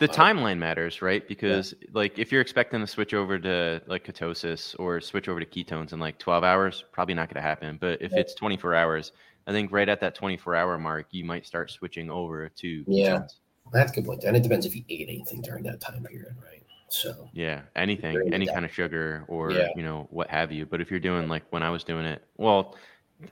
The 0.02 0.10
Uh, 0.10 0.14
timeline 0.14 0.58
matters, 0.58 1.00
right? 1.00 1.26
Because 1.28 1.74
like 1.92 2.18
if 2.18 2.32
you're 2.32 2.40
expecting 2.40 2.80
to 2.80 2.88
switch 2.88 3.14
over 3.14 3.38
to 3.38 3.80
like 3.86 4.04
ketosis 4.04 4.74
or 4.80 5.00
switch 5.00 5.28
over 5.28 5.38
to 5.38 5.46
ketones 5.46 5.92
in 5.92 6.00
like 6.00 6.18
12 6.18 6.42
hours, 6.42 6.82
probably 6.90 7.14
not 7.14 7.28
going 7.28 7.36
to 7.40 7.48
happen. 7.48 7.78
But 7.80 8.02
if 8.02 8.10
Yeah. 8.10 8.18
it's 8.18 8.34
24 8.34 8.74
hours, 8.74 9.12
I 9.46 9.52
think 9.52 9.70
right 9.70 9.88
at 9.88 10.00
that 10.00 10.16
24 10.16 10.56
hour 10.56 10.76
mark, 10.76 11.06
you 11.12 11.24
might 11.24 11.46
start 11.46 11.70
switching 11.70 12.10
over 12.10 12.48
to 12.48 12.84
Yeah. 12.88 13.18
ketones. 13.20 13.34
That's 13.72 13.92
a 13.92 13.94
good 13.94 14.04
point, 14.04 14.24
and 14.24 14.36
it 14.36 14.42
depends 14.42 14.66
if 14.66 14.74
you 14.74 14.82
ate 14.88 15.08
anything 15.08 15.40
during 15.40 15.62
that 15.64 15.80
time 15.80 16.02
period, 16.02 16.34
right? 16.42 16.64
So 16.88 17.30
Yeah, 17.32 17.62
anything, 17.76 18.18
any 18.34 18.48
kind 18.48 18.64
of 18.64 18.74
sugar 18.74 19.24
or 19.28 19.52
Yeah. 19.52 19.68
you 19.76 19.84
know 19.84 20.08
what 20.10 20.28
have 20.30 20.50
you. 20.50 20.66
But 20.66 20.80
if 20.80 20.90
you're 20.90 20.98
doing 20.98 21.28
like 21.28 21.44
when 21.50 21.62
I 21.62 21.70
was 21.70 21.84
doing 21.84 22.06
it, 22.06 22.24
well, 22.38 22.76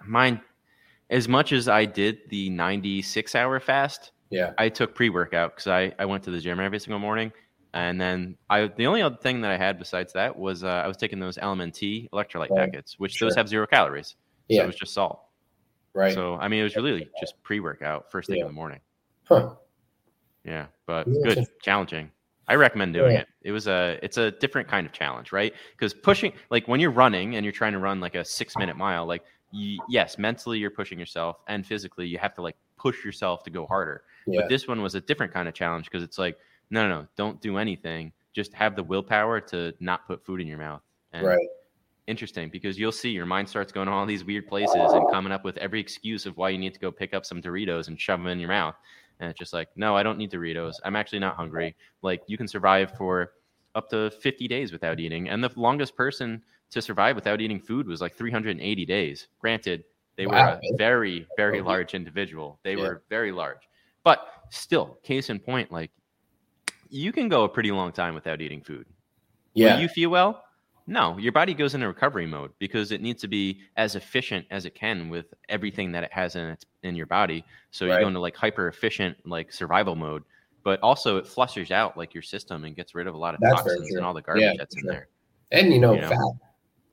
mine, 0.06 0.40
as 1.10 1.26
much 1.26 1.50
as 1.50 1.66
I 1.68 1.84
did 1.84 2.20
the 2.28 2.48
96 2.48 3.34
hour 3.34 3.58
fast, 3.58 4.12
yeah, 4.30 4.52
I 4.58 4.68
took 4.68 4.94
pre 4.94 5.08
workout 5.10 5.52
because 5.56 5.66
I 5.66 5.92
I 5.98 6.04
went 6.06 6.24
to 6.24 6.30
the 6.30 6.40
gym 6.40 6.60
every 6.60 6.78
single 6.80 6.98
morning, 7.00 7.32
and 7.74 8.00
then 8.00 8.36
I 8.48 8.66
the 8.68 8.86
only 8.86 9.02
other 9.02 9.16
thing 9.16 9.40
that 9.42 9.50
I 9.50 9.56
had 9.56 9.78
besides 9.78 10.12
that 10.14 10.36
was 10.36 10.64
uh, 10.64 10.68
I 10.68 10.86
was 10.88 10.96
taking 10.96 11.18
those 11.20 11.36
LMNT 11.38 12.08
electrolyte 12.12 12.50
Right. 12.50 12.56
packets, 12.56 12.98
which 12.98 13.12
Sure. 13.12 13.28
those 13.28 13.36
have 13.36 13.48
zero 13.48 13.66
calories, 13.66 14.08
so 14.10 14.16
yeah, 14.48 14.62
it 14.62 14.66
was 14.66 14.76
just 14.76 14.94
salt. 14.94 15.20
right. 15.94 16.14
So 16.14 16.36
I 16.36 16.48
mean, 16.48 16.60
it 16.60 16.64
was 16.64 16.76
really 16.76 17.08
just 17.20 17.34
pre 17.42 17.60
workout 17.60 18.10
first 18.10 18.28
thing 18.28 18.38
Yeah. 18.38 18.44
in 18.44 18.48
the 18.48 18.54
morning. 18.54 18.80
huh. 19.28 19.54
Yeah, 20.44 20.66
but 20.86 21.06
Yeah, 21.06 21.14
good, 21.22 21.46
challenging. 21.62 22.10
I 22.48 22.54
recommend 22.54 22.94
doing 22.94 23.12
Yeah. 23.12 23.20
it. 23.20 23.28
It 23.42 23.52
was 23.52 23.66
a 23.68 23.98
it's 24.02 24.16
a 24.16 24.30
different 24.32 24.68
kind 24.68 24.86
of 24.86 24.92
challenge, 24.92 25.32
right? 25.32 25.52
Because 25.72 25.92
pushing 25.94 26.32
like 26.50 26.66
when 26.66 26.80
you're 26.80 26.90
running 26.90 27.36
and 27.36 27.44
you're 27.44 27.52
trying 27.52 27.72
to 27.74 27.78
run 27.78 28.00
like 28.00 28.14
a 28.14 28.24
six 28.24 28.56
minute 28.56 28.76
mile, 28.76 29.06
like 29.06 29.22
yes, 29.52 30.16
mentally 30.18 30.58
you're 30.58 30.70
pushing 30.70 30.98
yourself, 30.98 31.36
and 31.48 31.66
physically 31.66 32.06
you 32.06 32.18
have 32.18 32.34
to 32.36 32.42
like 32.42 32.56
push 32.80 33.04
yourself 33.04 33.42
to 33.44 33.50
go 33.50 33.66
harder. 33.66 34.02
Yeah, 34.26 34.40
But 34.40 34.48
this 34.48 34.66
one 34.66 34.82
was 34.82 34.94
a 34.94 35.00
different 35.00 35.32
kind 35.32 35.48
of 35.48 35.54
challenge 35.54 35.86
because 35.86 36.02
it's 36.02 36.18
like 36.18 36.38
no, 36.70 36.88
no, 36.88 37.00
no, 37.00 37.06
don't 37.16 37.40
do 37.40 37.58
anything. 37.58 38.12
Just 38.32 38.54
have 38.54 38.76
the 38.76 38.82
willpower 38.82 39.40
to 39.40 39.74
not 39.80 40.06
put 40.06 40.24
food 40.24 40.40
in 40.40 40.46
your 40.46 40.58
mouth. 40.58 40.82
And 41.12 41.26
right. 41.26 41.48
interesting 42.06 42.48
because 42.48 42.78
you'll 42.78 42.92
see 42.92 43.10
your 43.10 43.26
mind 43.26 43.48
starts 43.48 43.72
going 43.72 43.86
to 43.86 43.92
all 43.92 44.06
these 44.06 44.24
weird 44.24 44.46
places 44.46 44.74
and 44.76 45.10
coming 45.10 45.32
up 45.32 45.44
with 45.44 45.56
every 45.58 45.80
excuse 45.80 46.26
of 46.26 46.36
why 46.36 46.50
you 46.50 46.58
need 46.58 46.74
to 46.74 46.80
go 46.80 46.92
pick 46.92 47.12
up 47.12 47.26
some 47.26 47.42
Doritos 47.42 47.88
and 47.88 48.00
shove 48.00 48.20
them 48.20 48.28
in 48.28 48.38
your 48.38 48.48
mouth. 48.48 48.76
And 49.18 49.28
it's 49.28 49.38
just 49.38 49.52
like, 49.52 49.68
no, 49.76 49.96
I 49.96 50.02
don't 50.02 50.16
need 50.16 50.30
Doritos. 50.30 50.76
I'm 50.84 50.96
actually 50.96 51.18
not 51.18 51.34
hungry. 51.34 51.74
Like 52.02 52.22
you 52.26 52.38
can 52.38 52.46
survive 52.46 52.96
for 52.96 53.32
up 53.74 53.90
to 53.90 54.10
50 54.10 54.46
days 54.48 54.72
without 54.72 55.00
eating. 55.00 55.28
And 55.28 55.42
the 55.42 55.50
longest 55.56 55.96
person 55.96 56.42
to 56.70 56.80
survive 56.80 57.16
without 57.16 57.40
eating 57.40 57.60
food 57.60 57.88
was 57.88 58.00
like 58.00 58.14
380 58.14 58.86
days. 58.86 59.26
Granted, 59.40 59.84
they 60.20 60.26
were 60.26 60.36
a 60.36 60.60
very, 60.76 61.26
very 61.38 61.60
Oh, 61.60 61.64
large 61.64 61.94
individual. 61.94 62.60
They 62.62 62.76
Yeah. 62.76 62.82
were 62.82 63.02
very 63.08 63.32
large. 63.32 63.66
But 64.04 64.26
still, 64.50 64.98
case 65.02 65.30
in 65.30 65.38
point, 65.38 65.72
like 65.72 65.92
you 66.90 67.10
can 67.10 67.30
go 67.30 67.44
a 67.44 67.48
pretty 67.48 67.70
long 67.70 67.90
time 67.90 68.14
without 68.14 68.42
eating 68.42 68.60
food. 68.60 68.86
Yeah, 69.54 69.74
Will 69.76 69.80
you 69.80 69.88
feel 69.88 70.10
well? 70.10 70.44
No, 70.86 71.16
your 71.16 71.32
body 71.32 71.54
goes 71.54 71.74
into 71.74 71.86
recovery 71.88 72.26
mode 72.26 72.52
because 72.58 72.92
it 72.92 73.00
needs 73.00 73.22
to 73.22 73.28
be 73.28 73.62
as 73.76 73.96
efficient 73.96 74.44
as 74.50 74.66
it 74.66 74.74
can 74.74 75.08
with 75.08 75.32
everything 75.48 75.90
that 75.92 76.04
it 76.04 76.12
has 76.12 76.36
in 76.36 76.48
its 76.48 76.66
in 76.82 76.96
your 76.96 77.06
body. 77.06 77.42
So 77.70 77.86
you 77.86 77.98
go 77.98 78.08
into 78.08 78.20
like 78.20 78.36
hyper 78.36 78.68
efficient 78.68 79.16
like 79.24 79.50
survival 79.54 79.96
mode, 79.96 80.24
but 80.64 80.80
also 80.82 81.16
it 81.16 81.26
flushes 81.26 81.70
out 81.70 81.96
like 81.96 82.12
your 82.12 82.22
system 82.22 82.64
and 82.64 82.76
gets 82.76 82.94
rid 82.94 83.06
of 83.06 83.14
a 83.14 83.18
lot 83.18 83.34
of 83.34 83.40
That's 83.40 83.62
toxins 83.62 83.94
and 83.94 84.04
all 84.04 84.12
the 84.12 84.20
garbage 84.20 84.42
Yeah, 84.42 84.52
that's 84.58 84.76
in 84.76 84.82
sure. 84.82 84.92
there. 84.92 85.08
and 85.52 85.72
you 85.72 85.78
know, 85.78 85.94
you 85.94 86.02
know. 86.02 86.08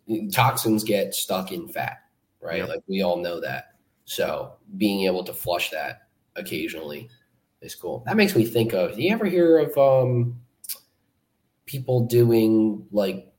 fat 0.08 0.32
toxins 0.32 0.86
get 0.86 1.14
stuck 1.14 1.52
in 1.52 1.68
fat, 1.68 1.98
right? 2.48 2.60
Yep. 2.60 2.70
Like 2.70 2.84
we 2.88 3.02
all 3.02 3.18
know 3.18 3.40
that. 3.42 3.74
So 4.06 4.54
being 4.78 5.06
able 5.06 5.24
to 5.26 5.34
flush 5.34 5.70
that 5.72 6.08
occasionally 6.36 7.10
is 7.62 7.76
cool. 7.76 8.04
That 8.06 8.16
makes 8.16 8.36
me 8.36 8.46
think 8.46 8.74
of. 8.74 8.96
Do 8.96 9.02
you 9.02 9.12
ever 9.12 9.26
hear 9.26 9.58
of 9.60 9.78
um, 9.78 10.40
people 11.66 12.06
doing 12.06 12.86
like 12.92 13.32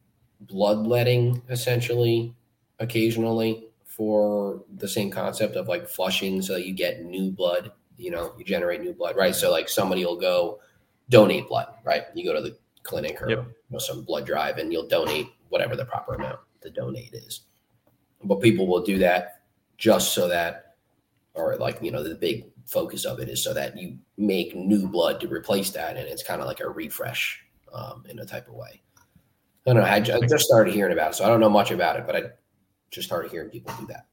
bloodletting 0.42 1.42
essentially 1.48 2.34
occasionally 2.78 3.66
for 3.84 4.62
the 4.76 4.86
same 4.86 5.10
concept 5.10 5.56
of 5.56 5.66
like 5.66 5.88
flushing 5.88 6.40
so 6.40 6.54
that 6.54 6.64
you 6.64 6.72
get 6.72 7.04
new 7.04 7.32
blood 7.32 7.72
you 7.96 8.10
know 8.12 8.32
you 8.38 8.44
generate 8.44 8.80
new 8.80 8.92
blood 8.92 9.16
right 9.16 9.34
so 9.34 9.50
like 9.50 9.68
somebody 9.68 10.04
will 10.04 10.16
go 10.20 10.60
donate 11.08 11.48
blood 11.48 11.66
right 11.82 12.04
you 12.14 12.24
go 12.24 12.32
to 12.32 12.40
the 12.40 12.56
clinic 12.84 13.20
or 13.20 13.28
Yep. 13.28 13.38
you 13.38 13.54
know, 13.70 13.78
some 13.78 14.04
blood 14.04 14.24
drive 14.24 14.58
and 14.58 14.72
you'll 14.72 14.86
donate 14.86 15.26
whatever 15.48 15.74
the 15.74 15.84
proper 15.84 16.14
amount 16.14 16.38
to 16.60 16.70
donate 16.70 17.12
is 17.12 17.40
but 18.24 18.40
people 18.40 18.66
will 18.66 18.82
do 18.82 18.98
that 18.98 19.42
just 19.76 20.12
so 20.12 20.28
that 20.28 20.76
or 21.34 21.56
like 21.56 21.78
you 21.82 21.90
know 21.90 22.02
the 22.02 22.14
big 22.14 22.46
focus 22.66 23.04
of 23.04 23.18
it 23.20 23.28
is 23.28 23.42
so 23.42 23.54
that 23.54 23.76
you 23.78 23.96
make 24.16 24.54
new 24.54 24.88
blood 24.88 25.20
to 25.20 25.28
replace 25.28 25.70
that 25.70 25.96
and 25.96 26.06
it's 26.06 26.22
kind 26.22 26.40
of 26.40 26.46
like 26.46 26.60
a 26.60 26.68
refresh 26.68 27.44
um, 27.72 28.04
in 28.08 28.18
a 28.18 28.24
type 28.24 28.48
of 28.48 28.54
way 28.54 28.82
I 29.66 29.72
don't 29.74 29.82
know. 29.82 29.88
I, 29.88 29.96
I 29.96 30.26
just 30.26 30.46
started 30.46 30.72
hearing 30.72 30.94
about 30.94 31.10
it, 31.10 31.14
so 31.16 31.26
I 31.26 31.28
don't 31.28 31.40
know 31.40 31.50
much 31.50 31.70
about 31.72 31.96
it, 31.96 32.06
but 32.06 32.16
I 32.16 32.22
just 32.90 33.06
started 33.06 33.30
hearing 33.30 33.50
people 33.50 33.74
do 33.78 33.86
that. 33.88 34.06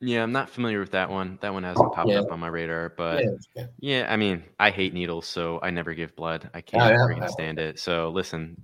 Yeah, 0.00 0.24
I'm 0.24 0.32
not 0.32 0.50
familiar 0.50 0.80
with 0.80 0.90
that 0.92 1.08
one. 1.08 1.38
That 1.42 1.52
one 1.52 1.62
hasn't 1.62 1.92
popped 1.92 2.10
Yeah. 2.10 2.20
up 2.20 2.32
on 2.32 2.40
my 2.40 2.48
radar, 2.48 2.92
but 2.96 3.22
yeah, 3.22 3.30
yeah. 3.54 3.66
Yeah, 3.78 4.12
I 4.12 4.16
mean, 4.16 4.42
I 4.58 4.70
hate 4.70 4.94
needles, 4.94 5.26
so 5.26 5.60
I 5.62 5.70
never 5.70 5.94
give 5.94 6.16
blood. 6.16 6.50
I 6.54 6.60
can't 6.60 6.82
Oh, 6.82 7.08
yeah. 7.16 7.26
stand 7.26 7.60
it. 7.60 7.78
So 7.78 8.10
listen, 8.10 8.56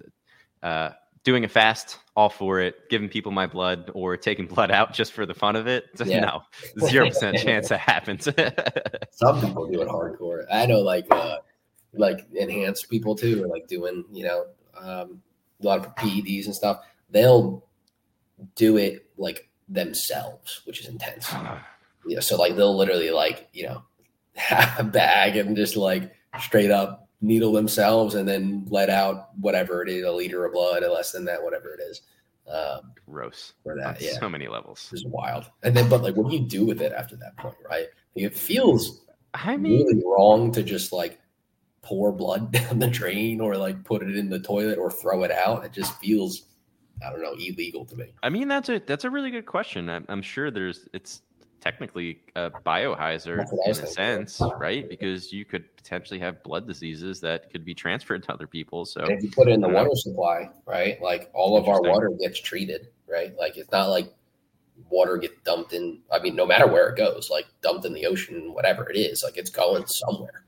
uh, 0.65 0.91
doing 1.25 1.45
a 1.45 1.49
fast, 1.49 1.99
all 2.17 2.29
for 2.29 2.61
it. 2.61 2.89
Giving 2.91 3.09
people 3.09 3.33
my 3.33 3.47
blood 3.47 3.91
or 3.95 4.17
taking 4.17 4.47
blood 4.55 4.71
out 4.71 4.93
just 4.93 5.13
for 5.13 5.27
the 5.27 5.35
fun 5.35 5.57
of 5.57 5.67
it, 5.67 5.87
Yeah. 6.05 6.21
no, 6.21 6.43
zero 6.87 7.09
percent 7.09 7.39
chance 7.39 7.69
that 7.69 7.79
happens. 7.79 8.25
Some 9.11 9.41
people 9.41 9.67
do 9.71 9.83
it 9.83 9.89
hardcore. 9.89 10.45
I 10.51 10.67
know, 10.67 10.81
like, 10.81 11.07
uh, 11.11 11.39
like 11.95 12.27
enhanced 12.35 12.89
people 12.91 13.15
too, 13.15 13.45
or 13.45 13.47
like 13.49 13.67
doing, 13.69 14.05
you 14.13 14.25
know, 14.25 14.47
um, 14.77 15.23
a 15.63 15.67
lot 15.67 15.79
of 15.81 15.95
PEDs 15.97 16.47
and 16.47 16.55
stuff. 16.55 16.81
They'll 17.11 17.65
do 18.57 18.77
it 18.79 19.07
like 19.19 19.49
themselves, 19.69 20.63
which 20.65 20.81
is 20.81 20.89
intense. 20.89 21.33
yeah, 22.07 22.21
so 22.21 22.37
like 22.37 22.57
they'll 22.57 22.77
literally 22.77 23.11
like 23.11 23.49
you 23.53 23.65
know 23.67 23.83
have 24.35 24.81
a 24.81 24.85
bag 24.85 25.37
and 25.37 25.55
just 25.55 25.77
like 25.77 26.13
straight 26.41 26.71
up 26.71 27.02
needle 27.23 27.53
themselves 27.53 28.15
and 28.17 28.29
then 28.29 28.67
let 28.69 28.91
out 28.91 29.31
whatever 29.39 29.83
it 29.83 29.89
is, 29.89 30.05
a 30.05 30.13
liter 30.13 30.45
of 30.45 30.53
blood, 30.53 30.83
or 30.83 30.89
less 30.89 31.13
than 31.13 31.25
that, 31.25 31.43
whatever 31.43 31.73
it 31.73 31.81
is. 31.81 32.03
Um, 32.49 32.93
Gross. 33.09 33.55
for 33.63 33.77
that, 33.77 34.01
yeah. 34.01 34.19
so 34.19 34.29
many 34.29 34.49
levels. 34.49 34.91
It's 34.93 35.05
wild. 35.07 35.49
And 35.63 35.77
then, 35.77 35.89
but 35.89 36.03
like, 36.03 36.17
what 36.17 36.29
do 36.29 36.37
you 36.37 36.43
do 36.43 36.67
with 36.67 36.83
it 36.83 36.93
after 36.93 37.17
that 37.17 37.37
point, 37.37 37.55
right? 37.69 37.87
It 38.17 38.37
feels 38.37 39.07
I 39.33 39.57
mean, 39.57 39.87
really 39.87 40.03
wrong 40.05 40.51
to 40.53 40.63
just 40.63 40.93
like 40.93 41.21
pour 41.83 42.13
blood 42.13 42.53
down 42.53 42.79
the 42.79 42.89
drain 42.89 43.41
or 43.41 43.57
like 43.57 43.85
put 43.85 44.03
it 44.03 44.17
in 44.17 44.29
the 44.29 44.41
toilet 44.41 44.79
or 44.79 44.91
throw 44.91 45.23
it 45.23 45.31
out. 45.31 45.65
It 45.65 45.73
just 45.73 45.99
feels, 46.01 46.47
I 47.05 47.11
don't 47.11 47.23
know, 47.23 47.35
illegal 47.35 47.85
to 47.87 47.97
me. 47.97 48.13
I 48.23 48.29
mean 48.29 48.49
that's 48.49 48.69
a 48.69 48.81
that's 48.81 49.05
a 49.05 49.11
really 49.11 49.31
good 49.31 49.47
question. 49.47 49.89
I'm, 49.89 50.05
I'm 50.09 50.23
sure 50.23 50.51
there's 50.51 50.89
it's 50.93 51.23
technically 51.63 52.21
a 52.35 52.51
biohazard 52.51 53.39
That's 53.39 53.53
what 53.53 53.69
I 53.69 53.71
in 53.71 53.85
a 53.85 53.87
sense, 53.87 54.43
right? 54.59 54.87
Because 54.89 55.33
you 55.33 55.45
could 55.45 55.75
potentially 55.77 56.19
have 56.19 56.43
blood 56.43 56.67
diseases 56.67 57.21
that 57.21 57.51
could 57.51 57.65
be 57.65 57.73
transferred 57.73 58.23
to 58.25 58.33
other 58.33 58.47
people. 58.47 58.85
So 58.85 59.01
And 59.03 59.13
if 59.13 59.23
you 59.23 59.31
put 59.31 59.49
it 59.49 59.53
in 59.53 59.61
the 59.61 59.69
know. 59.69 59.75
water 59.75 59.95
supply, 59.95 60.51
right? 60.67 61.01
Like 61.01 61.31
all 61.33 61.57
of 61.57 61.69
our 61.69 61.81
water 61.81 62.11
gets 62.21 62.41
treated, 62.41 62.89
right? 63.09 63.33
Like 63.39 63.57
it's 63.57 63.71
not 63.71 63.89
like 63.89 64.13
water 64.91 65.17
gets 65.17 65.41
dumped 65.45 65.73
in. 65.73 66.01
I 66.13 66.19
mean, 66.19 66.35
no 66.35 66.45
matter 66.45 66.67
where 66.67 66.89
it 66.89 66.97
goes, 66.97 67.31
like 67.31 67.47
dumped 67.63 67.87
in 67.87 67.93
the 67.93 68.07
ocean, 68.07 68.53
whatever 68.53 68.91
it 68.91 68.97
is, 68.97 69.23
like 69.23 69.37
it's 69.37 69.51
going 69.51 69.87
somewhere, 69.87 70.45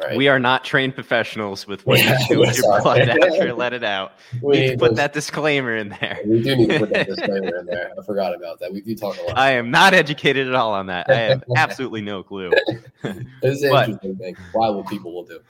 Right? 0.00 0.16
We 0.16 0.28
are 0.28 0.38
not 0.38 0.64
trained 0.64 0.94
professionals 0.94 1.66
with 1.66 1.84
what 1.86 1.98
Yeah, 1.98 2.18
you 2.20 2.28
do 2.28 2.40
with 2.40 2.56
your 2.56 2.80
blood 2.80 3.08
after 3.08 3.52
let 3.52 3.72
it 3.72 3.84
out. 3.84 4.12
we, 4.42 4.48
We 4.48 4.60
need 4.60 4.70
to 4.70 4.76
put 4.78 4.88
those- 4.90 4.96
that 4.96 5.12
disclaimer 5.12 5.76
in 5.76 5.90
there. 5.90 6.18
we 6.24 6.42
do 6.42 6.56
need 6.56 6.70
to 6.70 6.78
put 6.80 6.90
that 6.90 7.06
disclaimer 7.14 7.58
in 7.58 7.66
there. 7.66 7.92
I 7.98 8.02
forgot 8.04 8.34
about 8.34 8.60
that. 8.60 8.72
We 8.72 8.80
do 8.80 8.94
talk 8.96 9.18
a 9.18 9.22
lot. 9.22 9.36
I 9.38 9.52
am 9.52 9.70
not 9.70 9.92
educated 9.94 10.48
at 10.48 10.54
all 10.54 10.72
on 10.72 10.86
that. 10.86 11.10
I 11.10 11.14
have 11.16 11.44
absolutely 11.56 12.00
no 12.00 12.22
clue. 12.22 12.50
It's 13.04 13.62
an 13.62 13.70
but- 13.70 13.88
interesting 13.88 14.16
thing. 14.16 14.36
Why 14.52 14.68
will 14.70 14.84
people 14.84 15.12
will 15.12 15.24
do? 15.24 15.40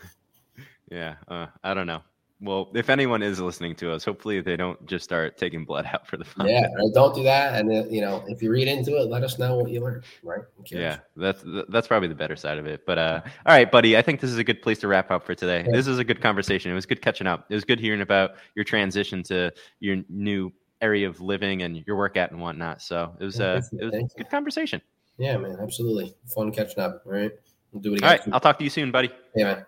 Yeah, 0.90 1.14
uh, 1.28 1.46
I 1.62 1.74
don't 1.74 1.86
know. 1.86 2.02
Well, 2.42 2.70
if 2.74 2.88
anyone 2.88 3.22
is 3.22 3.38
listening 3.38 3.74
to 3.76 3.92
us, 3.92 4.02
hopefully 4.02 4.40
they 4.40 4.56
don't 4.56 4.84
just 4.86 5.04
start 5.04 5.36
taking 5.36 5.66
blood 5.66 5.84
out 5.92 6.06
for 6.06 6.16
the 6.16 6.24
fun. 6.24 6.46
Yeah, 6.50 6.66
don't 6.94 7.14
do 7.14 7.22
that. 7.24 7.58
And 7.60 7.70
then, 7.70 7.92
you 7.92 8.00
know, 8.00 8.24
if 8.28 8.42
you 8.42 8.50
read 8.50 8.66
into 8.66 8.96
it, 8.96 9.10
let 9.10 9.22
us 9.22 9.38
know 9.38 9.56
what 9.56 9.70
you 9.70 9.80
learned. 9.80 10.04
Right? 10.22 10.40
Yeah, 10.70 10.98
that's 11.16 11.44
that's 11.68 11.86
probably 11.86 12.08
the 12.08 12.14
better 12.14 12.36
side 12.36 12.56
of 12.56 12.66
it. 12.66 12.86
But 12.86 12.98
uh, 12.98 13.20
all 13.24 13.54
right, 13.54 13.70
buddy, 13.70 13.96
I 13.96 14.02
think 14.02 14.20
this 14.20 14.30
is 14.30 14.38
a 14.38 14.44
good 14.44 14.62
place 14.62 14.78
to 14.78 14.88
wrap 14.88 15.10
up 15.10 15.26
for 15.26 15.34
today. 15.34 15.64
Yeah. 15.66 15.72
This 15.72 15.86
is 15.86 15.98
a 15.98 16.04
good 16.04 16.22
conversation. 16.22 16.70
It 16.70 16.74
was 16.74 16.86
good 16.86 17.02
catching 17.02 17.26
up. 17.26 17.44
It 17.50 17.54
was 17.54 17.64
good 17.64 17.78
hearing 17.78 18.00
about 18.00 18.32
your 18.54 18.64
transition 18.64 19.22
to 19.24 19.52
your 19.80 19.98
new 20.08 20.50
area 20.80 21.06
of 21.06 21.20
living 21.20 21.62
and 21.62 21.84
your 21.86 21.96
workout 21.96 22.30
and 22.30 22.40
whatnot. 22.40 22.80
So 22.80 23.14
it 23.20 23.24
was 23.24 23.38
Yeah, 23.38 23.46
uh, 23.46 23.62
it 23.72 23.84
was 23.84 24.12
a 24.14 24.18
good 24.18 24.30
conversation. 24.30 24.80
Yeah, 25.18 25.36
man, 25.36 25.58
absolutely. 25.60 26.14
Fun 26.34 26.50
catching 26.52 26.82
up. 26.82 27.02
All 27.04 27.12
right. 27.12 27.32
We'll 27.72 27.82
do 27.82 27.94
it 27.94 28.02
All 28.02 28.08
again. 28.08 28.24
right, 28.26 28.34
I'll 28.34 28.40
talk 28.40 28.56
to 28.58 28.64
you 28.64 28.70
soon, 28.70 28.90
buddy. 28.90 29.10
Yeah, 29.36 29.44
man. 29.44 29.66